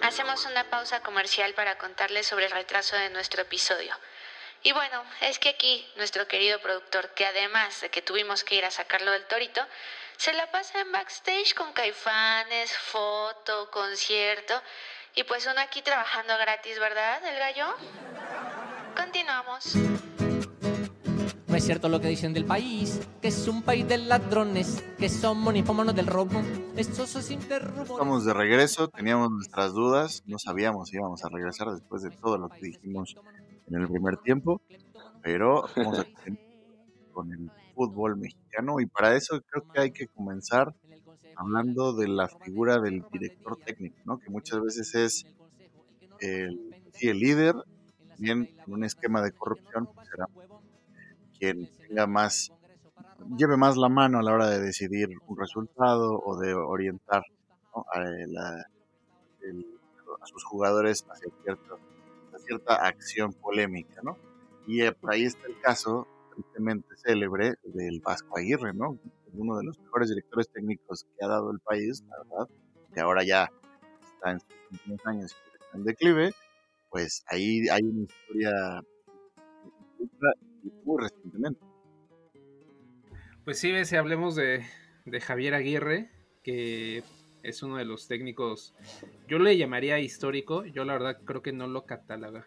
Hacemos 0.00 0.46
una 0.46 0.70
pausa 0.70 1.02
comercial 1.02 1.52
para 1.52 1.76
contarles 1.76 2.26
sobre 2.26 2.46
el 2.46 2.50
retraso 2.50 2.96
de 2.96 3.10
nuestro 3.10 3.42
episodio. 3.42 3.94
Y 4.64 4.72
bueno, 4.72 5.02
es 5.20 5.40
que 5.40 5.48
aquí 5.48 5.84
nuestro 5.96 6.28
querido 6.28 6.60
productor, 6.60 7.10
que 7.14 7.26
además 7.26 7.80
de 7.80 7.90
que 7.90 8.00
tuvimos 8.00 8.44
que 8.44 8.54
ir 8.54 8.64
a 8.64 8.70
sacarlo 8.70 9.10
del 9.10 9.26
torito, 9.26 9.60
se 10.16 10.32
la 10.34 10.48
pasa 10.52 10.80
en 10.80 10.92
backstage 10.92 11.54
con 11.54 11.72
caifanes, 11.72 12.76
foto, 12.76 13.70
concierto. 13.72 14.54
Y 15.16 15.24
pues 15.24 15.48
uno 15.50 15.60
aquí 15.60 15.82
trabajando 15.82 16.38
gratis, 16.38 16.78
¿verdad, 16.78 17.26
el 17.26 17.38
gallo? 17.40 17.74
Continuamos. 18.96 19.74
No 21.48 21.56
es 21.56 21.64
cierto 21.64 21.88
lo 21.88 22.00
que 22.00 22.06
dicen 22.06 22.32
del 22.32 22.44
país, 22.44 23.00
que 23.20 23.28
es 23.28 23.48
un 23.48 23.62
país 23.62 23.86
de 23.88 23.98
ladrones, 23.98 24.82
que 24.96 25.08
somos 25.08 25.52
ninfómanos 25.52 25.94
del 25.94 26.06
robo. 26.06 26.40
Estos 26.76 27.16
Estamos 27.16 28.24
de 28.24 28.32
regreso, 28.32 28.88
teníamos 28.88 29.30
nuestras 29.30 29.72
dudas, 29.72 30.22
no 30.24 30.38
sabíamos 30.38 30.88
si 30.88 30.96
íbamos 30.96 31.24
a 31.24 31.28
regresar 31.28 31.68
después 31.72 32.02
de 32.02 32.10
todo 32.10 32.38
lo 32.38 32.48
que 32.48 32.60
dijimos 32.60 33.16
en 33.74 33.82
el 33.82 33.88
primer 33.88 34.18
tiempo, 34.18 34.60
pero 35.22 35.64
a 35.66 36.04
con 37.12 37.32
el 37.32 37.50
fútbol 37.74 38.16
mexicano 38.16 38.80
y 38.80 38.86
para 38.86 39.14
eso 39.16 39.40
creo 39.42 39.64
que 39.70 39.80
hay 39.80 39.90
que 39.92 40.06
comenzar 40.08 40.74
hablando 41.36 41.92
de 41.92 42.08
la 42.08 42.28
figura 42.28 42.78
del 42.78 43.04
director 43.12 43.58
técnico, 43.64 43.96
¿no? 44.04 44.18
que 44.18 44.30
muchas 44.30 44.60
veces 44.60 44.94
es 44.94 45.26
el, 46.20 46.74
el 47.00 47.18
líder, 47.18 47.54
bien 48.18 48.48
en 48.66 48.72
un 48.72 48.84
esquema 48.84 49.22
de 49.22 49.32
corrupción, 49.32 49.86
pues 49.86 50.08
será 50.08 50.26
quien 51.38 51.68
tenga 51.88 52.06
más, 52.06 52.52
lleve 53.36 53.56
más 53.56 53.76
la 53.76 53.88
mano 53.88 54.18
a 54.18 54.22
la 54.22 54.32
hora 54.32 54.48
de 54.48 54.60
decidir 54.60 55.08
un 55.26 55.36
resultado 55.36 56.20
o 56.24 56.38
de 56.38 56.54
orientar 56.54 57.24
a, 57.74 58.66
sus 60.24 60.44
jugadores 60.44 61.04
hacia, 61.10 61.58
cierta 62.52 62.86
acción 62.86 63.32
polémica, 63.32 64.00
¿no? 64.02 64.18
Y 64.66 64.82
eh, 64.82 64.92
por 64.92 65.12
ahí 65.12 65.24
está 65.24 65.46
el 65.46 65.58
caso 65.60 66.06
tristemente 66.34 66.88
célebre 66.96 67.54
del 67.64 68.00
Vasco 68.00 68.38
Aguirre, 68.38 68.72
¿no? 68.74 68.98
Uno 69.32 69.56
de 69.56 69.64
los 69.64 69.78
mejores 69.78 70.10
directores 70.10 70.50
técnicos 70.50 71.04
que 71.04 71.24
ha 71.24 71.28
dado 71.28 71.50
el 71.50 71.60
país, 71.60 72.04
la 72.08 72.18
verdad, 72.18 72.54
que 72.94 73.00
ahora 73.00 73.24
ya 73.24 73.50
está 74.14 74.32
en 74.32 74.40
sus 74.40 74.48
últimos 74.70 75.06
años 75.06 75.36
en 75.74 75.84
declive, 75.84 76.32
pues 76.90 77.24
ahí 77.28 77.68
hay 77.70 77.82
una 77.82 78.02
historia 78.02 78.52
muy 80.84 81.02
recientemente. 81.02 81.60
Pues 83.44 83.58
sí, 83.58 83.84
si 83.84 83.96
hablemos 83.96 84.36
de, 84.36 84.64
Javier 85.20 85.54
Aguirre, 85.54 86.10
que 86.42 87.02
Es 87.42 87.62
uno 87.62 87.76
de 87.76 87.84
los 87.84 88.06
técnicos, 88.06 88.74
yo 89.26 89.38
le 89.38 89.56
llamaría 89.56 89.98
histórico, 89.98 90.64
yo 90.64 90.84
la 90.84 90.92
verdad 90.92 91.18
creo 91.24 91.42
que 91.42 91.52
no 91.52 91.66
lo 91.66 91.84
cataloga. 91.86 92.46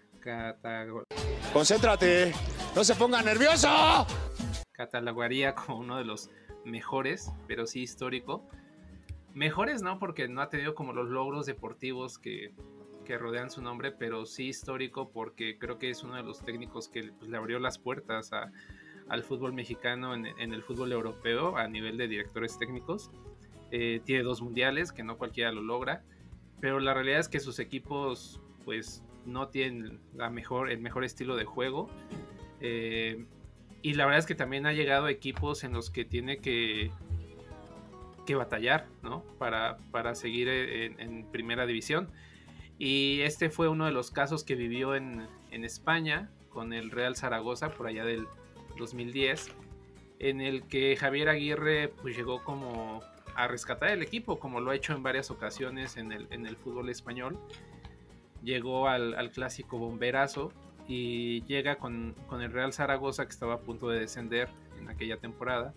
Concéntrate, 1.54 2.34
no 2.76 2.84
se 2.84 2.96
ponga 2.96 3.22
nervioso. 3.22 3.68
Catalogaría 4.72 5.54
como 5.54 5.80
uno 5.80 5.98
de 5.98 6.06
los 6.06 6.30
mejores, 6.64 7.32
pero 7.48 7.68
sí 7.68 7.82
histórico. 7.82 8.48
Mejores 9.34 9.82
no, 9.82 10.00
porque 10.00 10.28
no 10.28 10.42
ha 10.42 10.50
tenido 10.50 10.76
como 10.76 10.94
los 10.94 11.10
logros 11.10 11.46
deportivos 11.46 12.18
que, 12.18 12.54
que 13.06 13.18
rodean 13.18 13.52
su 13.52 13.62
nombre, 13.62 13.92
pero 13.92 14.26
sí 14.26 14.48
histórico 14.48 15.12
porque 15.12 15.60
creo 15.60 15.78
que 15.78 15.90
es 15.90 16.04
uno 16.04 16.16
de 16.16 16.24
los 16.24 16.40
técnicos 16.40 16.90
que 16.90 17.12
pues, 17.20 17.30
le 17.30 17.38
abrió 17.38 17.60
las 17.60 17.78
puertas 17.78 18.34
a, 18.34 18.52
al 19.10 19.24
fútbol 19.24 19.54
mexicano 19.54 20.16
en, 20.16 20.26
en, 20.26 20.54
el 20.54 20.64
fútbol 20.64 20.92
europeo 20.92 21.58
a 21.58 21.68
nivel 21.68 21.98
de 21.98 22.08
directores 22.08 22.58
técnicos. 22.58 23.12
Eh, 23.72 24.02
tiene 24.06 24.24
dos 24.24 24.42
mundiales, 24.42 24.92
que 24.92 25.04
no 25.04 25.18
cualquiera 25.18 25.52
lo 25.52 25.62
logra, 25.62 26.04
pero 26.62 26.80
la 26.80 26.94
realidad 26.94 27.20
es 27.20 27.30
que 27.30 27.40
sus 27.40 27.60
equipos 27.60 28.42
pues 28.64 29.04
no 29.26 29.50
tienen 29.50 30.00
la 30.16 30.30
mejor, 30.30 30.72
el 30.72 30.80
mejor 30.80 31.04
estilo 31.04 31.36
de 31.36 31.46
juego. 31.46 31.90
Eh, 32.62 33.26
y 33.82 33.94
la 33.94 34.06
verdad 34.06 34.20
es 34.20 34.26
que 34.26 34.36
también 34.36 34.66
ha 34.66 34.74
llegado 34.74 35.06
a 35.06 35.12
equipos 35.12 35.64
en 35.64 35.74
los 35.74 35.90
que 35.90 36.06
tiene 36.06 36.38
que, 36.40 36.92
que 38.26 38.36
batallar, 38.36 38.88
¿no? 39.04 39.24
Para, 39.38 39.78
para 39.92 40.16
seguir 40.16 40.50
en, 40.50 41.00
en, 41.00 41.26
primera 41.26 41.66
división. 41.66 42.10
Y 42.80 43.22
este 43.22 43.50
fue 43.50 43.70
uno 43.70 43.86
de 43.86 43.92
los 43.92 44.12
casos 44.12 44.44
que 44.44 44.56
vivió 44.56 44.96
en, 44.96 45.28
en 45.52 45.64
España 45.64 46.30
con 46.50 46.74
el 46.74 46.90
Real 46.92 47.16
Zaragoza 47.16 47.70
por 47.70 47.88
allá 47.88 48.06
del 48.06 48.28
2010, 48.78 49.52
en 50.20 50.42
el 50.42 50.64
que 50.64 50.96
Javier 50.96 51.30
Aguirre 51.30 51.90
pues, 52.02 52.16
llegó 52.16 52.44
como 52.44 53.04
a 53.36 53.48
rescatar 53.48 53.90
el 53.90 54.02
equipo, 54.02 54.40
como 54.40 54.62
lo 54.62 54.72
ha 54.72 54.76
hecho 54.76 54.94
en 54.94 55.04
varias 55.04 55.30
ocasiones 55.30 55.98
en 55.98 56.12
el, 56.12 56.28
en 56.32 56.46
el 56.46 56.56
fútbol 56.56 56.90
español. 56.90 57.38
Llegó 58.44 58.88
al, 58.88 59.14
al 59.16 59.32
clásico 59.32 59.78
bomberazo 59.78 60.52
y 60.88 61.44
llega 61.44 61.78
con, 61.78 62.16
con, 62.28 62.42
el 62.42 62.52
Real 62.52 62.74
Zaragoza 62.74 63.26
que 63.26 63.32
estaba 63.32 63.56
a 63.56 63.60
punto 63.60 63.90
de 63.90 64.00
descender 64.00 64.50
en 64.80 64.90
aquella 64.90 65.18
temporada. 65.18 65.74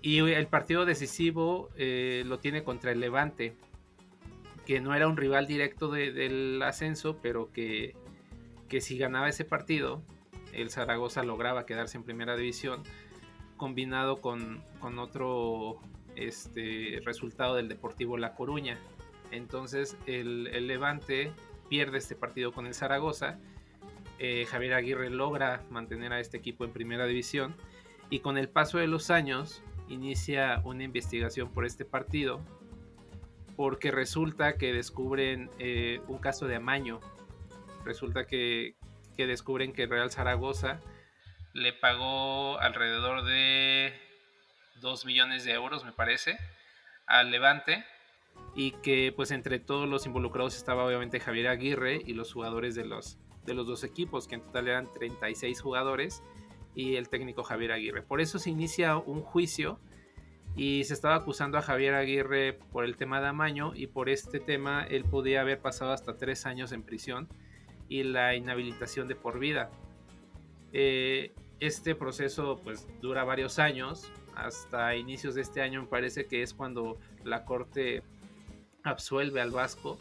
Y 0.00 0.18
el 0.18 0.46
partido 0.48 0.84
decisivo 0.84 1.68
eh, 1.76 2.24
lo 2.26 2.38
tiene 2.38 2.64
contra 2.64 2.90
el 2.90 2.98
Levante, 2.98 3.54
que 4.66 4.80
no 4.80 4.94
era 4.94 5.06
un 5.06 5.16
rival 5.16 5.46
directo 5.46 5.88
de, 5.88 6.12
del 6.12 6.60
ascenso, 6.62 7.18
pero 7.22 7.52
que, 7.52 7.94
que 8.68 8.80
si 8.80 8.98
ganaba 8.98 9.28
ese 9.28 9.44
partido, 9.44 10.02
el 10.52 10.70
Zaragoza 10.70 11.22
lograba 11.22 11.66
quedarse 11.66 11.98
en 11.98 12.04
primera 12.04 12.36
división, 12.36 12.82
combinado 13.62 14.20
con, 14.20 14.60
con 14.80 14.98
otro 14.98 15.78
este, 16.16 17.00
resultado 17.04 17.54
del 17.54 17.68
Deportivo 17.68 18.18
La 18.18 18.34
Coruña. 18.34 18.76
Entonces 19.30 19.96
el, 20.06 20.48
el 20.48 20.66
Levante 20.66 21.32
pierde 21.68 21.98
este 21.98 22.16
partido 22.16 22.50
con 22.50 22.66
el 22.66 22.74
Zaragoza. 22.74 23.38
Eh, 24.18 24.46
Javier 24.50 24.74
Aguirre 24.74 25.10
logra 25.10 25.62
mantener 25.70 26.12
a 26.12 26.18
este 26.18 26.38
equipo 26.38 26.64
en 26.64 26.72
primera 26.72 27.06
división 27.06 27.54
y 28.10 28.18
con 28.18 28.36
el 28.36 28.48
paso 28.48 28.78
de 28.78 28.88
los 28.88 29.12
años 29.12 29.62
inicia 29.88 30.60
una 30.64 30.82
investigación 30.82 31.48
por 31.48 31.64
este 31.64 31.84
partido 31.84 32.40
porque 33.54 33.92
resulta 33.92 34.54
que 34.54 34.72
descubren 34.72 35.50
eh, 35.60 36.00
un 36.08 36.18
caso 36.18 36.48
de 36.48 36.56
amaño. 36.56 36.98
Resulta 37.84 38.26
que, 38.26 38.74
que 39.16 39.28
descubren 39.28 39.72
que 39.72 39.86
Real 39.86 40.10
Zaragoza 40.10 40.80
le 41.52 41.72
pagó 41.72 42.58
alrededor 42.58 43.24
de 43.24 43.92
2 44.80 45.04
millones 45.06 45.44
de 45.44 45.52
euros, 45.52 45.84
me 45.84 45.92
parece, 45.92 46.38
al 47.06 47.30
Levante. 47.30 47.84
Y 48.54 48.72
que 48.82 49.12
pues 49.14 49.30
entre 49.30 49.58
todos 49.58 49.88
los 49.88 50.06
involucrados 50.06 50.56
estaba 50.56 50.84
obviamente 50.84 51.20
Javier 51.20 51.48
Aguirre 51.48 52.00
y 52.04 52.14
los 52.14 52.32
jugadores 52.32 52.74
de 52.74 52.84
los, 52.84 53.18
de 53.44 53.54
los 53.54 53.66
dos 53.66 53.84
equipos, 53.84 54.26
que 54.26 54.36
en 54.36 54.42
total 54.42 54.68
eran 54.68 54.92
36 54.92 55.60
jugadores, 55.60 56.22
y 56.74 56.96
el 56.96 57.08
técnico 57.08 57.42
Javier 57.42 57.72
Aguirre. 57.72 58.02
Por 58.02 58.20
eso 58.20 58.38
se 58.38 58.50
inicia 58.50 58.96
un 58.96 59.22
juicio 59.22 59.78
y 60.56 60.84
se 60.84 60.94
estaba 60.94 61.16
acusando 61.16 61.58
a 61.58 61.62
Javier 61.62 61.94
Aguirre 61.94 62.54
por 62.72 62.84
el 62.84 62.96
tema 62.96 63.20
de 63.20 63.28
amaño 63.28 63.72
y 63.74 63.86
por 63.86 64.08
este 64.08 64.40
tema 64.40 64.84
él 64.84 65.04
podía 65.04 65.40
haber 65.40 65.60
pasado 65.60 65.92
hasta 65.92 66.16
tres 66.16 66.46
años 66.46 66.72
en 66.72 66.82
prisión 66.82 67.28
y 67.88 68.02
la 68.02 68.34
inhabilitación 68.34 69.08
de 69.08 69.16
por 69.16 69.38
vida. 69.38 69.70
Eh, 70.72 71.32
este 71.62 71.94
proceso 71.94 72.60
pues 72.64 72.88
dura 73.00 73.22
varios 73.22 73.60
años, 73.60 74.10
hasta 74.34 74.96
inicios 74.96 75.36
de 75.36 75.42
este 75.42 75.62
año 75.62 75.82
me 75.82 75.88
parece 75.88 76.26
que 76.26 76.42
es 76.42 76.54
cuando 76.54 76.98
la 77.22 77.44
corte 77.44 78.02
absuelve 78.82 79.40
al 79.40 79.52
Vasco. 79.52 79.96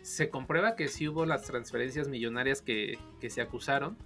Se 0.00 0.30
comprueba 0.30 0.76
que 0.76 0.88
sí 0.88 1.06
hubo 1.06 1.26
las 1.26 1.42
transferencias 1.42 2.08
millonarias 2.08 2.62
que, 2.62 2.98
que 3.20 3.28
se 3.28 3.42
acusaron, 3.42 3.98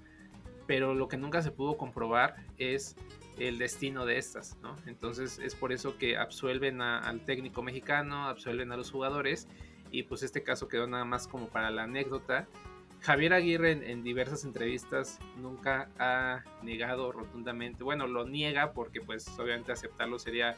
pero 0.67 0.93
lo 0.93 1.07
que 1.07 1.17
nunca 1.17 1.41
se 1.41 1.53
pudo 1.53 1.77
comprobar 1.77 2.35
es 2.57 2.97
el 3.39 3.59
destino 3.59 4.05
de 4.05 4.19
estas, 4.19 4.59
¿no? 4.61 4.75
Entonces 4.87 5.39
es 5.39 5.55
por 5.55 5.71
eso 5.73 5.99
que 5.99 6.17
absuelven 6.17 6.81
a, 6.81 6.99
al 6.99 7.25
técnico 7.25 7.63
mexicano, 7.63 8.27
absuelven 8.27 8.73
a 8.73 8.77
los 8.77 8.91
jugadores 8.91 9.47
y 9.93 10.03
pues 10.03 10.25
este 10.25 10.43
caso 10.43 10.67
quedó 10.67 10.89
nada 10.89 11.05
más 11.05 11.29
como 11.29 11.49
para 11.49 11.71
la 11.71 11.85
anécdota 11.85 12.49
Javier 13.01 13.33
Aguirre 13.33 13.73
en, 13.73 14.03
diversas 14.03 14.45
entrevistas 14.45 15.19
nunca 15.37 15.89
ha 15.99 16.43
negado 16.63 17.13
rotundamente, 17.13 17.85
bueno, 17.85 18.07
lo 18.07 18.27
niega 18.27 18.73
porque 18.73 19.01
pues 19.01 19.29
obviamente 19.39 19.73
aceptarlo 19.73 20.19
sería 20.19 20.57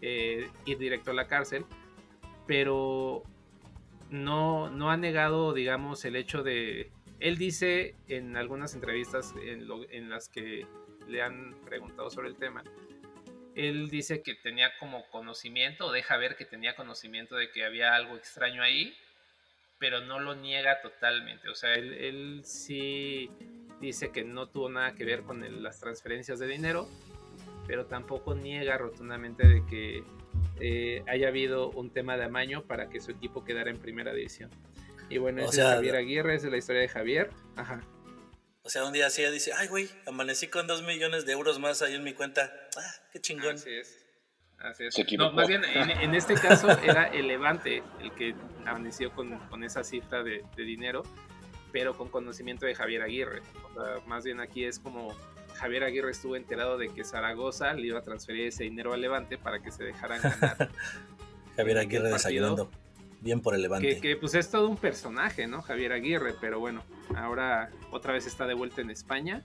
eh, 0.00 0.50
ir 0.66 0.78
directo 0.78 1.10
a 1.10 1.14
la 1.14 1.26
cárcel, 1.26 1.64
pero 2.46 3.22
no, 4.10 4.70
no 4.70 4.90
ha 4.90 4.96
negado, 4.96 5.52
digamos, 5.52 6.04
el 6.04 6.16
hecho 6.16 6.42
de... 6.42 6.90
Él 7.20 7.36
dice 7.36 7.96
en 8.06 8.36
algunas 8.36 8.74
entrevistas 8.74 9.34
en, 9.42 9.66
en 9.90 10.10
las 10.10 10.28
que 10.28 10.66
le 11.08 11.22
han 11.22 11.56
preguntado 11.64 12.10
sobre 12.10 12.28
el 12.28 12.36
tema, 12.36 12.62
él 13.58 13.90
dice 13.90 14.22
que 14.22 14.34
tenía 14.36 14.70
como 14.78 15.08
conocimiento, 15.10 15.90
deja 15.90 16.16
ver 16.16 16.36
que 16.36 16.44
tenía 16.44 16.76
conocimiento 16.76 17.34
de 17.34 17.50
que 17.50 17.64
había 17.64 17.96
algo 17.96 18.16
extraño 18.16 18.62
ahí, 18.62 18.96
pero 19.78 20.00
no 20.00 20.18
lo 20.20 20.34
niega 20.34 20.80
totalmente. 20.80 21.48
O 21.48 21.54
sea, 21.54 21.74
él, 21.74 21.92
él 21.94 22.40
sí 22.44 23.30
dice 23.80 24.10
que 24.10 24.24
no 24.24 24.48
tuvo 24.48 24.68
nada 24.68 24.94
que 24.94 25.04
ver 25.04 25.22
con 25.22 25.44
el, 25.44 25.62
las 25.62 25.80
transferencias 25.80 26.38
de 26.38 26.46
dinero, 26.46 26.88
pero 27.66 27.86
tampoco 27.86 28.34
niega 28.34 28.76
rotundamente 28.76 29.46
de 29.46 29.64
que 29.66 30.04
eh, 30.60 31.02
haya 31.06 31.28
habido 31.28 31.70
un 31.70 31.90
tema 31.92 32.16
de 32.16 32.24
amaño 32.24 32.64
para 32.64 32.88
que 32.88 33.00
su 33.00 33.12
equipo 33.12 33.44
quedara 33.44 33.70
en 33.70 33.78
primera 33.78 34.12
división. 34.12 34.50
Y 35.08 35.18
bueno, 35.18 35.42
ese 35.42 35.62
es 35.62 35.66
Javier 35.66 35.96
Aguirre, 35.96 36.34
esa 36.34 36.46
es 36.46 36.52
la 36.52 36.58
historia 36.58 36.82
de 36.82 36.88
Javier. 36.88 37.30
Ajá. 37.56 37.80
O 38.62 38.70
sea, 38.70 38.84
un 38.84 38.92
día 38.92 39.06
así 39.06 39.24
dice, 39.30 39.52
ay, 39.54 39.68
güey, 39.68 39.88
amanecí 40.06 40.48
con 40.48 40.66
dos 40.66 40.82
millones 40.82 41.24
de 41.24 41.32
euros 41.32 41.58
más 41.58 41.80
ahí 41.80 41.94
en 41.94 42.04
mi 42.04 42.12
cuenta. 42.12 42.52
Ah, 42.76 42.94
qué 43.12 43.20
chingón. 43.20 43.54
Así 43.54 43.70
es. 43.70 44.07
Así 44.60 44.84
es. 44.84 45.18
No, 45.18 45.32
más 45.32 45.46
bien, 45.46 45.62
en, 45.64 45.90
en, 45.90 46.14
este 46.14 46.34
caso 46.34 46.68
era 46.82 47.04
el 47.04 47.28
Levante 47.28 47.82
el 48.00 48.12
que 48.12 48.34
amaneció 48.66 49.12
con, 49.12 49.38
con 49.50 49.62
esa 49.62 49.84
cifra 49.84 50.22
de, 50.22 50.44
de, 50.56 50.62
dinero, 50.64 51.04
pero 51.70 51.96
con 51.96 52.08
conocimiento 52.08 52.66
de 52.66 52.74
Javier 52.74 53.02
Aguirre. 53.02 53.42
O 53.70 53.74
sea, 53.74 54.06
más 54.06 54.24
bien 54.24 54.40
aquí 54.40 54.64
es 54.64 54.80
como 54.80 55.14
Javier 55.54 55.84
Aguirre 55.84 56.10
estuvo 56.10 56.34
enterado 56.34 56.76
de 56.76 56.88
que 56.88 57.04
Zaragoza 57.04 57.72
le 57.74 57.86
iba 57.88 58.00
a 58.00 58.02
transferir 58.02 58.48
ese 58.48 58.64
dinero 58.64 58.92
al 58.92 59.00
Levante 59.00 59.38
para 59.38 59.60
que 59.60 59.70
se 59.70 59.84
dejaran 59.84 60.20
ganar. 60.22 60.70
Javier 61.56 61.78
Aguirre 61.78 62.10
desayunando. 62.10 62.70
Bien 63.20 63.40
por 63.40 63.54
el 63.54 63.62
Levante. 63.62 63.94
Que, 63.94 64.00
que, 64.00 64.16
pues 64.16 64.34
es 64.34 64.50
todo 64.50 64.68
un 64.68 64.76
personaje, 64.76 65.46
¿no? 65.46 65.62
Javier 65.62 65.92
Aguirre, 65.92 66.34
pero 66.40 66.60
bueno, 66.60 66.84
ahora 67.16 67.70
otra 67.90 68.12
vez 68.12 68.26
está 68.26 68.46
de 68.46 68.54
vuelta 68.54 68.80
en 68.80 68.90
España 68.90 69.44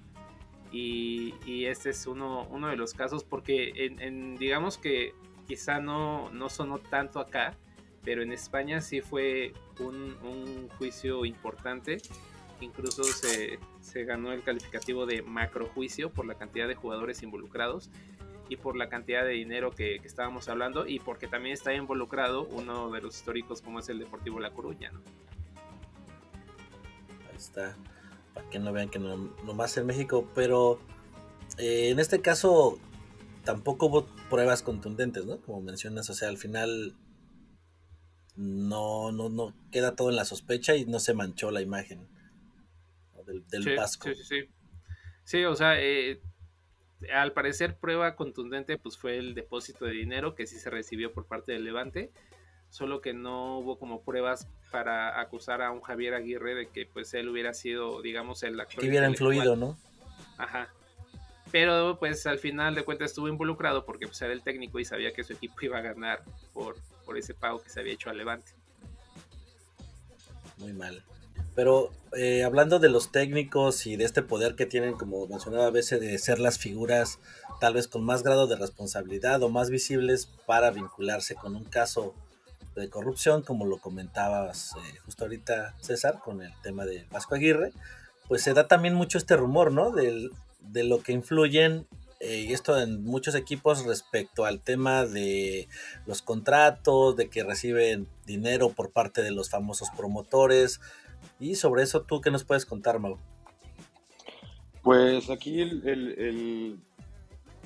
y, 0.73 1.65
este 1.65 1.91
es 1.91 2.07
uno, 2.07 2.47
de 2.67 2.75
los 2.75 2.93
casos 2.93 3.23
porque 3.23 3.71
en, 3.75 4.01
en, 4.01 4.35
digamos 4.37 4.77
que 4.79 5.13
quizá 5.47 5.79
no, 5.79 6.31
sonó 6.49 6.79
tanto 6.79 7.19
acá, 7.19 7.55
pero 8.03 8.23
en 8.23 8.31
España 8.31 8.81
sí 8.81 9.01
fue 9.01 9.53
un, 9.79 10.67
juicio 10.77 11.25
importante. 11.25 11.97
Incluso 12.59 13.03
se, 13.03 13.59
se, 13.81 14.05
ganó 14.05 14.31
el 14.31 14.41
calificativo 14.41 15.05
de 15.05 15.21
macro 15.21 15.67
juicio 15.67 16.09
por 16.09 16.25
la 16.25 16.35
cantidad 16.35 16.67
de 16.67 16.75
jugadores 16.75 17.21
involucrados 17.21 17.91
y 18.49 18.57
por 18.57 18.75
la 18.75 18.89
cantidad 18.89 19.23
de 19.23 19.31
dinero 19.31 19.71
que, 19.71 19.95
estábamos 19.97 20.47
hablando 20.49 20.87
y 20.87 20.99
porque 20.99 21.27
también 21.27 21.53
está 21.53 21.73
involucrado 21.73 22.45
uno 22.45 22.89
de 22.91 23.01
los 23.01 23.15
históricos 23.15 23.61
como 23.61 23.79
es 23.79 23.89
el 23.89 23.99
Deportivo 23.99 24.39
La 24.39 24.51
Coruña. 24.51 24.91
Ahí 27.29 27.35
está 27.35 27.75
para 28.33 28.49
que 28.49 28.59
no 28.59 28.73
vean 28.73 28.89
que 28.89 28.99
no, 28.99 29.17
nomás 29.45 29.77
en 29.77 29.85
México, 29.85 30.29
pero 30.33 30.79
eh, 31.57 31.89
en 31.89 31.99
este 31.99 32.21
caso 32.21 32.79
tampoco 33.43 33.87
hubo 33.87 34.05
pruebas 34.29 34.61
contundentes, 34.61 35.25
¿no? 35.25 35.39
Como 35.41 35.61
mencionas, 35.61 36.09
o 36.09 36.13
sea, 36.13 36.29
al 36.29 36.37
final 36.37 36.95
no, 38.35 39.11
no, 39.11 39.29
no 39.29 39.53
queda 39.71 39.95
todo 39.95 40.09
en 40.09 40.15
la 40.15 40.25
sospecha 40.25 40.75
y 40.75 40.85
no 40.85 40.99
se 40.99 41.13
manchó 41.13 41.51
la 41.51 41.61
imagen 41.61 42.07
¿no? 43.15 43.23
del, 43.23 43.47
del 43.47 43.63
sí, 43.63 43.75
Vasco. 43.75 44.09
Sí, 44.09 44.15
sí, 44.15 44.23
sí. 44.23 44.49
Sí, 45.23 45.45
o 45.45 45.55
sea, 45.55 45.79
eh, 45.79 46.21
al 47.13 47.33
parecer 47.33 47.77
prueba 47.77 48.15
contundente 48.15 48.77
pues 48.77 48.97
fue 48.97 49.17
el 49.17 49.33
depósito 49.35 49.85
de 49.85 49.93
dinero 49.93 50.35
que 50.35 50.47
sí 50.47 50.59
se 50.59 50.69
recibió 50.69 51.13
por 51.13 51.25
parte 51.25 51.53
del 51.53 51.63
Levante, 51.63 52.11
solo 52.69 53.01
que 53.01 53.13
no 53.13 53.59
hubo 53.59 53.77
como 53.79 54.03
pruebas 54.03 54.47
para 54.73 55.21
acusar 55.21 55.61
a 55.61 55.71
un 55.71 55.81
Javier 55.81 56.15
Aguirre 56.15 56.55
de 56.55 56.67
que 56.67 56.87
pues 56.87 57.13
él 57.13 57.29
hubiera 57.29 57.53
sido, 57.53 58.01
digamos, 58.01 58.41
el 58.41 58.59
actor. 58.59 58.81
Que 58.81 58.89
hubiera 58.89 59.07
influido, 59.07 59.55
¿no? 59.55 59.77
Ajá. 60.39 60.67
Pero 61.51 61.97
pues 61.99 62.25
al 62.25 62.39
final 62.39 62.73
de 62.73 62.83
cuentas 62.83 63.11
estuvo 63.11 63.27
involucrado 63.27 63.85
porque 63.85 64.07
pues 64.07 64.19
era 64.23 64.33
el 64.33 64.41
técnico 64.41 64.79
y 64.79 64.85
sabía 64.85 65.13
que 65.13 65.23
su 65.23 65.33
equipo 65.33 65.53
iba 65.61 65.77
a 65.77 65.81
ganar 65.81 66.23
por, 66.53 66.77
por 67.05 67.19
ese 67.19 67.35
pago 67.35 67.61
que 67.61 67.69
se 67.69 67.81
había 67.81 67.93
hecho 67.93 68.09
al 68.09 68.17
Levante. 68.17 68.51
Muy 70.57 70.73
mal. 70.73 71.03
Pero 71.53 71.91
eh, 72.17 72.43
hablando 72.43 72.79
de 72.79 72.89
los 72.89 73.11
técnicos 73.11 73.85
y 73.85 73.95
de 73.95 74.05
este 74.05 74.23
poder 74.23 74.55
que 74.55 74.65
tienen, 74.65 74.95
como 74.95 75.27
mencionaba 75.27 75.67
a 75.67 75.69
veces, 75.69 76.01
de 76.01 76.17
ser 76.17 76.39
las 76.39 76.57
figuras 76.57 77.19
tal 77.61 77.75
vez 77.75 77.87
con 77.87 78.03
más 78.03 78.23
grado 78.23 78.47
de 78.47 78.55
responsabilidad 78.55 79.43
o 79.43 79.49
más 79.49 79.69
visibles 79.69 80.25
para 80.47 80.71
vincularse 80.71 81.35
con 81.35 81.55
un 81.55 81.65
caso 81.65 82.15
de 82.75 82.89
corrupción, 82.89 83.43
como 83.43 83.65
lo 83.65 83.77
comentabas 83.77 84.71
eh, 84.75 84.97
justo 85.05 85.25
ahorita 85.25 85.75
César 85.79 86.19
con 86.19 86.41
el 86.41 86.53
tema 86.61 86.85
de 86.85 87.05
Vasco 87.11 87.35
Aguirre, 87.35 87.71
pues 88.27 88.41
se 88.41 88.53
da 88.53 88.67
también 88.67 88.93
mucho 88.95 89.17
este 89.17 89.35
rumor, 89.35 89.71
¿no? 89.71 89.91
de 89.91 90.83
lo 90.83 91.01
que 91.01 91.11
influyen 91.11 91.87
eh, 92.23 92.45
y 92.47 92.53
esto 92.53 92.79
en 92.79 93.03
muchos 93.03 93.35
equipos 93.35 93.83
respecto 93.83 94.45
al 94.45 94.61
tema 94.61 95.05
de 95.05 95.67
los 96.05 96.21
contratos, 96.21 97.17
de 97.17 97.27
que 97.27 97.43
reciben 97.43 98.07
dinero 98.25 98.69
por 98.69 98.91
parte 98.91 99.21
de 99.21 99.31
los 99.31 99.49
famosos 99.49 99.89
promotores. 99.89 100.79
Y 101.41 101.55
sobre 101.55 101.83
eso, 101.83 102.03
¿tú 102.03 102.21
qué 102.21 102.31
nos 102.31 102.45
puedes 102.45 102.65
contar, 102.65 102.97
Mau? 102.99 103.17
Pues 104.83 105.29
aquí 105.29 105.59
el, 105.59 105.85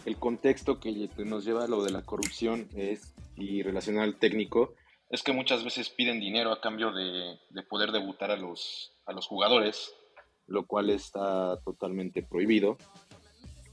el, 0.06 0.18
contexto 0.18 0.80
que 0.80 1.08
nos 1.24 1.46
lleva 1.46 1.66
a 1.66 1.68
lo 1.68 1.84
de 1.84 1.92
la 1.92 2.02
corrupción 2.02 2.68
es, 2.76 3.14
y 3.36 3.62
relacionado 3.62 4.06
al 4.06 4.16
técnico, 4.16 4.74
es 5.10 5.24
que 5.24 5.34
muchas 5.34 5.64
veces 5.64 5.90
piden 5.90 6.20
dinero 6.20 6.52
a 6.52 6.62
cambio 6.62 6.92
de, 6.92 7.40
de 7.50 7.64
poder 7.64 7.92
debutar 7.92 8.32
a 8.32 8.38
los, 8.38 8.94
a 9.06 9.14
los 9.14 9.26
jugadores, 9.28 9.94
lo 10.48 10.66
cual 10.66 10.90
está 10.90 11.60
totalmente 11.64 12.24
prohibido. 12.24 12.78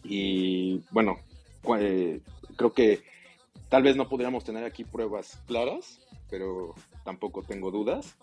Y 0.04 0.80
bueno, 0.90 1.18
eh, 1.78 2.20
creo 2.56 2.72
que 2.72 3.02
tal 3.68 3.82
vez 3.82 3.96
no 3.96 4.08
podríamos 4.08 4.44
tener 4.44 4.64
aquí 4.64 4.84
pruebas 4.84 5.40
claras, 5.46 6.00
pero 6.30 6.74
tampoco 7.04 7.42
tengo 7.42 7.70
dudas. 7.70 8.16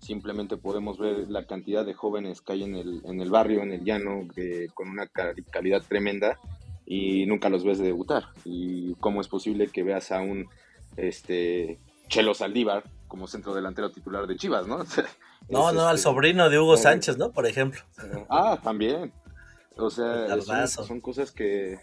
Simplemente 0.00 0.56
podemos 0.56 0.98
ver 0.98 1.28
la 1.30 1.46
cantidad 1.46 1.84
de 1.84 1.94
jóvenes 1.94 2.40
que 2.40 2.52
hay 2.52 2.64
en 2.64 2.76
el, 2.76 3.02
en 3.04 3.20
el 3.20 3.30
barrio, 3.30 3.62
en 3.62 3.72
el 3.72 3.84
llano, 3.84 4.28
con 4.74 4.88
una 4.90 5.06
calidad 5.06 5.82
tremenda 5.82 6.38
y 6.86 7.26
nunca 7.26 7.48
los 7.48 7.64
ves 7.64 7.78
de 7.78 7.86
debutar. 7.86 8.28
Y 8.44 8.94
cómo 8.94 9.20
es 9.20 9.28
posible 9.28 9.68
que 9.68 9.82
veas 9.82 10.12
a 10.12 10.20
un 10.20 10.48
este, 10.96 11.78
Chelo 12.08 12.34
Saldívar 12.34 12.84
como 13.06 13.26
centro 13.26 13.54
delantero 13.54 13.90
titular 13.90 14.26
de 14.26 14.36
Chivas, 14.36 14.66
¿no? 14.66 14.78
no, 15.48 15.72
no, 15.72 15.88
al 15.88 15.96
este, 15.96 16.04
sobrino 16.04 16.48
de 16.48 16.58
Hugo 16.58 16.76
Sánchez, 16.76 17.16
¿no? 17.16 17.32
Por 17.32 17.46
ejemplo. 17.46 17.80
Ah, 18.28 18.58
también. 18.62 19.12
O 19.76 19.90
sea, 19.90 20.66
son, 20.66 21.00
cosas 21.00 21.30
que, 21.30 21.78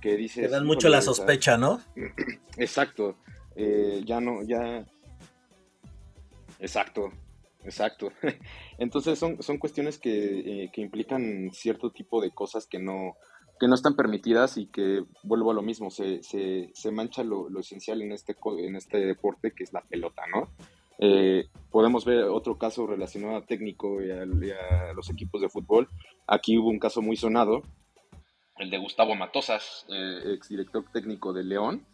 que 0.00 0.16
dices... 0.16 0.46
Te 0.46 0.50
dan 0.50 0.66
mucho 0.66 0.88
la 0.88 1.00
sospecha, 1.00 1.56
¿no? 1.56 1.80
Exacto. 2.56 3.16
Eh, 3.56 4.02
ya 4.04 4.20
no, 4.20 4.42
ya... 4.42 4.84
Exacto, 6.60 7.12
exacto. 7.62 8.12
Entonces 8.78 9.18
son, 9.18 9.40
son 9.42 9.58
cuestiones 9.58 9.98
que, 9.98 10.64
eh, 10.64 10.70
que, 10.72 10.80
implican 10.80 11.50
cierto 11.52 11.92
tipo 11.92 12.20
de 12.20 12.32
cosas 12.32 12.66
que 12.66 12.80
no, 12.80 13.16
que 13.58 13.68
no 13.68 13.74
están 13.74 13.94
permitidas 13.94 14.56
y 14.56 14.66
que, 14.66 15.04
vuelvo 15.22 15.50
a 15.50 15.54
lo 15.54 15.62
mismo, 15.62 15.90
se, 15.90 16.22
se, 16.22 16.70
se 16.74 16.90
mancha 16.90 17.24
lo, 17.24 17.48
lo, 17.48 17.60
esencial 17.60 18.02
en 18.02 18.12
este, 18.12 18.36
en 18.58 18.76
este 18.76 18.98
deporte 18.98 19.52
que 19.52 19.64
es 19.64 19.72
la 19.72 19.82
pelota, 19.82 20.22
¿no? 20.32 20.48
Eh, 21.00 21.48
podemos 21.70 22.04
ver 22.04 22.24
otro 22.24 22.58
caso 22.58 22.86
relacionado 22.86 23.36
a 23.36 23.46
técnico 23.46 24.02
y 24.02 24.10
a, 24.10 24.24
los 24.94 25.10
equipos 25.10 25.40
de 25.40 25.48
fútbol. 25.48 25.88
Aquí 26.26 26.58
hubo 26.58 26.68
un 26.68 26.78
caso 26.78 27.02
muy 27.02 27.16
sonado, 27.16 27.62
el 28.58 28.70
de 28.70 28.78
Gustavo 28.78 29.14
Matosas, 29.14 29.86
eh, 29.88 30.34
exdirector 30.34 30.84
técnico 30.92 31.32
de 31.32 31.44
León. 31.44 31.86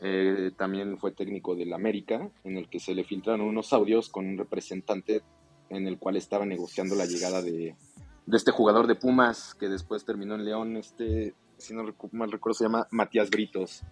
Eh, 0.00 0.52
también 0.56 0.96
fue 0.98 1.12
técnico 1.12 1.54
del 1.54 1.72
América, 1.72 2.30
en 2.44 2.56
el 2.56 2.68
que 2.70 2.80
se 2.80 2.94
le 2.94 3.04
filtraron 3.04 3.42
unos 3.42 3.72
audios 3.72 4.08
con 4.08 4.26
un 4.26 4.38
representante 4.38 5.22
en 5.70 5.86
el 5.86 5.98
cual 5.98 6.16
estaba 6.16 6.46
negociando 6.46 6.94
la 6.94 7.04
llegada 7.04 7.42
de, 7.42 7.74
este 8.36 8.50
jugador 8.50 8.86
de 8.86 8.94
Pumas 8.94 9.54
que 9.54 9.68
después 9.68 10.04
terminó 10.04 10.34
en 10.34 10.44
León, 10.44 10.76
este, 10.76 11.34
si 11.56 11.74
no 11.74 11.84
mal 12.12 12.30
recuerdo, 12.30 12.54
se 12.54 12.64
llama 12.64 12.86
Matías 12.90 13.30
Britos. 13.30 13.82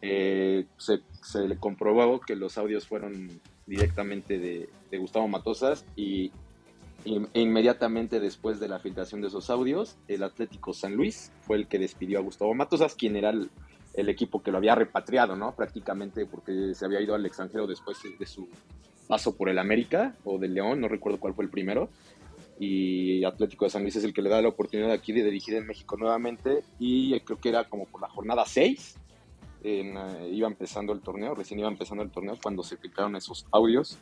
se, 0.00 1.00
se, 1.22 1.48
le 1.48 1.56
comprobó 1.58 2.20
que 2.20 2.36
los 2.36 2.58
audios 2.58 2.86
fueron 2.86 3.40
directamente 3.66 4.38
de, 4.38 4.68
Gustavo 4.98 5.28
Matosas 5.28 5.84
y, 5.94 6.32
e 7.04 7.40
inmediatamente 7.40 8.18
después 8.18 8.58
de 8.60 8.68
la 8.68 8.78
filtración 8.78 9.20
de 9.20 9.26
esos 9.26 9.50
audios, 9.50 9.98
el 10.08 10.22
Atlético 10.22 10.72
San 10.72 10.94
Luis 10.94 11.32
fue 11.42 11.58
el 11.58 11.68
que 11.68 11.78
despidió 11.78 12.18
a 12.18 12.22
Gustavo 12.22 12.54
Matosas, 12.54 12.94
quien 12.94 13.14
era 13.14 13.30
el, 13.30 13.50
equipo 14.08 14.42
que 14.42 14.50
lo 14.50 14.58
había 14.58 14.74
repatriado, 14.74 15.36
¿no? 15.36 15.54
Prácticamente 15.54 16.24
porque 16.24 16.74
se 16.74 16.84
había 16.84 17.00
ido 17.00 17.14
al 17.14 17.26
extranjero 17.26 17.66
después 17.66 17.98
de 18.18 18.26
su 18.26 18.48
paso 19.06 19.36
por 19.36 19.48
el 19.48 19.58
América 19.58 20.14
o 20.24 20.38
del 20.38 20.54
León, 20.54 20.80
no 20.80 20.88
recuerdo 20.88 21.20
cuál 21.20 21.34
fue 21.34 21.44
el 21.44 21.50
primero. 21.50 21.90
Y 22.58 23.24
Atlético 23.24 23.66
de 23.66 23.70
San 23.70 23.82
Luis 23.82 23.96
es 23.96 24.04
el 24.04 24.14
que 24.14 24.22
le 24.22 24.30
da 24.30 24.40
la 24.40 24.48
oportunidad 24.48 24.90
aquí 24.90 25.12
de 25.12 25.24
dirigir 25.24 25.54
en 25.54 25.66
México 25.66 25.96
nuevamente. 25.96 26.62
Y 26.78 27.18
creo 27.20 27.38
que 27.38 27.50
era 27.50 27.68
como 27.68 27.86
por 27.86 28.00
la 28.00 28.08
jornada 28.08 28.44
6 28.46 28.96
eh, 29.68 30.30
iba 30.32 30.46
empezando 30.46 30.92
el 30.92 31.00
torneo, 31.00 31.34
recién 31.34 31.58
iba 31.58 31.68
empezando 31.68 32.04
el 32.04 32.10
torneo 32.12 32.38
cuando 32.40 32.62
se 32.62 32.76
filtraron 32.76 33.16
esos 33.16 33.46
audios 33.50 33.98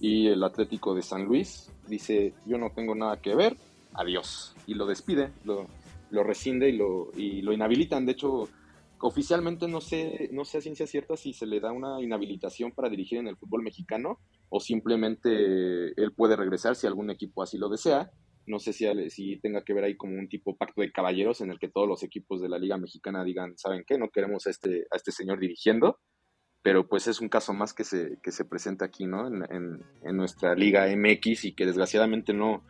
y 0.00 0.28
el 0.28 0.44
Atlético 0.44 0.94
de 0.94 1.02
San 1.02 1.24
Luis 1.24 1.72
dice 1.88 2.34
yo 2.46 2.56
no 2.56 2.70
tengo 2.70 2.94
nada 2.94 3.20
que 3.20 3.34
ver, 3.34 3.56
adiós 3.94 4.54
y 4.66 4.74
lo 4.74 4.86
despide, 4.86 5.32
lo, 5.44 5.66
lo 6.10 6.22
rescinde 6.22 6.68
y 6.68 6.76
lo, 6.76 7.10
y 7.16 7.42
lo 7.42 7.52
inhabilitan. 7.52 8.06
De 8.06 8.12
hecho, 8.12 8.48
oficialmente 9.00 9.66
no 9.66 9.80
sé, 9.80 10.28
no 10.32 10.44
sé 10.44 10.58
a 10.58 10.60
ciencia 10.60 10.86
cierta 10.86 11.16
si 11.16 11.32
se 11.32 11.46
le 11.46 11.58
da 11.58 11.72
una 11.72 12.00
inhabilitación 12.00 12.70
para 12.70 12.88
dirigir 12.88 13.18
en 13.18 13.26
el 13.26 13.36
fútbol 13.36 13.62
mexicano 13.62 14.20
o 14.48 14.60
simplemente 14.60 15.28
él 16.00 16.12
puede 16.16 16.36
regresar 16.36 16.76
si 16.76 16.86
algún 16.86 17.10
equipo 17.10 17.42
así 17.42 17.58
lo 17.58 17.68
desea 17.68 18.10
no 18.48 18.58
sé 18.58 18.72
si, 18.72 18.86
si 19.10 19.36
tenga 19.36 19.62
que 19.62 19.74
ver 19.74 19.84
ahí 19.84 19.96
como 19.96 20.18
un 20.18 20.28
tipo 20.28 20.56
pacto 20.56 20.80
de 20.80 20.90
caballeros 20.90 21.40
en 21.40 21.50
el 21.50 21.58
que 21.58 21.68
todos 21.68 21.86
los 21.86 22.02
equipos 22.02 22.40
de 22.40 22.48
la 22.48 22.58
Liga 22.58 22.76
Mexicana 22.76 23.22
digan, 23.22 23.56
¿saben 23.56 23.84
qué? 23.86 23.98
No 23.98 24.10
queremos 24.10 24.46
a 24.46 24.50
este, 24.50 24.86
a 24.90 24.96
este 24.96 25.12
señor 25.12 25.38
dirigiendo, 25.38 26.00
pero 26.62 26.88
pues 26.88 27.06
es 27.06 27.20
un 27.20 27.28
caso 27.28 27.52
más 27.52 27.72
que 27.72 27.84
se, 27.84 28.18
que 28.22 28.32
se 28.32 28.44
presenta 28.44 28.86
aquí, 28.86 29.06
¿no? 29.06 29.28
En, 29.28 29.84
en, 30.02 30.16
nuestra 30.16 30.54
Liga 30.54 30.86
MX 30.88 31.44
y 31.44 31.52
que 31.54 31.66
desgraciadamente 31.66 32.32
no, 32.32 32.64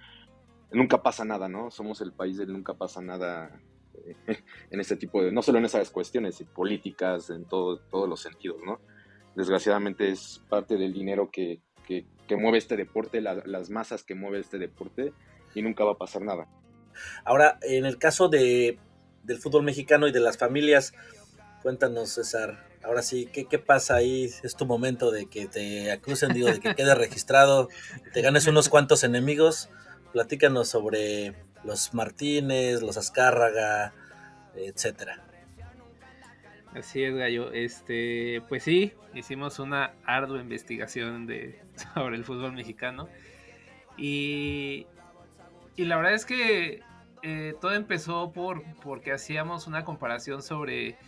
nunca 0.73 1.03
pasa 1.03 1.25
nada, 1.25 1.49
¿no? 1.49 1.71
Somos 1.71 2.01
el 2.01 2.13
país 2.13 2.37
del 2.37 2.53
nunca 2.53 2.75
pasa 2.75 3.01
nada 3.01 3.61
eh, 4.05 4.17
en 4.71 4.81
este 4.81 4.97
tipo 4.97 5.23
de, 5.23 5.33
no 5.33 5.43
solo 5.43 5.59
en 5.59 5.65
esas 5.65 5.91
cuestiones 5.91 6.43
políticas, 6.55 7.31
en 7.31 7.47
todo, 7.47 7.79
todos 7.91 8.09
los 8.09 8.21
sentidos, 8.21 8.59
¿no? 8.65 8.81
Desgraciadamente 9.37 10.11
es 10.11 10.45
parte 10.49 10.77
del 10.77 10.93
dinero 10.93 11.31
que, 11.31 11.63
que, 11.89 12.37
mueve 12.37 12.59
este 12.59 12.77
deporte, 12.77 13.23
las 13.23 13.71
masas 13.71 14.05
que 14.05 14.15
mueve 14.15 14.41
este 14.41 14.59
deporte, 14.59 15.13
y 15.55 15.63
nunca 15.63 15.85
va 15.85 15.93
a 15.93 15.99
pasar 15.99 16.23
nada. 16.23 16.47
Ahora, 17.25 17.59
en 17.63 17.87
el 17.87 17.99
caso 17.99 18.29
de, 18.29 18.79
del 19.23 19.39
fútbol 19.39 19.63
mexicano 19.63 20.07
y 20.07 20.13
de 20.13 20.21
las 20.21 20.37
familias, 20.37 20.93
cuéntanos, 21.63 22.11
César, 22.11 22.67
ahora 22.83 23.03
sí, 23.03 23.29
¿qué, 23.33 23.47
¿qué, 23.47 23.59
pasa 23.59 23.97
ahí? 23.97 24.31
Es 24.43 24.57
tu 24.57 24.67
momento 24.67 25.11
de 25.11 25.27
que 25.27 25.47
te 25.47 25.91
acusen, 25.91 26.35
digo, 26.35 26.49
de 26.49 26.61
que 26.61 26.75
quede 26.75 26.95
registrado, 26.95 27.69
te 28.13 28.21
ganes 28.21 28.47
unos 28.47 28.69
cuantos 28.69 29.05
enemigos. 29.05 29.71
Platícanos 30.13 30.69
sobre 30.69 31.35
los 31.65 31.95
Martínez, 31.95 32.83
los 32.83 32.97
Azcárraga, 32.97 33.95
etcétera. 34.55 35.28
Así 36.79 37.03
es, 37.03 37.15
Gallo. 37.15 37.53
Este, 37.53 38.43
pues 38.49 38.63
sí, 38.63 38.93
hicimos 39.15 39.59
una 39.59 39.93
ardua 40.05 40.41
investigación 40.41 41.27
de, 41.27 41.61
sobre 41.95 42.17
el 42.17 42.25
fútbol 42.25 42.53
mexicano. 42.53 43.09
Y 43.97 44.87
y 45.79 45.85
la 45.85 45.97
verdad 45.97 46.15
es 46.15 46.27
que 46.27 46.83
eh, 47.23 47.55
todo 47.61 47.73
empezó 47.73 48.33
por 48.33 48.65
porque 48.83 49.13
hacíamos 49.13 49.69
una 49.69 49.85
comparación 49.85 50.43
sobre 50.43 50.99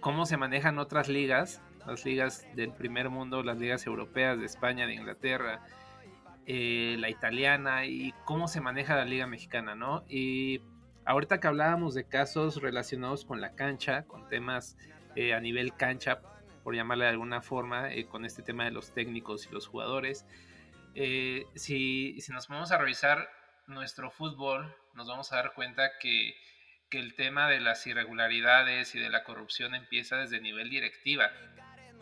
cómo 0.00 0.26
se 0.26 0.36
manejan 0.36 0.80
otras 0.80 1.08
ligas, 1.08 1.62
las 1.86 2.04
ligas 2.04 2.44
del 2.56 2.72
primer 2.72 3.08
mundo, 3.08 3.44
las 3.44 3.58
ligas 3.58 3.86
europeas 3.86 4.36
de 4.40 4.46
España, 4.46 4.88
de 4.88 4.94
Inglaterra, 4.94 5.60
eh, 6.44 6.96
la 6.98 7.08
italiana 7.08 7.86
y 7.86 8.12
cómo 8.24 8.48
se 8.48 8.60
maneja 8.60 8.96
la 8.96 9.04
liga 9.04 9.28
mexicana, 9.28 9.76
¿no? 9.76 10.02
Y 10.08 10.60
ahorita 11.04 11.38
que 11.38 11.46
hablábamos 11.46 11.94
de 11.94 12.02
casos 12.02 12.60
relacionados 12.60 13.24
con 13.24 13.40
la 13.40 13.54
cancha, 13.54 14.02
con 14.08 14.28
temas 14.28 14.76
eh, 15.16 15.34
a 15.34 15.40
nivel 15.40 15.74
cancha, 15.74 16.20
por 16.62 16.74
llamarle 16.74 17.04
de 17.04 17.10
alguna 17.10 17.40
forma, 17.40 17.88
con 18.10 18.24
este 18.24 18.42
tema 18.42 18.64
de 18.64 18.70
los 18.70 18.92
técnicos 18.92 19.46
y 19.46 19.50
los 19.50 19.66
jugadores, 19.66 20.26
si, 21.54 22.20
si 22.20 22.32
nos 22.32 22.48
vamos 22.48 22.72
a 22.72 22.78
revisar 22.78 23.28
nuestro 23.66 24.10
fútbol, 24.10 24.74
nos 24.94 25.08
vamos 25.08 25.32
a 25.32 25.36
dar 25.36 25.54
cuenta 25.54 25.98
que 26.00 26.34
que 26.90 26.98
el 26.98 27.14
tema 27.14 27.48
de 27.48 27.60
las 27.60 27.86
irregularidades 27.86 28.94
y 28.96 28.98
de 28.98 29.08
la 29.08 29.22
corrupción 29.22 29.74
empieza 29.74 30.16
desde 30.16 30.40
nivel 30.40 30.68
directiva. 30.68 31.30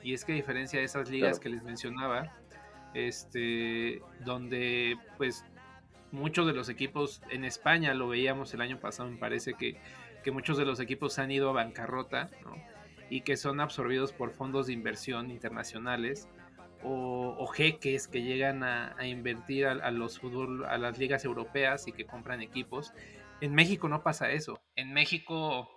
Y 0.03 0.15
es 0.15 0.25
que 0.25 0.33
a 0.33 0.35
diferencia 0.35 0.79
de 0.79 0.87
esas 0.87 1.11
ligas 1.11 1.39
que 1.39 1.51
les 1.51 1.63
mencionaba, 1.63 2.35
este, 2.95 4.01
donde 4.21 4.97
pues 5.19 5.45
muchos 6.11 6.47
de 6.47 6.55
los 6.55 6.71
equipos 6.71 7.21
en 7.31 7.45
España, 7.45 7.93
lo 7.93 8.09
veíamos 8.09 8.55
el 8.55 8.63
año 8.63 8.81
pasado, 8.81 9.11
me 9.11 9.19
parece 9.19 9.55
que, 9.55 9.79
que 10.25 10.31
muchos 10.31 10.57
de 10.57 10.65
los 10.65 10.81
equipos 10.81 11.19
han 11.19 11.31
ido 11.31 11.51
a 11.51 11.53
bancarrota 11.53 12.31
y 13.11 13.23
que 13.23 13.37
son 13.37 13.61
absorbidos 13.61 14.13
por 14.13 14.31
fondos 14.31 14.67
de 14.67 14.73
inversión 14.73 15.31
internacionales 15.31 16.29
o, 16.83 17.47
jeques 17.49 18.07
que 18.07 18.23
llegan 18.23 18.63
a, 18.63 18.95
invertir 19.07 19.67
a, 19.67 19.91
los 19.91 20.19
fútbol, 20.19 20.65
a 20.67 20.79
las 20.79 20.99
ligas 20.99 21.25
europeas 21.25 21.89
y 21.89 21.93
que 21.93 22.07
compran 22.07 22.41
equipos. 22.41 22.93
En 23.41 23.55
México 23.55 23.89
no 23.89 24.03
pasa 24.03 24.31
eso. 24.31 24.61
En 24.77 24.93
México, 24.93 25.69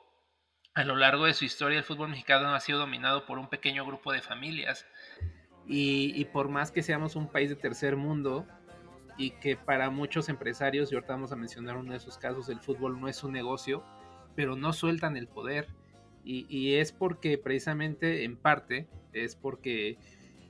a 0.74 0.84
lo 0.84 0.96
largo 0.96 1.26
de 1.26 1.34
su 1.34 1.46
historia, 1.46 1.78
el 1.78 1.84
fútbol 1.84 2.10
mexicano 2.10 2.54
ha 2.54 2.60
sido 2.60 2.80
dominado 2.80 3.26
por 3.26 3.40
un 3.40 3.48
pequeño 3.48 3.86
grupo 3.86 4.12
de 4.12 4.22
familias. 4.22 4.86
Y, 5.68 6.26
por 6.26 6.50
más 6.50 6.72
que 6.72 6.84
seamos 6.84 7.16
un 7.16 7.30
país 7.30 7.50
de 7.50 7.56
tercer 7.56 7.96
mundo 7.96 8.46
y 9.18 9.32
que 9.32 9.56
para 9.56 9.90
muchos 9.90 10.28
empresarios, 10.28 10.92
y 10.92 10.96
ahorita 10.96 11.14
vamos 11.14 11.32
a 11.32 11.36
mencionar 11.36 11.78
uno 11.78 11.92
de 11.92 11.98
esos 11.98 12.18
casos, 12.18 12.50
el 12.50 12.60
fútbol 12.60 13.00
no 13.00 13.08
es 13.08 13.24
un 13.24 13.32
negocio, 13.32 13.84
pero 14.36 14.56
no 14.56 14.74
sueltan 14.74 15.16
el 15.18 15.28
poder. 15.28 15.68
Y, 16.24 16.76
es 16.76 16.92
porque 16.92 17.38
precisamente, 17.38 18.24
en 18.24 18.38
parte, 18.38 18.88
es 19.14 19.36
porque 19.36 19.98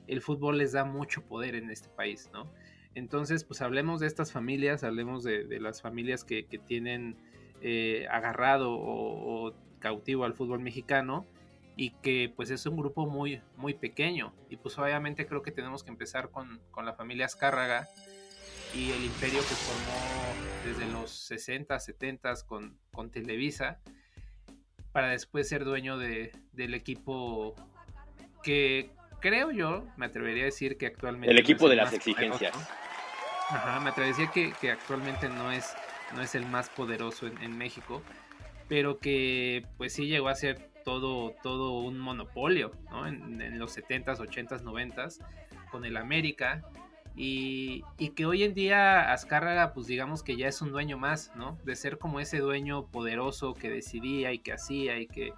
el 0.06 0.20
fútbol 0.20 0.58
les 0.58 0.72
da 0.72 0.84
mucho 0.84 1.22
poder 1.22 1.54
en 1.54 1.70
este 1.70 1.88
país, 1.88 2.30
¿no? 2.32 2.52
Entonces, 2.94 3.44
pues 3.44 3.62
hablemos 3.62 4.00
de 4.00 4.06
estas 4.06 4.32
familias, 4.32 4.84
hablemos 4.84 5.24
de, 5.24 5.58
las 5.60 5.80
familias 5.80 6.24
que, 6.24 6.42
tienen 6.66 7.16
eh, 7.62 8.06
agarrado 8.10 8.72
o, 8.72 9.54
cautivo 9.78 10.24
al 10.24 10.34
fútbol 10.34 10.60
mexicano 10.60 11.26
y 11.74 11.90
que 12.02 12.32
pues 12.36 12.50
es 12.50 12.66
un 12.66 12.76
grupo 12.76 13.06
muy, 13.06 13.40
muy 13.56 13.74
pequeño. 13.74 14.34
Y 14.50 14.56
pues 14.56 14.78
obviamente 14.78 15.26
creo 15.26 15.42
que 15.42 15.50
tenemos 15.50 15.82
que 15.82 15.90
empezar 15.90 16.30
con, 16.30 16.60
la 16.84 16.92
familia 16.92 17.26
Azcárraga 17.26 17.88
y 18.74 18.90
el 18.90 19.04
imperio 19.04 19.40
que 19.40 19.54
formó 19.54 20.66
desde 20.66 20.92
los 20.92 21.10
60, 21.10 21.80
70 21.80 22.34
con, 22.46 22.78
con 22.92 23.10
Televisa 23.10 23.80
para 24.92 25.08
después 25.08 25.48
ser 25.48 25.64
dueño 25.64 25.98
de, 25.98 26.32
del 26.52 26.74
equipo 26.74 27.54
que 28.42 28.90
creo 29.20 29.50
yo, 29.50 29.86
me 29.96 30.06
atrevería 30.06 30.42
a 30.42 30.46
decir 30.46 30.76
que 30.76 30.86
actualmente... 30.86 31.30
El 31.30 31.38
equipo 31.38 31.68
de 31.68 31.76
las 31.76 31.92
exigencias. 31.92 32.54
Ajá, 33.48 33.80
me 33.80 33.90
atrevería 33.90 34.14
a 34.14 34.18
decir 34.18 34.52
que, 34.60 34.70
actualmente 34.70 35.28
no 35.28 35.50
es, 35.52 35.74
no 36.14 36.20
es 36.20 36.34
el 36.34 36.46
más 36.46 36.68
poderoso 36.68 37.26
en, 37.26 37.56
México, 37.56 38.02
pero 38.68 38.98
que 38.98 39.64
pues 39.76 39.94
sí 39.94 40.06
llegó 40.06 40.28
a 40.28 40.34
ser 40.34 40.70
todo, 40.84 41.34
todo 41.42 41.72
un 41.80 41.98
monopolio, 41.98 42.72
¿no? 42.90 43.06
En, 43.06 43.58
los 43.58 43.76
70s, 43.76 44.18
80s, 44.18 44.62
90s, 44.62 45.24
con 45.70 45.84
el 45.84 45.96
América, 45.96 46.62
y, 47.14 47.84
que 48.16 48.26
hoy 48.26 48.42
en 48.42 48.54
día 48.54 49.12
Azcárraga, 49.12 49.72
pues 49.74 49.86
digamos 49.86 50.22
que 50.22 50.36
ya 50.36 50.48
es 50.48 50.62
un 50.62 50.72
dueño 50.72 50.96
más, 50.96 51.30
¿no? 51.36 51.58
De 51.64 51.76
ser 51.76 51.98
como 51.98 52.20
ese 52.20 52.38
dueño 52.38 52.86
poderoso 52.86 53.54
que 53.54 53.70
decidía 53.70 54.32
y 54.32 54.38
que 54.38 54.52
hacía 54.52 54.98
y 54.98 55.06
que 55.06 55.32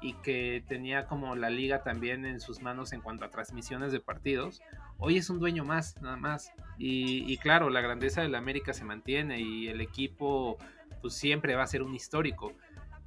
y 0.00 0.12
que 0.14 0.62
tenía 0.68 1.06
como 1.06 1.34
la 1.34 1.50
liga 1.50 1.82
también 1.82 2.24
en 2.24 2.40
sus 2.40 2.62
manos 2.62 2.92
en 2.92 3.00
cuanto 3.00 3.24
a 3.24 3.30
transmisiones 3.30 3.90
de 3.90 3.98
partidos, 3.98 4.62
hoy 4.96 5.16
es 5.16 5.28
un 5.28 5.40
dueño 5.40 5.64
más, 5.64 6.00
nada 6.00 6.16
más. 6.16 6.52
Y, 6.78 7.36
claro, 7.38 7.68
la 7.68 7.80
grandeza 7.80 8.22
del 8.22 8.36
América 8.36 8.72
se 8.72 8.84
mantiene 8.84 9.40
y 9.40 9.66
el 9.66 9.80
equipo 9.80 10.56
pues 11.00 11.14
siempre 11.14 11.56
va 11.56 11.64
a 11.64 11.66
ser 11.66 11.82
un 11.82 11.96
histórico. 11.96 12.52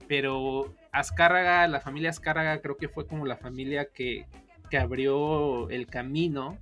Pero 0.09 0.76
Azcárraga, 0.91 1.66
la 1.70 1.80
familia 1.80 2.09
Azcárraga 2.09 2.59
creo 2.62 2.76
que 2.76 2.89
fue 2.89 3.07
como 3.07 3.26
la 3.26 3.38
familia 3.38 3.86
que, 3.86 4.26
que 4.70 4.78
abrió 4.78 5.70
el 5.70 5.88
camino 5.88 6.57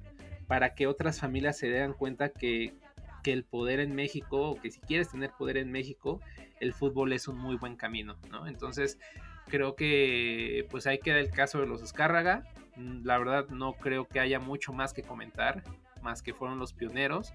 para 0.49 0.73
que 0.73 0.87
otras 0.87 1.19
familias 1.19 1.59
se 1.59 1.69
den 1.69 1.93
cuenta 1.93 2.29
que, 2.29 2.73
que 3.21 3.31
el 3.33 3.43
poder 3.43 3.79
en 3.79 3.93
México, 3.93 4.49
o 4.49 4.59
que 4.59 4.71
si 4.71 4.79
quieres 4.79 5.09
tener 5.09 5.29
poder 5.37 5.57
en 5.57 5.71
México, 5.71 6.19
el 6.59 6.73
fútbol 6.73 7.13
es 7.13 7.27
un 7.27 7.37
muy 7.37 7.55
buen 7.55 7.75
camino, 7.75 8.17
¿no? 8.31 8.47
Entonces, 8.47 8.97
creo 9.45 9.75
que 9.75 10.65
pues 10.71 10.87
ahí 10.87 10.97
queda 10.97 11.19
el 11.19 11.29
caso 11.29 11.59
de 11.59 11.67
los 11.67 11.83
Escárraga. 11.83 12.45
Mm, 12.77 13.05
la 13.05 13.19
verdad 13.19 13.47
no 13.49 13.73
creo 13.73 14.07
que 14.07 14.19
haya 14.19 14.39
mucho 14.39 14.73
más 14.73 14.91
que 14.91 15.03
comentar, 15.03 15.63
más 16.01 16.23
que 16.23 16.33
fueron 16.33 16.57
los 16.57 16.73
pioneros 16.73 17.31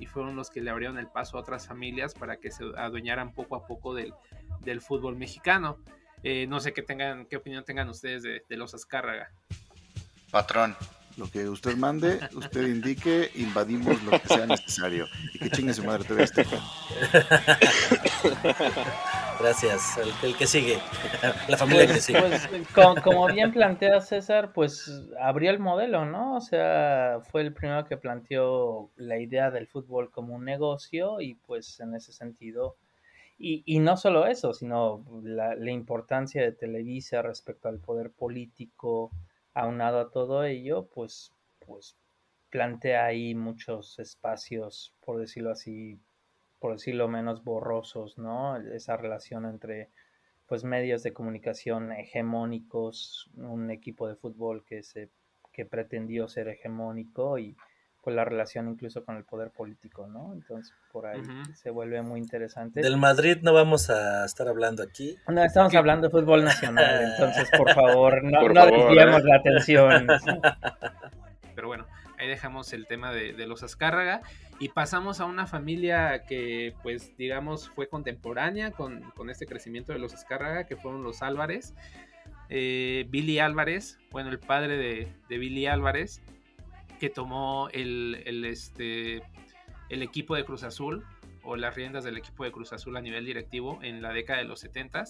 y 0.00 0.06
fueron 0.06 0.34
los 0.34 0.50
que 0.50 0.60
le 0.60 0.70
abrieron 0.70 0.98
el 0.98 1.06
paso 1.06 1.38
a 1.38 1.42
otras 1.42 1.68
familias 1.68 2.14
para 2.14 2.38
que 2.38 2.50
se 2.50 2.64
adueñaran 2.76 3.32
poco 3.32 3.54
a 3.54 3.64
poco 3.64 3.94
del, 3.94 4.12
fútbol 4.80 5.14
mexicano. 5.14 5.78
Eh, 6.24 6.48
no 6.48 6.58
sé 6.58 6.72
qué 6.72 6.82
tengan, 6.82 7.26
qué 7.26 7.36
opinión 7.36 7.64
tengan 7.64 7.88
ustedes 7.88 8.24
de, 8.24 8.56
los 8.56 8.74
Azcárraga. 8.74 9.30
Patrón. 10.32 10.74
Lo 11.16 11.30
que 11.30 11.48
usted 11.48 11.76
mande, 11.76 12.20
usted 12.34 12.66
indique, 12.66 13.30
invadimos 13.36 14.02
lo 14.02 14.10
que 14.20 14.28
sea 14.28 14.44
necesario. 14.46 15.06
Y 15.32 15.38
que 15.38 15.50
chingue 15.50 15.72
su 15.72 15.82
madre 15.82 16.04
te 16.04 16.22
este. 16.22 16.44
Gracias. 19.38 19.98
El, 20.22 20.36
que 20.36 20.46
sigue. 20.46 20.78
La 21.48 21.56
familia 21.56 21.86
que 21.86 22.00
sigue. 22.00 22.20
Pues, 22.20 22.48
como, 23.02 23.26
bien 23.28 23.50
plantea 23.50 24.02
César, 24.02 24.52
pues 24.52 24.90
abrió 25.18 25.50
el 25.50 25.58
modelo, 25.58 26.04
¿no? 26.04 26.36
O 26.36 26.40
sea, 26.42 27.20
fue 27.30 27.40
el 27.40 27.54
primero 27.54 27.86
que 27.86 27.96
planteó 27.96 28.90
la 28.96 29.18
idea 29.18 29.50
del 29.50 29.68
fútbol 29.68 30.10
como 30.10 30.34
un 30.34 30.44
negocio 30.44 31.22
y 31.22 31.34
pues 31.34 31.80
en 31.80 31.94
ese 31.94 32.12
sentido... 32.12 32.76
Y, 33.38 33.62
y 33.66 33.80
no 33.80 33.98
solo 33.98 34.26
eso, 34.26 34.54
sino 34.54 35.04
la, 35.22 35.54
la 35.54 35.70
importancia 35.70 36.40
de 36.40 36.52
Televisa 36.52 37.20
respecto 37.20 37.68
al 37.68 37.80
poder 37.80 38.10
político, 38.10 39.12
aunado 39.56 40.00
a 40.00 40.10
todo 40.10 40.44
ello, 40.44 40.86
pues, 40.94 41.32
pues 41.66 41.96
plantea 42.50 43.06
ahí 43.06 43.34
muchos 43.34 43.98
espacios, 43.98 44.94
por 45.00 45.18
decirlo 45.18 45.50
así, 45.50 45.98
por 46.60 46.74
decirlo 46.74 47.08
menos 47.08 47.42
borrosos, 47.42 48.18
¿no? 48.18 48.58
Esa 48.58 48.98
relación 48.98 49.46
entre 49.46 49.88
pues 50.46 50.62
medios 50.62 51.02
de 51.02 51.12
comunicación 51.12 51.90
hegemónicos, 51.90 53.30
un 53.36 53.70
equipo 53.70 54.06
de 54.06 54.14
fútbol 54.16 54.62
que 54.64 54.82
se 54.82 55.08
que 55.52 55.64
pretendió 55.64 56.28
ser 56.28 56.48
hegemónico 56.48 57.38
y 57.38 57.56
pues 58.06 58.14
la 58.14 58.24
relación 58.24 58.68
incluso 58.68 59.04
con 59.04 59.16
el 59.16 59.24
poder 59.24 59.50
político, 59.50 60.06
¿no? 60.06 60.32
Entonces 60.32 60.72
por 60.92 61.06
ahí 61.06 61.20
se 61.54 61.70
vuelve 61.70 62.02
muy 62.02 62.20
interesante. 62.20 62.80
Del 62.80 62.98
Madrid 62.98 63.38
no 63.42 63.52
vamos 63.52 63.90
a 63.90 64.24
estar 64.24 64.46
hablando 64.46 64.84
aquí. 64.84 65.16
No, 65.26 65.42
estamos 65.42 65.74
hablando 65.74 66.06
de 66.06 66.12
fútbol 66.12 66.44
nacional, 66.44 67.02
entonces 67.10 67.50
por 67.58 67.74
favor, 67.74 68.22
no, 68.22 68.48
no 68.48 68.64
desviemos 68.64 69.22
¿eh? 69.22 69.24
la 69.24 69.36
atención. 69.38 70.06
Pero 71.56 71.66
bueno, 71.66 71.84
ahí 72.16 72.28
dejamos 72.28 72.72
el 72.72 72.86
tema 72.86 73.10
de, 73.10 73.32
los 73.44 73.64
Azcárraga 73.64 74.20
y 74.60 74.68
pasamos 74.68 75.18
a 75.18 75.24
una 75.24 75.48
familia 75.48 76.22
que 76.28 76.74
pues 76.84 77.16
digamos 77.16 77.70
fue 77.70 77.88
contemporánea 77.88 78.70
con, 78.70 79.02
este 79.28 79.46
crecimiento 79.46 79.92
de 79.92 79.98
los 79.98 80.14
Azcárraga, 80.14 80.62
que 80.62 80.76
fueron 80.76 81.02
los 81.02 81.22
Álvarez. 81.22 81.74
Eh, 82.50 83.06
Billy 83.08 83.40
Álvarez, 83.40 83.98
bueno, 84.12 84.30
el 84.30 84.38
padre 84.38 84.76
de, 84.76 85.12
de 85.28 85.38
Billy 85.38 85.66
Álvarez, 85.66 86.22
que 86.98 87.10
tomó 87.10 87.68
el, 87.72 88.44
este, 88.44 89.22
el 89.88 90.02
equipo 90.02 90.34
de 90.34 90.44
Cruz 90.44 90.62
Azul 90.62 91.04
o 91.42 91.56
las 91.56 91.74
riendas 91.74 92.04
del 92.04 92.16
equipo 92.16 92.44
de 92.44 92.52
Cruz 92.52 92.72
Azul 92.72 92.96
a 92.96 93.00
nivel 93.00 93.24
directivo 93.24 93.78
en 93.82 94.02
la 94.02 94.12
década 94.12 94.40
de 94.40 94.46
los 94.46 94.60
70 94.60 95.04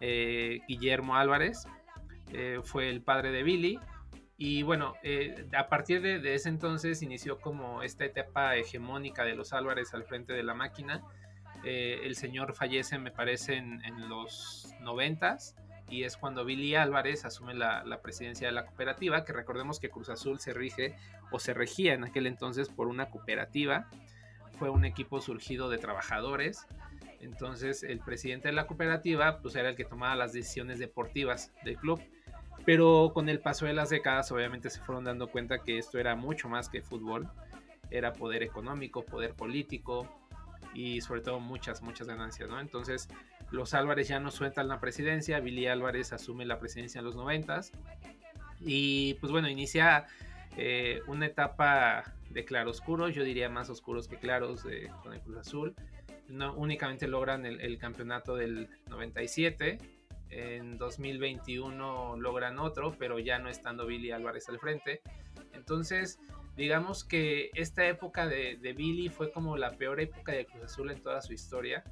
eh, 0.00 0.60
Guillermo 0.66 1.16
Álvarez 1.16 1.66
eh, 2.32 2.60
fue 2.64 2.88
el 2.88 3.02
padre 3.02 3.30
de 3.32 3.42
Billy. 3.42 3.78
Y 4.36 4.62
bueno, 4.62 4.94
eh, 5.02 5.46
a 5.56 5.68
partir 5.68 6.00
de, 6.00 6.34
ese 6.34 6.48
entonces 6.48 7.02
inició 7.02 7.38
como 7.38 7.82
esta 7.82 8.06
etapa 8.06 8.56
hegemónica 8.56 9.22
de 9.22 9.34
los 9.34 9.52
Álvarez 9.52 9.92
al 9.92 10.04
frente 10.04 10.32
de 10.32 10.42
la 10.42 10.54
máquina. 10.54 11.02
el 11.62 12.16
señor 12.16 12.54
fallece, 12.54 12.98
me 12.98 13.10
parece, 13.10 13.56
en, 13.56 13.84
en 13.84 14.08
los 14.08 14.72
90 14.80 15.36
y 15.90 16.04
es 16.04 16.16
cuando 16.16 16.44
Billy 16.44 16.76
Álvarez 16.76 17.24
asume 17.24 17.54
la, 17.54 18.00
presidencia 18.00 18.46
de 18.46 18.52
la 18.52 18.64
cooperativa, 18.64 19.24
que 19.24 19.32
recordemos 19.32 19.80
que 19.80 19.90
Cruz 19.90 20.08
Azul 20.08 20.38
se 20.38 20.54
rige 20.54 20.94
o 21.32 21.38
se 21.38 21.52
regía 21.52 21.94
en 21.94 22.04
aquel 22.04 22.26
entonces 22.26 22.68
por 22.68 22.86
una 22.86 23.10
cooperativa, 23.10 23.88
fue 24.58 24.70
un 24.70 24.84
equipo 24.84 25.20
surgido 25.20 25.68
de 25.68 25.78
trabajadores, 25.78 26.66
entonces 27.20 27.82
el 27.82 27.98
presidente 27.98 28.48
de 28.48 28.54
la 28.54 28.66
cooperativa 28.66 29.40
pues 29.42 29.56
era 29.56 29.70
el 29.70 29.76
que 29.76 29.84
tomaba 29.84 30.14
las 30.14 30.32
decisiones 30.32 30.78
deportivas 30.78 31.52
del 31.64 31.76
club, 31.76 32.00
pero 32.64 33.10
con 33.12 33.28
el 33.28 33.40
paso 33.40 33.66
de 33.66 33.72
las 33.72 33.90
décadas 33.90 34.30
obviamente 34.30 34.70
se 34.70 34.80
fueron 34.80 35.04
dando 35.04 35.28
cuenta 35.28 35.58
que 35.58 35.76
esto 35.76 35.98
era 35.98 36.14
mucho 36.14 36.48
más 36.48 36.68
que 36.68 36.82
fútbol, 36.82 37.28
era 37.90 38.12
poder 38.12 38.44
económico, 38.44 39.04
poder 39.04 39.34
político 39.34 40.06
y 40.72 41.00
sobre 41.00 41.20
todo 41.20 41.40
muchas, 41.40 41.82
muchas 41.82 42.06
ganancias, 42.06 42.48
¿no? 42.48 42.60
Entonces 42.60 43.08
los 43.50 43.74
Álvarez 43.74 44.08
ya 44.08 44.20
no 44.20 44.30
sueltan 44.30 44.68
la 44.68 44.80
presidencia, 44.80 45.40
Billy 45.40 45.66
Álvarez 45.66 46.12
asume 46.12 46.44
la 46.46 46.58
presidencia 46.58 47.00
en 47.00 47.04
los 47.04 47.16
noventas 47.16 47.72
y 48.60 49.14
pues 49.14 49.32
bueno, 49.32 49.48
inicia 49.48 50.06
eh, 50.56 51.00
una 51.06 51.26
etapa 51.26 52.14
de 52.30 52.44
claroscuros, 52.44 53.14
yo 53.14 53.24
diría 53.24 53.48
más 53.48 53.70
oscuros 53.70 54.08
que 54.08 54.16
claros 54.18 54.66
con 55.02 55.14
el 55.14 55.20
Cruz 55.20 55.38
Azul. 55.38 55.74
no 56.28 56.54
únicamente 56.54 57.08
logran 57.08 57.44
el, 57.44 57.78
campeonato 57.78 58.36
del 58.36 58.68
97, 58.88 59.78
en 60.30 60.78
2021 60.78 62.16
logran 62.18 62.58
otro, 62.60 62.94
pero 62.98 63.18
ya 63.18 63.38
no 63.40 63.48
estando 63.48 63.86
Billy 63.86 64.12
Álvarez 64.12 64.48
al 64.48 64.60
frente. 64.60 65.02
Entonces, 65.54 66.20
digamos 66.56 67.04
que 67.04 67.50
esta 67.54 67.86
época 67.86 68.28
de, 68.28 68.56
Billy 68.76 69.08
fue 69.08 69.32
como 69.32 69.56
la 69.56 69.72
peor 69.72 70.00
época 70.00 70.32
de 70.32 70.46
Cruz 70.46 70.64
Azul 70.64 70.90
en 70.90 71.02
toda 71.02 71.20
su 71.20 71.32
historia, 71.32 71.82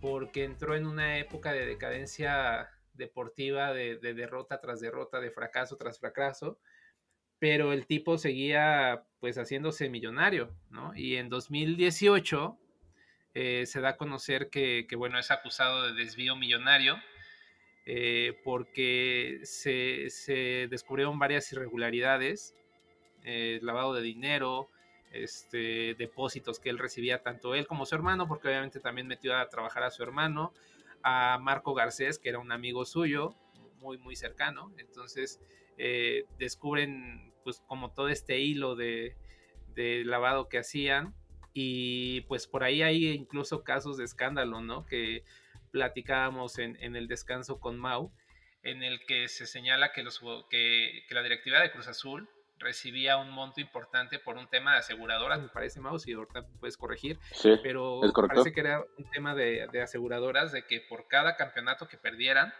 porque 0.00 0.44
entró 0.44 0.74
en 0.76 0.86
una 0.86 1.18
época 1.18 1.52
de 1.52 1.66
decadencia 1.66 2.70
deportiva, 2.94 3.72
de, 3.72 3.96
de 3.96 4.14
derrota 4.14 4.60
tras 4.60 4.80
derrota, 4.80 5.20
de 5.20 5.30
fracaso 5.30 5.76
tras 5.76 5.98
fracaso, 5.98 6.58
pero 7.38 7.72
el 7.72 7.86
tipo 7.86 8.18
seguía 8.18 9.04
pues 9.20 9.36
haciéndose 9.36 9.88
millonario, 9.88 10.54
¿no? 10.70 10.94
Y 10.94 11.16
en 11.16 11.28
2018 11.28 12.58
eh, 13.34 13.66
se 13.66 13.80
da 13.80 13.90
a 13.90 13.96
conocer 13.96 14.50
que, 14.50 14.86
bueno, 14.96 15.18
es 15.18 15.30
acusado 15.30 15.84
de 15.84 15.92
desvío 15.92 16.34
millonario 16.34 16.96
eh, 17.86 18.36
porque 18.42 19.38
se, 19.44 20.66
descubrieron 20.68 21.20
varias 21.20 21.52
irregularidades, 21.52 22.56
eh, 23.22 23.60
lavado 23.62 23.94
de 23.94 24.02
dinero, 24.02 24.70
este, 25.12 25.94
depósitos 25.94 26.60
que 26.60 26.70
él 26.70 26.78
recibía 26.78 27.22
tanto 27.22 27.54
él 27.54 27.66
como 27.66 27.86
su 27.86 27.94
hermano, 27.94 28.28
porque 28.28 28.48
obviamente 28.48 28.80
también 28.80 29.06
metió 29.06 29.36
a 29.36 29.48
trabajar 29.48 29.82
a 29.82 29.90
su 29.90 30.02
hermano, 30.02 30.52
a 31.02 31.38
Marco 31.40 31.74
Garcés, 31.74 32.18
que 32.18 32.28
era 32.28 32.38
un 32.38 32.52
amigo 32.52 32.84
suyo, 32.84 33.34
muy, 33.80 33.98
muy 33.98 34.16
cercano. 34.16 34.72
Entonces 34.78 35.40
descubren 36.38 37.32
pues 37.44 37.62
como 37.66 37.92
todo 37.92 38.08
este 38.08 38.40
hilo 38.40 38.76
de, 38.76 39.16
lavado 40.04 40.48
que 40.48 40.58
hacían 40.58 41.14
y 41.54 42.22
pues 42.22 42.46
por 42.46 42.64
ahí 42.64 42.82
hay 42.82 43.06
incluso 43.08 43.62
casos 43.64 43.96
de 43.96 44.04
escándalo, 44.04 44.60
¿no? 44.60 44.84
Que 44.84 45.24
platicábamos 45.70 46.58
en, 46.58 46.76
el 46.96 47.08
descanso 47.08 47.58
con 47.58 47.78
Mau, 47.78 48.12
en 48.62 48.82
el 48.82 49.00
que 49.06 49.28
se 49.28 49.46
señala 49.46 49.92
que, 49.92 50.02
los, 50.02 50.20
que, 50.50 51.04
la 51.10 51.22
directiva 51.22 51.60
de 51.60 51.70
Cruz 51.70 51.88
Azul 51.88 52.28
recibía 52.58 53.16
un 53.16 53.30
monto 53.30 53.60
importante 53.60 54.18
por 54.18 54.36
un 54.36 54.48
tema 54.48 54.72
de 54.72 54.78
aseguradoras, 54.78 55.40
me 55.40 55.48
parece, 55.48 55.80
Mau, 55.80 55.98
si 55.98 56.12
ahorita 56.12 56.46
puedes 56.60 56.76
corregir, 56.76 57.18
sí, 57.32 57.54
pero 57.62 58.00
parece 58.28 58.52
que 58.52 58.60
era 58.60 58.84
un 58.96 59.10
tema 59.10 59.34
de, 59.34 59.68
aseguradoras, 59.82 60.52
de 60.52 60.64
que 60.66 60.80
por 60.80 61.08
cada 61.08 61.36
campeonato 61.36 61.88
que 61.88 61.96
perdieran, 61.96 62.52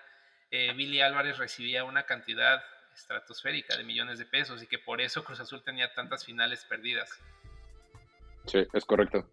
eh, 0.50 0.72
Billy 0.74 1.00
Álvarez 1.00 1.38
recibía 1.38 1.84
una 1.84 2.04
cantidad 2.04 2.62
estratosférica 2.94 3.76
de 3.76 3.84
millones 3.84 4.18
de 4.18 4.24
pesos 4.24 4.62
y 4.62 4.66
que 4.66 4.78
por 4.78 5.00
eso 5.00 5.24
Cruz 5.24 5.40
Azul 5.40 5.62
tenía 5.62 5.92
tantas 5.94 6.24
finales 6.24 6.64
perdidas. 6.64 7.10
Sí, 8.46 8.66
es 8.72 8.84
correcto. 8.84 9.28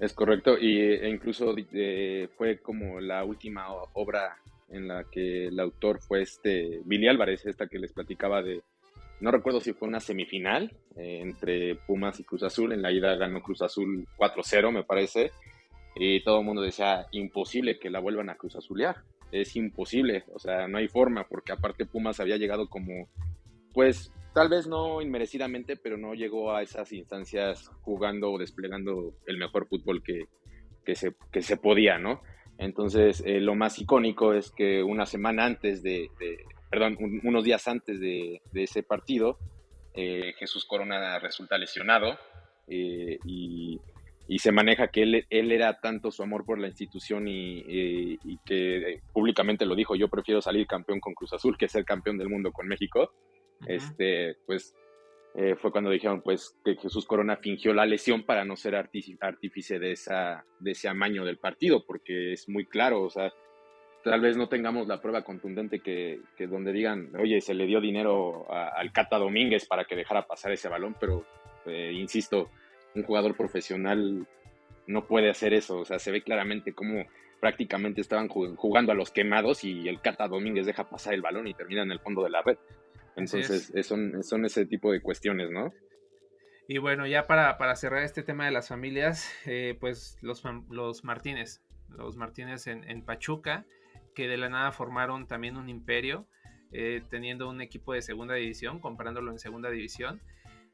Es 0.00 0.14
correcto, 0.14 0.56
y, 0.58 0.80
e 0.80 1.08
incluso 1.10 1.54
eh, 1.56 2.28
fue 2.38 2.58
como 2.58 3.00
la 3.00 3.22
última 3.22 3.70
obra 3.92 4.38
en 4.70 4.88
la 4.88 5.04
que 5.04 5.48
el 5.48 5.60
autor 5.60 6.00
fue 6.00 6.22
este 6.22 6.80
Billy 6.84 7.06
Álvarez, 7.06 7.44
esta 7.44 7.66
que 7.66 7.78
les 7.78 7.92
platicaba 7.92 8.42
de, 8.42 8.62
no 9.20 9.30
recuerdo 9.30 9.60
si 9.60 9.72
fue 9.72 9.88
una 9.88 10.00
semifinal 10.00 10.76
eh, 10.96 11.20
entre 11.22 11.74
Pumas 11.74 12.18
y 12.20 12.24
Cruz 12.24 12.42
Azul, 12.42 12.72
en 12.72 12.82
la 12.82 12.92
ida 12.92 13.16
ganó 13.16 13.42
Cruz 13.42 13.62
Azul 13.62 14.06
4-0 14.16 14.72
me 14.72 14.84
parece, 14.84 15.30
y 15.94 16.22
todo 16.22 16.40
el 16.40 16.46
mundo 16.46 16.62
decía, 16.62 17.06
imposible 17.12 17.78
que 17.78 17.90
la 17.90 18.00
vuelvan 18.00 18.30
a 18.30 18.36
Cruz 18.36 18.56
Azulear, 18.56 19.02
es 19.32 19.54
imposible, 19.56 20.24
o 20.34 20.38
sea, 20.38 20.66
no 20.68 20.78
hay 20.78 20.88
forma, 20.88 21.26
porque 21.28 21.52
aparte 21.52 21.86
Pumas 21.86 22.20
había 22.20 22.36
llegado 22.36 22.68
como, 22.68 23.08
pues 23.72 24.12
tal 24.34 24.48
vez 24.48 24.66
no 24.66 25.02
inmerecidamente, 25.02 25.76
pero 25.76 25.96
no 25.96 26.14
llegó 26.14 26.54
a 26.54 26.62
esas 26.62 26.92
instancias 26.92 27.68
jugando 27.82 28.30
o 28.32 28.38
desplegando 28.38 29.14
el 29.26 29.38
mejor 29.38 29.66
fútbol 29.66 30.02
que, 30.02 30.24
que, 30.84 30.94
se, 30.94 31.14
que 31.32 31.42
se 31.42 31.56
podía, 31.56 31.98
¿no? 31.98 32.22
Entonces, 32.58 33.22
eh, 33.24 33.40
lo 33.40 33.54
más 33.54 33.78
icónico 33.78 34.34
es 34.34 34.50
que 34.50 34.82
una 34.82 35.06
semana 35.06 35.46
antes 35.46 35.82
de, 35.82 36.10
perdón, 36.70 36.96
unos 37.24 37.44
días 37.44 37.66
antes 37.68 38.00
de, 38.00 38.40
de 38.52 38.62
ese 38.62 38.82
partido, 38.82 39.38
eh, 39.94 40.34
Jesús 40.38 40.64
Corona 40.64 41.18
resulta 41.18 41.58
lesionado 41.58 42.16
eh, 42.68 43.18
y, 43.24 43.80
y, 44.28 44.38
se 44.38 44.52
maneja 44.52 44.88
que 44.88 45.02
él, 45.02 45.26
él, 45.28 45.50
era 45.50 45.80
tanto 45.80 46.12
su 46.12 46.22
amor 46.22 46.44
por 46.44 46.60
la 46.60 46.68
institución 46.68 47.26
y, 47.26 47.64
y, 47.66 48.38
que 48.46 49.00
públicamente 49.12 49.66
lo 49.66 49.74
dijo, 49.74 49.96
yo 49.96 50.08
prefiero 50.08 50.40
salir 50.40 50.68
campeón 50.68 51.00
con 51.00 51.14
Cruz 51.14 51.32
Azul 51.32 51.58
que 51.58 51.68
ser 51.68 51.84
campeón 51.84 52.18
del 52.18 52.28
mundo 52.28 52.52
con 52.52 52.68
México 52.68 53.12
este, 53.66 54.36
pues 54.46 54.74
eh, 55.34 55.54
fue 55.56 55.70
cuando 55.70 55.90
dijeron 55.90 56.22
pues 56.22 56.56
que 56.64 56.76
Jesús 56.76 57.06
Corona 57.06 57.36
fingió 57.36 57.72
la 57.72 57.86
lesión 57.86 58.24
para 58.24 58.44
no 58.44 58.56
ser 58.56 58.74
artífice 58.74 59.78
de, 59.78 59.92
esa, 59.92 60.44
de 60.58 60.72
ese 60.72 60.88
amaño 60.88 61.24
del 61.24 61.38
partido, 61.38 61.84
porque 61.84 62.32
es 62.32 62.48
muy 62.48 62.66
claro, 62.66 63.02
o 63.02 63.10
sea, 63.10 63.32
tal 64.02 64.20
vez 64.20 64.36
no 64.36 64.48
tengamos 64.48 64.86
la 64.86 65.00
prueba 65.00 65.22
contundente 65.22 65.80
que, 65.80 66.20
que 66.36 66.46
donde 66.46 66.72
digan, 66.72 67.10
oye, 67.18 67.40
se 67.40 67.54
le 67.54 67.66
dio 67.66 67.80
dinero 67.80 68.46
al 68.50 68.92
Cata 68.92 69.18
Domínguez 69.18 69.66
para 69.66 69.84
que 69.84 69.96
dejara 69.96 70.26
pasar 70.26 70.52
ese 70.52 70.68
balón, 70.68 70.96
pero 70.98 71.24
eh, 71.66 71.92
insisto, 71.94 72.50
un 72.94 73.02
jugador 73.02 73.36
profesional 73.36 74.26
no 74.86 75.06
puede 75.06 75.30
hacer 75.30 75.54
eso, 75.54 75.78
o 75.78 75.84
sea, 75.84 75.98
se 75.98 76.10
ve 76.10 76.22
claramente 76.22 76.72
cómo 76.72 77.04
prácticamente 77.40 78.00
estaban 78.00 78.28
jugando 78.28 78.92
a 78.92 78.94
los 78.94 79.10
quemados 79.10 79.64
y 79.64 79.88
el 79.88 80.00
Cata 80.00 80.28
Domínguez 80.28 80.66
deja 80.66 80.88
pasar 80.88 81.14
el 81.14 81.22
balón 81.22 81.48
y 81.48 81.54
termina 81.54 81.82
en 81.82 81.90
el 81.90 82.00
fondo 82.00 82.22
de 82.22 82.30
la 82.30 82.42
red. 82.42 82.58
Entonces, 83.16 83.72
son, 83.86 84.22
son 84.22 84.44
ese 84.44 84.66
tipo 84.66 84.92
de 84.92 85.00
cuestiones, 85.00 85.50
¿no? 85.50 85.72
Y 86.68 86.78
bueno, 86.78 87.06
ya 87.06 87.26
para, 87.26 87.58
para 87.58 87.74
cerrar 87.74 88.04
este 88.04 88.22
tema 88.22 88.44
de 88.44 88.52
las 88.52 88.68
familias, 88.68 89.28
eh, 89.46 89.76
pues 89.80 90.16
los, 90.22 90.42
los 90.70 91.02
Martínez, 91.02 91.62
los 91.88 92.16
Martínez 92.16 92.66
en, 92.68 92.88
en, 92.88 93.04
Pachuca, 93.04 93.66
que 94.14 94.28
de 94.28 94.36
la 94.36 94.48
nada 94.48 94.72
formaron 94.72 95.26
también 95.26 95.56
un 95.56 95.68
imperio, 95.68 96.26
eh, 96.72 97.02
teniendo 97.10 97.48
un 97.48 97.60
equipo 97.60 97.92
de 97.92 98.02
segunda 98.02 98.34
división, 98.34 98.80
comparándolo 98.80 99.30
en 99.30 99.38
segunda 99.38 99.70
división. 99.70 100.20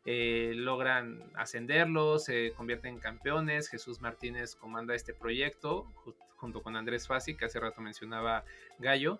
Eh, 0.05 0.53
logran 0.55 1.33
ascenderlo, 1.35 2.19
se 2.19 2.53
convierten 2.53 2.95
en 2.95 3.01
campeones. 3.01 3.69
Jesús 3.69 4.01
Martínez 4.01 4.55
comanda 4.55 4.95
este 4.95 5.15
proyecto 5.15 5.93
junto 6.37 6.63
con 6.63 6.77
Andrés 6.77 7.09
Fassi, 7.09 7.35
que 7.37 7.47
hace 7.47 7.59
rato 7.59 7.81
mencionaba 7.81 8.45
Gallo. 8.79 9.19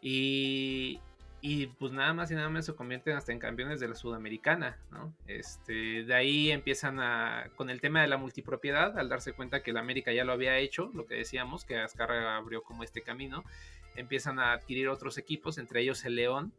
Y, 0.00 1.00
y 1.42 1.66
pues 1.68 1.92
nada 1.92 2.12
más 2.12 2.30
y 2.30 2.34
nada 2.34 2.48
menos 2.48 2.66
se 2.66 2.74
convierten 2.74 3.16
hasta 3.16 3.32
en 3.32 3.38
campeones 3.38 3.80
de 3.80 3.88
la 3.88 3.94
Sudamericana, 3.94 4.78
¿no? 4.90 5.14
Este, 5.26 6.04
de 6.04 6.14
ahí 6.14 6.50
empiezan 6.50 7.00
a, 7.00 7.48
con 7.56 7.70
el 7.70 7.80
tema 7.80 8.02
de 8.02 8.08
la 8.08 8.18
multipropiedad, 8.18 8.98
al 8.98 9.08
darse 9.08 9.32
cuenta 9.32 9.62
que 9.62 9.72
la 9.72 9.80
América 9.80 10.12
ya 10.12 10.24
lo 10.24 10.32
había 10.32 10.58
hecho, 10.58 10.90
lo 10.94 11.06
que 11.06 11.14
decíamos, 11.14 11.64
que 11.64 11.78
Azcarra 11.78 12.36
abrió 12.36 12.62
como 12.62 12.84
este 12.84 13.00
camino, 13.00 13.44
empiezan 13.96 14.38
a 14.38 14.52
adquirir 14.52 14.88
otros 14.88 15.16
equipos, 15.16 15.56
entre 15.56 15.80
ellos 15.80 16.04
el 16.04 16.16
León, 16.16 16.52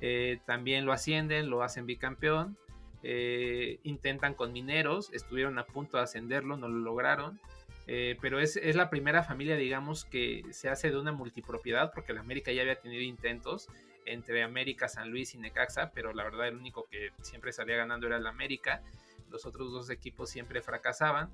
eh, 0.00 0.38
también 0.46 0.86
lo 0.86 0.92
ascienden, 0.92 1.50
lo 1.50 1.62
hacen 1.62 1.86
bicampeón, 1.86 2.56
eh, 3.02 3.80
intentan 3.82 4.34
con 4.34 4.52
Mineros, 4.52 5.10
estuvieron 5.12 5.58
a 5.58 5.66
punto 5.66 5.96
de 5.96 6.04
ascenderlo, 6.04 6.56
no 6.56 6.68
lo 6.68 6.78
lograron, 6.78 7.40
eh, 7.86 8.16
pero 8.20 8.40
es, 8.40 8.56
es, 8.56 8.76
la 8.76 8.88
primera 8.88 9.22
familia, 9.22 9.56
digamos, 9.56 10.04
que 10.04 10.42
se 10.50 10.68
hace 10.70 10.90
de 10.90 10.98
una 10.98 11.12
multipropiedad, 11.12 11.92
porque 11.92 12.12
la 12.14 12.20
América 12.20 12.50
ya 12.52 12.62
había 12.62 12.80
tenido 12.80 13.02
intentos, 13.02 13.68
entre 14.06 14.42
América, 14.42 14.88
San 14.88 15.10
Luis 15.10 15.34
y 15.34 15.38
Necaxa, 15.38 15.90
pero 15.92 16.12
la 16.12 16.24
verdad 16.24 16.48
el 16.48 16.56
único 16.56 16.86
que 16.90 17.10
siempre 17.22 17.52
salía 17.52 17.76
ganando 17.76 18.06
era 18.06 18.16
el 18.16 18.26
América. 18.26 18.82
Los 19.30 19.46
otros 19.46 19.72
dos 19.72 19.90
equipos 19.90 20.30
siempre 20.30 20.62
fracasaban. 20.62 21.30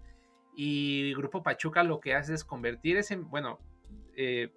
Y 0.54 1.14
Grupo 1.14 1.42
Pachuca 1.42 1.82
lo 1.84 2.00
que 2.00 2.14
hace 2.14 2.34
es 2.34 2.44
convertir 2.44 2.96
ese, 2.96 3.16
bueno, 3.16 3.58
eh, 4.16 4.52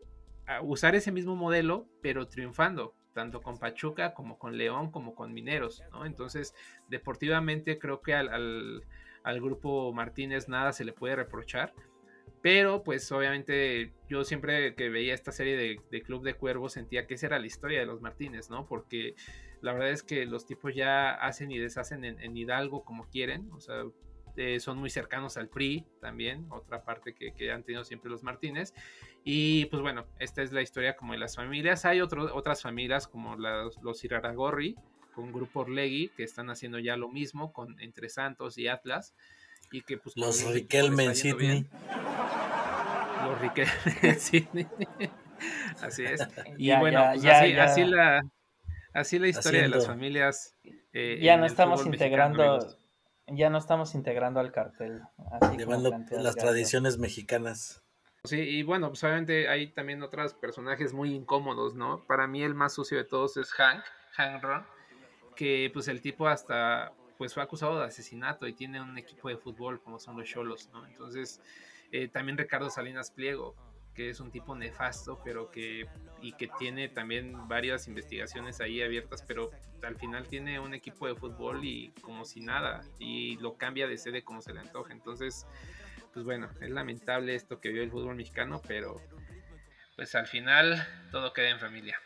usar 0.62 0.96
ese 0.96 1.12
mismo 1.12 1.36
modelo, 1.36 1.88
pero 2.02 2.28
triunfando, 2.28 2.96
tanto 3.14 3.42
con 3.42 3.58
Pachuca 3.58 4.14
como 4.14 4.38
con 4.38 4.58
León, 4.58 4.92
como 4.92 5.16
con 5.16 5.34
Mineros. 5.34 5.84
Entonces, 6.06 6.56
deportivamente 6.90 7.78
creo 7.80 8.02
que 8.02 8.14
al, 8.14 8.84
al 9.24 9.42
Grupo 9.42 9.94
Martínez 9.94 10.50
nada 10.50 10.74
se 10.74 10.86
le 10.86 10.94
puede 10.94 11.16
reprochar 11.16 11.74
pero 12.44 12.84
pues 12.84 13.10
obviamente 13.14 13.94
yo 14.10 14.26
siempre 14.26 14.76
que 14.76 14.90
veía 14.90 15.14
esta 15.14 15.32
serie 15.32 15.56
de, 15.90 16.02
Club 16.02 16.24
de 16.24 16.34
Cuervos 16.34 16.74
sentía 16.74 17.08
que 17.08 17.14
esa 17.14 17.28
era 17.28 17.40
la 17.40 17.46
historia 17.46 17.80
de 17.80 17.86
los 17.86 18.02
Martínez, 18.02 18.50
¿no? 18.50 18.68
Porque 18.68 19.16
la 19.62 19.72
verdad 19.72 19.92
es 19.92 20.04
que 20.04 20.26
los 20.26 20.46
tipos 20.46 20.76
ya 20.76 21.12
hacen 21.12 21.52
y 21.52 21.58
deshacen 21.58 22.04
en, 22.04 22.38
Hidalgo 22.38 22.84
como 22.84 23.08
quieren, 23.08 23.50
o 23.54 23.62
sea, 23.62 23.86
eh, 24.36 24.60
son 24.60 24.78
muy 24.78 24.90
cercanos 24.90 25.38
al 25.38 25.48
PRI 25.48 25.86
también, 26.02 26.46
otra 26.50 26.84
parte 26.84 27.16
que, 27.16 27.50
han 27.50 27.64
tenido 27.64 27.86
siempre 27.86 28.12
los 28.12 28.24
Martínez. 28.24 28.74
Y 29.24 29.68
pues 29.68 29.82
bueno, 29.82 30.06
esta 30.20 30.42
es 30.42 30.52
la 30.52 30.62
historia 30.62 30.98
como 30.98 31.14
de 31.14 31.20
las 31.20 31.38
familias. 31.38 31.86
Hay 31.86 32.02
otras 32.02 32.62
familias 32.62 33.08
como 33.08 33.38
los 33.38 34.04
Iraragorri, 34.04 34.76
con 35.16 35.32
Grupo 35.32 35.62
Orlegui, 35.62 36.10
que 36.10 36.24
están 36.24 36.50
haciendo 36.50 36.78
ya 36.80 36.98
lo 36.98 37.08
mismo 37.08 37.54
con 37.54 37.80
entre 37.80 38.10
Santos 38.10 38.58
y 38.58 38.68
Atlas. 38.68 39.16
Y 39.74 39.82
que 39.82 39.98
pues 39.98 40.16
los 40.16 40.46
Riquelme 40.46 41.14
Sidney 41.16 41.68
los 43.24 43.42
así 45.82 46.06
es. 46.06 46.28
Y 46.58 46.76
bueno, 46.78 47.04
pues 47.14 47.26
así, 47.26 47.86
la, 47.86 48.24
así 48.94 49.20
la 49.20 49.28
historia 49.28 49.64
de 49.64 49.70
las 49.70 49.88
familias. 49.88 50.56
Eh, 50.94 51.20
ya 51.22 51.38
no 51.38 51.46
estamos 51.46 51.86
integrando. 51.86 52.78
Ya 53.28 53.50
no 53.50 53.58
estamos 53.58 53.96
integrando 53.96 54.40
al 54.40 54.52
cartel. 54.52 55.02
Así 55.42 55.58
Llevando 55.58 55.92
las 56.12 56.36
tradiciones 56.36 56.98
mexicanas. 56.98 57.82
Sí, 58.26 58.40
y 58.40 58.64
bueno, 58.64 58.90
pues 58.90 59.04
obviamente 59.04 59.50
hay 59.50 59.68
también 59.68 60.02
otros 60.02 60.34
personajes 60.34 60.94
muy 60.94 61.14
incómodos, 61.14 61.76
¿no? 61.76 62.06
Para 62.06 62.28
mí 62.28 62.44
el 62.44 62.54
más 62.54 62.74
sucio 62.74 62.98
de 62.98 63.04
todos 63.04 63.36
es 63.38 63.52
Hank, 63.52 63.84
Hank 64.14 64.44
Ron, 64.44 64.66
que 65.36 65.70
pues 65.74 65.90
el 65.90 66.02
tipo 66.02 66.28
hasta 66.28 66.94
pues 67.18 67.34
fue 67.34 67.44
acusado 67.44 67.80
de 67.80 67.86
asesinato 67.86 68.48
y 68.48 68.54
tiene 68.54 68.82
un 68.82 68.98
equipo 68.98 69.30
de 69.30 69.38
fútbol 69.38 69.82
como 69.82 70.00
son 70.00 70.18
los 70.18 70.28
Cholos, 70.28 70.70
¿no? 70.74 70.86
Entonces, 70.86 71.42
eh, 71.92 72.08
también 72.08 72.38
Ricardo 72.38 72.70
Salinas 72.70 73.12
Pliego, 73.12 73.56
que 73.94 74.10
es 74.10 74.20
un 74.20 74.32
tipo 74.32 74.56
nefasto, 74.56 75.22
pero 75.24 75.52
que 75.52 75.88
y 76.22 76.34
que 76.34 76.50
tiene 76.58 76.90
también 76.90 77.48
varias 77.48 77.88
investigaciones 77.88 78.60
ahí 78.62 78.82
abiertas, 78.82 79.24
pero 79.28 79.52
al 79.84 79.96
final 79.98 80.28
tiene 80.28 80.60
un 80.60 80.74
equipo 80.74 81.08
de 81.08 81.16
fútbol 81.16 81.64
y 81.64 81.92
como 82.02 82.26
si 82.26 82.40
nada 82.40 82.84
y 82.98 83.38
lo 83.38 83.58
cambia 83.58 83.88
de 83.88 83.98
sede 83.98 84.24
como 84.24 84.42
se 84.42 84.54
le 84.54 84.62
antoja. 84.62 84.94
Entonces, 84.94 85.46
pues 86.14 86.26
bueno, 86.26 86.50
es 86.62 86.70
lamentable 86.70 87.36
esto 87.36 87.60
que 87.60 87.70
vio 87.70 87.84
el 87.84 87.92
fútbol 87.92 88.16
mexicano, 88.16 88.62
pero 88.68 89.02
pues 89.96 90.16
al 90.16 90.28
final 90.28 90.88
todo 91.12 91.34
queda 91.34 91.50
en 91.50 91.60
familia. 91.60 91.98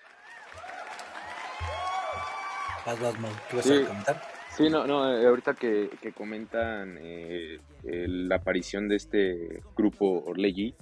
Vas, 2.86 3.00
vas, 3.00 3.16
¿qué 3.50 3.56
vas 3.58 3.70
a 3.70 3.86
comentar? 3.86 4.37
Sí, 4.58 4.70
no, 4.70 4.88
no, 4.88 5.16
eh, 5.16 5.28
ahorita 5.28 5.54
que, 5.54 5.88
comentan 6.16 6.98
eh, 7.00 7.60
la 7.84 8.38
aparición 8.38 8.88
de 8.88 8.96
este 8.96 9.62
grupo 9.76 10.24
Orlegui, 10.26 10.74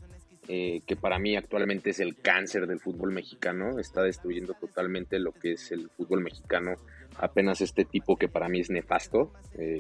eh, 0.48 0.80
que 0.88 0.96
para 0.96 1.20
mí 1.20 1.36
actualmente 1.36 1.90
es 1.90 2.00
el 2.00 2.16
cáncer 2.16 2.68
del 2.68 2.80
fútbol 2.80 3.12
mexicano, 3.12 3.78
está 3.78 4.02
destruyendo 4.02 4.54
totalmente 4.54 5.20
lo 5.20 5.34
que 5.34 5.54
es 5.54 5.74
el 5.74 5.90
fútbol 5.90 6.22
mexicano, 6.22 6.76
apenas 7.18 7.60
este 7.60 7.84
tipo 7.84 8.16
que 8.16 8.30
para 8.30 8.48
mí 8.48 8.62
es 8.62 8.70
nefasto 8.70 9.34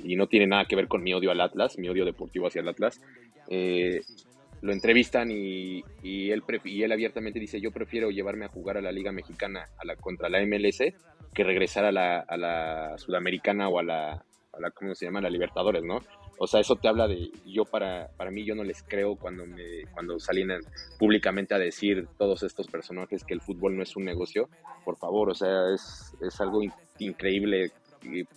y 0.03 0.17
no 0.17 0.27
tiene 0.27 0.47
nada 0.47 0.65
que 0.65 0.75
ver 0.75 0.89
con 0.89 1.01
mi 1.01 1.13
odio 1.13 1.31
al 1.31 1.39
Atlas, 1.39 1.77
mi 1.77 1.87
odio 1.87 2.03
deportivo 2.03 2.47
hacia 2.47 2.61
el 2.61 2.67
Atlas, 2.67 2.99
eh, 3.47 4.01
lo 4.65 4.73
entrevistan 4.73 5.29
y, 5.29 5.83
él 6.03 6.43
y 6.63 6.81
él 6.83 6.91
abiertamente 6.91 7.39
dice 7.39 7.61
yo 7.61 7.71
prefiero 7.71 8.09
llevarme 8.09 8.45
a 8.45 8.49
jugar 8.49 8.77
a 8.77 8.81
la 8.81 8.91
Liga 8.91 9.11
Mexicana 9.11 9.69
a 9.77 9.85
la, 9.85 9.95
contra 9.95 10.27
la 10.27 10.43
MLS 10.43 10.79
que 11.35 11.43
regresar 11.43 11.85
a 11.85 11.91
la, 11.91 12.19
a 12.19 12.35
la 12.35 12.97
Sudamericana 12.97 13.69
o 13.69 13.77
a 13.77 13.83
la, 13.83 14.11
a 14.13 14.59
la, 14.59 14.71
¿cómo 14.71 14.95
se 14.95 15.05
llama? 15.05 15.21
La 15.21 15.29
Libertadores, 15.29 15.83
¿no? 15.83 15.99
O 16.39 16.47
sea, 16.47 16.61
eso 16.61 16.75
te 16.77 16.87
habla 16.87 17.07
de, 17.07 17.29
yo 17.45 17.65
para, 17.65 18.09
para 18.17 18.31
mí 18.31 18.43
yo 18.43 18.55
no 18.55 18.63
les 18.63 18.81
creo 18.81 19.15
cuando, 19.15 19.45
me, 19.45 19.83
cuando 19.93 20.19
salen 20.19 20.49
públicamente 20.97 21.53
a 21.53 21.59
decir 21.59 22.07
todos 22.17 22.41
estos 22.41 22.67
personajes 22.67 23.23
que 23.23 23.35
el 23.35 23.41
fútbol 23.41 23.77
no 23.77 23.83
es 23.83 23.95
un 23.95 24.03
negocio, 24.03 24.49
por 24.83 24.97
favor, 24.97 25.29
o 25.29 25.35
sea, 25.35 25.73
es, 25.73 26.15
es 26.21 26.41
algo 26.41 26.61
increíble, 26.97 27.71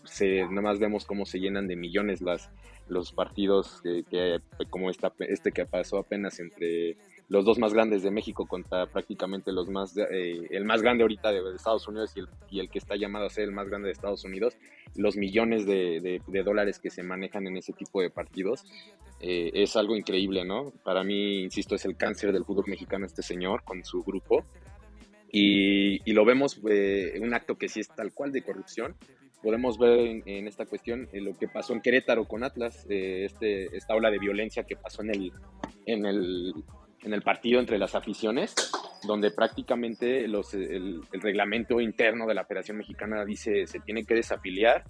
se, 0.04 0.44
más 0.44 0.78
vemos 0.78 1.06
cómo 1.06 1.24
se 1.24 1.40
llenan 1.40 1.66
de 1.66 1.76
millones 1.76 2.20
las, 2.20 2.50
los 2.88 3.12
partidos 3.12 3.80
que, 3.82 4.40
como 4.70 4.90
esta, 4.90 5.12
este 5.20 5.52
que 5.52 5.66
pasó 5.66 5.98
apenas 5.98 6.40
entre 6.40 6.96
los 7.28 7.44
dos 7.44 7.58
más 7.58 7.74
grandes 7.74 8.02
de 8.02 8.10
México 8.10 8.46
contra 8.46 8.86
prácticamente 8.86 9.52
los 9.52 9.68
más 9.68 9.96
eh, 9.96 10.48
el 10.50 10.64
más 10.64 10.80
grande 10.80 11.02
ahorita 11.02 11.30
de, 11.30 11.54
Estados 11.54 11.86
Unidos 11.86 12.12
y 12.16 12.20
el, 12.20 12.28
y 12.50 12.60
el, 12.60 12.70
que 12.70 12.78
está 12.78 12.96
llamado 12.96 13.26
a 13.26 13.30
ser 13.30 13.44
el 13.44 13.52
más 13.52 13.68
grande 13.68 13.86
de 13.86 13.92
Estados 13.92 14.24
Unidos 14.24 14.56
los 14.94 15.16
millones 15.16 15.66
de, 15.66 16.20
de, 16.26 16.42
dólares 16.42 16.78
que 16.78 16.90
se 16.90 17.02
manejan 17.02 17.46
en 17.46 17.58
ese 17.58 17.74
tipo 17.74 18.00
de 18.00 18.08
partidos 18.08 18.64
eh, 19.20 19.50
es 19.52 19.76
algo 19.76 19.94
increíble 19.94 20.44
no 20.44 20.72
para 20.84 21.04
mí 21.04 21.42
insisto 21.42 21.74
es 21.74 21.84
el 21.84 21.96
cáncer 21.96 22.32
del 22.32 22.44
fútbol 22.44 22.64
mexicano 22.66 23.04
este 23.04 23.22
señor 23.22 23.62
con 23.64 23.84
su 23.84 24.02
grupo. 24.02 24.44
Y, 25.30 26.00
y 26.10 26.14
lo 26.14 26.24
vemos 26.24 26.58
eh, 26.70 27.18
un 27.20 27.34
acto 27.34 27.58
que 27.58 27.68
sí 27.68 27.80
es 27.80 27.88
tal 27.88 28.14
cual 28.14 28.32
de 28.32 28.40
corrupción 28.40 28.96
podemos 29.42 29.78
ver 29.78 30.22
en, 30.26 30.46
esta 30.46 30.66
cuestión 30.66 31.08
eh, 31.12 31.20
lo 31.20 31.36
que 31.36 31.48
pasó 31.48 31.72
en 31.72 31.80
Querétaro 31.80 32.26
con 32.26 32.44
Atlas, 32.44 32.86
eh, 32.88 33.24
este, 33.24 33.76
esta 33.76 33.94
ola 33.94 34.10
de 34.10 34.18
violencia 34.18 34.64
que 34.64 34.76
pasó 34.76 35.02
en 35.02 35.10
el, 35.10 35.32
en 35.86 36.06
el, 36.06 36.54
en 37.02 37.14
el 37.14 37.22
partido 37.22 37.60
entre 37.60 37.78
las 37.78 37.94
aficiones, 37.94 38.54
donde 39.06 39.30
prácticamente 39.30 40.26
los, 40.26 40.54
el, 40.54 41.00
el, 41.12 41.20
reglamento 41.20 41.80
interno 41.80 42.26
de 42.26 42.34
la 42.34 42.44
Federación 42.44 42.78
Mexicana 42.78 43.24
dice 43.24 43.66
se 43.66 43.80
tiene 43.80 44.04
que 44.04 44.14
desafiliar 44.14 44.84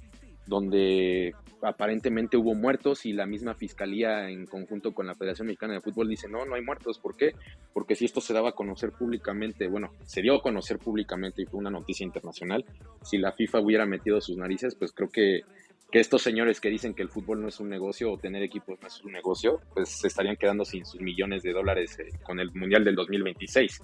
donde 0.49 1.34
aparentemente 1.62 2.36
hubo 2.36 2.55
muertos 2.55 3.05
y 3.05 3.12
la 3.12 3.26
misma 3.26 3.55
fiscalía 3.55 4.30
en 4.30 4.46
conjunto 4.46 4.92
con 4.92 5.07
la 5.07 5.14
Federación 5.14 5.46
Mexicana 5.46 5.74
de 5.74 5.80
Fútbol 5.80 6.09
dice, 6.09 6.28
no, 6.28 6.44
no 6.46 6.55
hay 6.55 6.62
muertos. 6.62 6.99
¿Por 6.99 7.16
qué? 7.16 7.34
Porque 7.72 7.94
si 7.94 8.05
esto 8.05 8.20
se 8.20 8.32
daba 8.32 8.51
a 8.51 8.55
conocer 8.55 8.92
públicamente, 8.92 9.68
bueno, 9.68 9.92
se 10.05 10.22
dio 10.22 10.36
a 10.36 10.42
conocer 10.42 10.78
públicamente 10.78 11.42
y 11.42 11.46
fue 11.46 11.61
una 11.61 11.70
noticia 11.70 12.05
internacional, 12.05 12.64
si 13.03 13.18
la 13.18 13.32
FIFA 13.32 13.61
hubiera 13.61 13.86
metido 13.86 14.20
sus 14.20 14.36
narices, 14.36 14.74
pues 14.74 14.92
creo 14.92 15.11
que, 15.11 15.42
que 15.90 16.01
estos 16.01 16.22
señores 16.22 16.61
que 16.61 16.70
dicen 16.70 16.94
que 16.94 17.03
el 17.03 17.11
fútbol 17.11 17.42
no 17.42 17.49
es 17.49 17.61
un 17.61 17.68
negocio 17.68 18.11
o 18.12 18.18
tener 18.18 18.42
equipos 18.42 18.78
no 18.80 18.88
es 18.88 19.05
un 19.05 19.12
negocio, 19.12 19.61
pues 19.74 19.88
se 19.88 20.09
estarían 20.09 20.36
quedando 20.36 20.64
sin 20.64 20.84
sus 20.86 21.01
millones 21.01 21.42
de 21.42 21.53
dólares 21.53 21.99
eh, 21.99 22.09
con 22.22 22.40
el 22.40 22.53
Mundial 22.53 22.84
del 22.84 22.94
2026. 22.94 23.82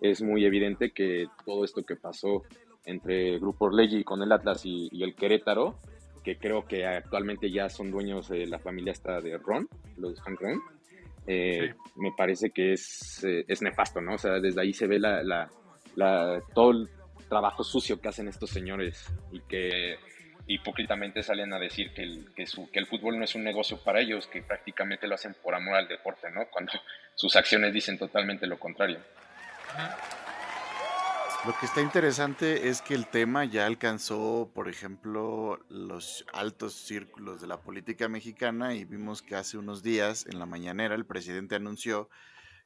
Es 0.00 0.22
muy 0.22 0.44
evidente 0.44 0.92
que 0.92 1.26
todo 1.44 1.64
esto 1.64 1.82
que 1.82 1.96
pasó 1.96 2.42
entre 2.84 3.38
Grupo 3.38 3.66
Orlegui 3.66 4.04
con 4.04 4.22
el 4.22 4.30
Atlas 4.30 4.64
y, 4.64 4.88
y 4.92 5.02
el 5.02 5.14
Querétaro, 5.14 5.80
que 6.26 6.38
creo 6.38 6.66
que 6.66 6.84
actualmente 6.84 7.52
ya 7.52 7.68
son 7.68 7.92
dueños 7.92 8.28
de 8.28 8.48
la 8.48 8.58
familia 8.58 8.90
esta 8.90 9.20
de 9.20 9.38
Ron, 9.38 9.68
los 9.96 10.20
Han 10.26 10.36
Ron, 10.36 10.60
eh, 11.24 11.72
me 11.94 12.10
parece 12.16 12.50
que 12.50 12.72
es, 12.72 13.22
eh, 13.22 13.44
es 13.46 13.62
nefasto, 13.62 14.00
¿no? 14.00 14.14
O 14.14 14.18
sea, 14.18 14.40
desde 14.40 14.60
ahí 14.60 14.72
se 14.72 14.88
ve 14.88 14.98
la, 14.98 15.22
la, 15.22 16.42
todo 16.52 16.72
el 16.72 16.88
trabajo 17.28 17.62
sucio 17.62 18.00
que 18.00 18.08
hacen 18.08 18.26
estos 18.26 18.50
señores 18.50 19.06
y 19.30 19.38
que 19.42 19.98
hipócritamente 20.48 21.22
salen 21.22 21.52
a 21.52 21.60
decir 21.60 21.92
que 21.94 22.02
el, 22.02 22.26
que, 22.34 22.44
su, 22.44 22.68
que 22.72 22.80
el 22.80 22.86
fútbol 22.86 23.16
no 23.16 23.24
es 23.24 23.36
un 23.36 23.44
negocio 23.44 23.78
para 23.84 24.00
ellos, 24.00 24.26
que 24.26 24.42
prácticamente 24.42 25.06
lo 25.06 25.14
hacen 25.14 25.36
por 25.40 25.54
amor 25.54 25.76
al 25.76 25.86
deporte, 25.86 26.28
¿no? 26.32 26.48
Cuando 26.50 26.72
sus 27.14 27.36
acciones 27.36 27.72
dicen 27.72 27.98
totalmente 27.98 28.48
lo 28.48 28.58
contrario. 28.58 28.98
Lo 31.44 31.54
que 31.60 31.66
está 31.66 31.80
interesante 31.80 32.68
es 32.68 32.82
que 32.82 32.94
el 32.94 33.06
tema 33.06 33.44
ya 33.44 33.66
alcanzó, 33.66 34.50
por 34.52 34.68
ejemplo, 34.68 35.60
los 35.68 36.24
altos 36.32 36.74
círculos 36.74 37.40
de 37.40 37.46
la 37.46 37.60
política 37.60 38.08
mexicana 38.08 38.74
y 38.74 38.84
vimos 38.84 39.22
que 39.22 39.36
hace 39.36 39.56
unos 39.56 39.82
días 39.82 40.26
en 40.26 40.40
la 40.40 40.46
mañanera 40.46 40.96
el 40.96 41.06
presidente 41.06 41.54
anunció 41.54 42.08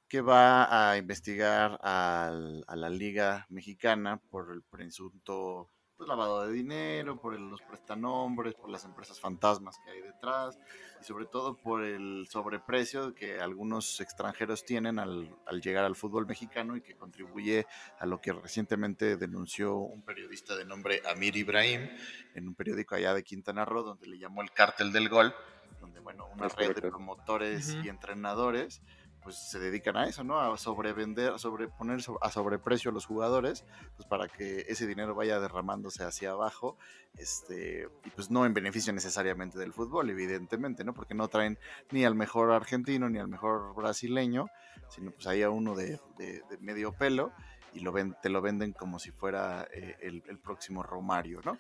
que 0.09 0.23
va 0.23 0.91
a 0.91 0.97
investigar 0.97 1.79
a 1.83 2.33
la 2.75 2.91
Liga 2.91 3.47
Mexicana 3.51 4.21
por 4.31 4.51
el 4.53 4.63
presunto 4.63 5.69
pues, 6.01 6.09
lavado 6.09 6.47
de 6.47 6.55
dinero, 6.55 7.21
por 7.21 7.39
los 7.39 7.61
prestanombres, 7.61 8.55
por 8.55 8.71
las 8.71 8.87
empresas 8.87 9.21
fantasmas 9.21 9.79
que 9.85 9.91
hay 9.91 10.01
detrás 10.01 10.59
y 10.99 11.05
sobre 11.05 11.27
todo 11.27 11.59
por 11.59 11.85
el 11.85 12.27
sobreprecio 12.27 13.15
que 13.15 13.39
algunos 13.39 14.01
extranjeros 14.01 14.65
tienen 14.65 14.99
al, 14.99 15.29
llegar 15.63 15.85
al 15.85 15.95
fútbol 15.95 16.27
mexicano 16.27 16.75
y 16.75 16.81
que 16.81 16.97
contribuye 16.97 17.67
a 17.99 18.07
lo 18.07 18.19
que 18.19 18.33
recientemente 18.33 19.19
denunció 19.19 19.77
un 19.77 20.01
periodista 20.01 20.57
de 20.57 20.65
nombre 20.65 21.03
Amir 21.07 21.37
Ibrahim 21.37 21.91
en 22.35 22.49
un 22.49 22.55
periódico 22.55 22.95
allá 22.95 23.13
de 23.13 23.23
Quintana 23.23 23.67
Roo 23.67 23.83
donde 23.83 24.07
le 24.07 24.19
llamó 24.19 24.41
el 24.41 24.53
cártel 24.53 24.93
del 24.93 25.11
gol, 25.11 25.35
donde 25.83 26.01
bueno, 26.01 26.29
una 26.33 26.49
red 26.49 26.75
de 26.75 26.81
promotores 26.81 27.77
y 27.85 27.91
entrenadores 27.91 28.81
pues 29.23 29.37
se 29.37 29.59
dedican 29.59 29.97
a 29.97 30.07
eso, 30.07 30.25
¿no? 30.25 30.41
A 30.41 30.57
sobrevender, 30.57 31.33
a 31.33 31.39
sobreponer 31.39 32.01
a 32.21 32.31
sobreprecio 32.31 32.91
a 32.91 32.95
los 32.95 33.07
jugadores, 33.07 33.65
pues 33.97 34.09
para 34.09 34.29
que 34.29 34.67
ese 34.69 34.87
dinero 34.87 35.15
vaya 35.15 35.41
derramándose 35.41 36.05
hacia 36.05 36.31
abajo, 36.31 36.77
este, 37.17 37.89
y 38.05 38.11
pues 38.11 38.31
no 38.31 38.47
en 38.47 38.55
beneficio 38.55 38.93
necesariamente 38.93 39.59
del 39.59 39.73
fútbol, 39.73 40.11
evidentemente, 40.11 40.85
¿no? 40.85 40.95
Porque 40.95 41.15
no 41.15 41.29
traen 41.29 41.59
ni 41.91 42.05
al 42.05 42.15
mejor 42.15 42.53
argentino 42.53 43.09
ni 43.09 43.19
al 43.19 43.29
mejor 43.29 43.75
brasileño, 43.75 44.47
sino 44.89 45.11
pues 45.11 45.27
ahí 45.27 45.43
a 45.43 45.51
uno 45.51 45.75
de, 45.75 46.01
medio 46.61 46.93
pelo 46.93 47.33
y 47.73 47.81
lo 47.81 47.93
ven, 47.93 48.17
te 48.21 48.29
lo 48.29 48.43
venden 48.43 48.73
como 48.73 48.99
si 48.99 49.13
fuera 49.13 49.69
eh, 49.73 49.97
el, 50.01 50.23
el 50.27 50.39
próximo 50.39 50.83
Romario, 50.83 51.41
¿no? 51.45 51.59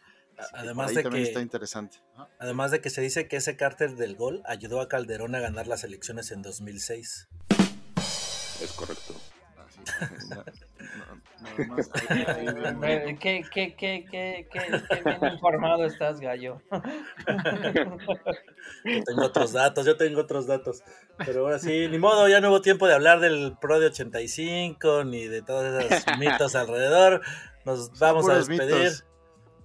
además 0.53 0.95
de 0.95 1.05
que 1.05 1.23
está 1.23 1.41
interesante. 1.41 1.99
Además 2.39 2.71
de 2.71 2.81
que 2.81 2.91
se 2.91 3.01
dice 3.01 3.29
que 3.29 3.37
ese 3.37 3.57
cártel 3.57 3.97
del 3.97 4.17
gol 4.17 4.43
ayudó 4.47 4.81
a 4.81 4.89
Calderón 4.89 5.35
a 5.35 5.41
ganar 5.41 5.67
las 5.67 5.85
elecciones 5.85 6.31
en 6.31 6.43
2006. 6.43 7.29
Es 8.61 8.73
correcto. 8.73 9.15
¿Qué, 13.21 13.45
qué, 13.51 13.75
qué, 13.75 13.75
qué, 13.77 14.49
qué, 14.51 15.05
bien 15.05 15.33
informado 15.33 15.85
estás, 15.85 16.21
gallo. 16.21 16.61
Yo 18.85 19.05
tengo 19.05 19.25
otros 19.25 19.53
datos, 19.53 19.87
yo 19.87 19.97
tengo 19.97 20.21
otros 20.21 20.47
datos. 20.47 20.83
Pero 21.19 21.41
ahora 21.41 21.59
sí, 21.59 21.89
ni 21.89 21.99
modo, 21.99 22.29
ya 22.29 22.41
no 22.41 22.51
hubo 22.51 22.61
tiempo 22.61 22.87
de 22.87 22.95
hablar 22.95 23.21
del 23.21 23.57
Pro 23.61 23.81
de 23.81 23.87
85 23.87 25.05
ni 25.05 25.27
de 25.27 25.43
todos 25.43 25.83
esos 25.85 26.19
mitos 26.19 26.55
alrededor. 26.55 27.23
Nos 27.65 27.99
vamos 27.99 28.29
a 28.29 28.35
despedir. 28.37 28.93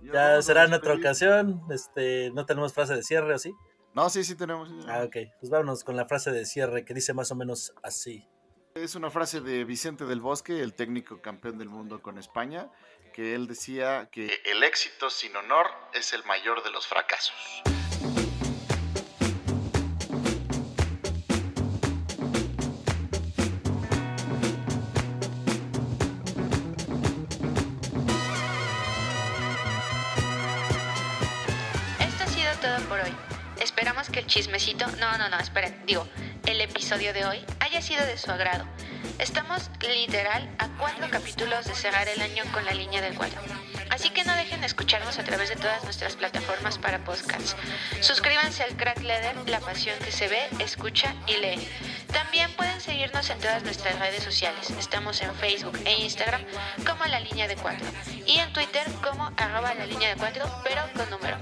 Ya 0.01 0.41
será 0.41 0.65
en 0.65 0.73
otra 0.73 0.93
ocasión. 0.93 1.61
Este, 1.69 2.31
no 2.31 2.45
tenemos 2.45 2.73
frase 2.73 2.95
de 2.95 3.03
cierre, 3.03 3.33
¿o 3.33 3.39
sí? 3.39 3.53
No, 3.93 4.09
sí, 4.09 4.23
sí 4.23 4.35
tenemos. 4.35 4.69
Ah, 4.87 5.03
ok. 5.03 5.15
Pues 5.39 5.49
vámonos 5.49 5.83
con 5.83 5.95
la 5.95 6.05
frase 6.05 6.31
de 6.31 6.45
cierre 6.45 6.85
que 6.85 6.93
dice 6.93 7.13
más 7.13 7.31
o 7.31 7.35
menos 7.35 7.73
así. 7.81 8.27
Es 8.75 8.95
una 8.95 9.09
frase 9.09 9.39
de 9.39 9.63
Vicente 9.63 10.03
del 10.03 10.19
Bosque, 10.19 10.61
el 10.61 10.73
técnico 10.73 11.21
campeón 11.21 11.57
del 11.57 11.69
mundo 11.69 12.01
con 12.01 12.17
España, 12.17 12.67
que 13.13 13.33
él 13.33 13.47
decía 13.47 14.09
que 14.11 14.25
e, 14.25 14.51
el 14.51 14.63
éxito 14.63 15.09
sin 15.09 15.33
honor 15.37 15.67
es 15.93 16.11
el 16.11 16.25
mayor 16.25 16.61
de 16.61 16.71
los 16.71 16.85
fracasos. 16.85 17.33
Esto 32.01 32.23
ha 32.25 32.27
sido 32.27 32.51
todo 32.61 32.77
por 32.89 32.99
hoy. 32.99 33.15
Esperamos 33.61 34.09
que 34.09 34.19
el 34.19 34.27
chismecito... 34.27 34.85
No, 34.99 35.17
no, 35.17 35.29
no, 35.29 35.39
esperen, 35.39 35.81
digo, 35.85 36.05
el 36.47 36.61
episodio 36.61 37.13
de 37.13 37.25
hoy 37.25 37.43
haya 37.59 37.81
sido 37.81 38.05
de 38.05 38.17
su 38.17 38.29
agrado. 38.31 38.65
Estamos 39.19 39.69
literal 39.81 40.49
a 40.59 40.67
cuatro 40.77 41.09
capítulos 41.09 41.65
de 41.65 41.73
cerrar 41.73 42.07
el 42.07 42.21
año 42.21 42.43
con 42.51 42.65
la 42.65 42.73
línea 42.73 43.01
del 43.01 43.15
4. 43.15 43.39
Así 43.89 44.09
que 44.09 44.23
no 44.23 44.35
dejen 44.35 44.59
de 44.61 44.67
escucharnos 44.67 45.17
a 45.17 45.23
través 45.23 45.49
de 45.49 45.55
todas 45.55 45.83
nuestras 45.83 46.15
plataformas 46.15 46.77
para 46.77 47.03
podcasts. 47.03 47.55
Suscríbanse 48.01 48.63
al 48.63 48.75
Crack 48.75 49.01
Leather, 49.01 49.35
la 49.49 49.59
pasión 49.59 49.97
que 49.99 50.11
se 50.11 50.27
ve, 50.27 50.39
escucha 50.59 51.15
y 51.27 51.37
lee. 51.37 51.67
También 52.11 52.51
pueden 52.53 52.81
seguirnos 52.81 53.29
en 53.29 53.39
todas 53.39 53.63
nuestras 53.63 53.97
redes 53.99 54.23
sociales. 54.23 54.69
Estamos 54.71 55.21
en 55.21 55.33
Facebook 55.35 55.79
e 55.85 55.93
Instagram 56.01 56.41
como 56.85 57.05
la 57.05 57.19
línea 57.19 57.47
de 57.47 57.55
4 57.55 57.85
y 58.25 58.37
en 58.37 58.51
Twitter 58.53 58.85
como 59.03 59.31
arroba 59.37 59.73
la 59.73 59.85
línea 59.85 60.09
de 60.09 60.15
4 60.15 60.61
pero 60.63 60.81
con 60.95 61.09
número. 61.09 61.37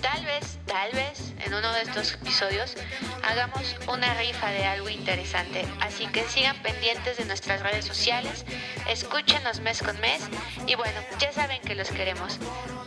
Tal 0.00 0.24
vez, 0.24 0.58
tal 0.66 0.92
vez 0.92 1.32
en 1.44 1.54
uno 1.54 1.72
de 1.72 1.82
estos 1.82 2.14
episodios 2.14 2.74
hagamos 3.22 3.76
una 3.88 4.14
rifa 4.14 4.50
de 4.50 4.64
algo 4.64 4.88
interesante. 4.88 5.66
Así 5.80 6.06
que 6.06 6.24
sigan 6.28 6.60
pendientes 6.62 7.16
de 7.16 7.24
nuestras 7.24 7.62
redes 7.62 7.84
sociales, 7.84 8.44
escúchenos 8.88 9.60
mes 9.60 9.82
con 9.82 9.98
mes 10.00 10.22
y 10.66 10.74
bueno, 10.74 11.00
ya 11.18 11.32
saben 11.32 11.60
que 11.62 11.74
los 11.74 11.90
queremos. 11.90 12.38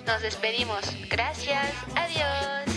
Nos 0.06 0.22
despedimos. 0.22 0.82
Gracias. 1.10 1.74
Adiós. 1.96 2.77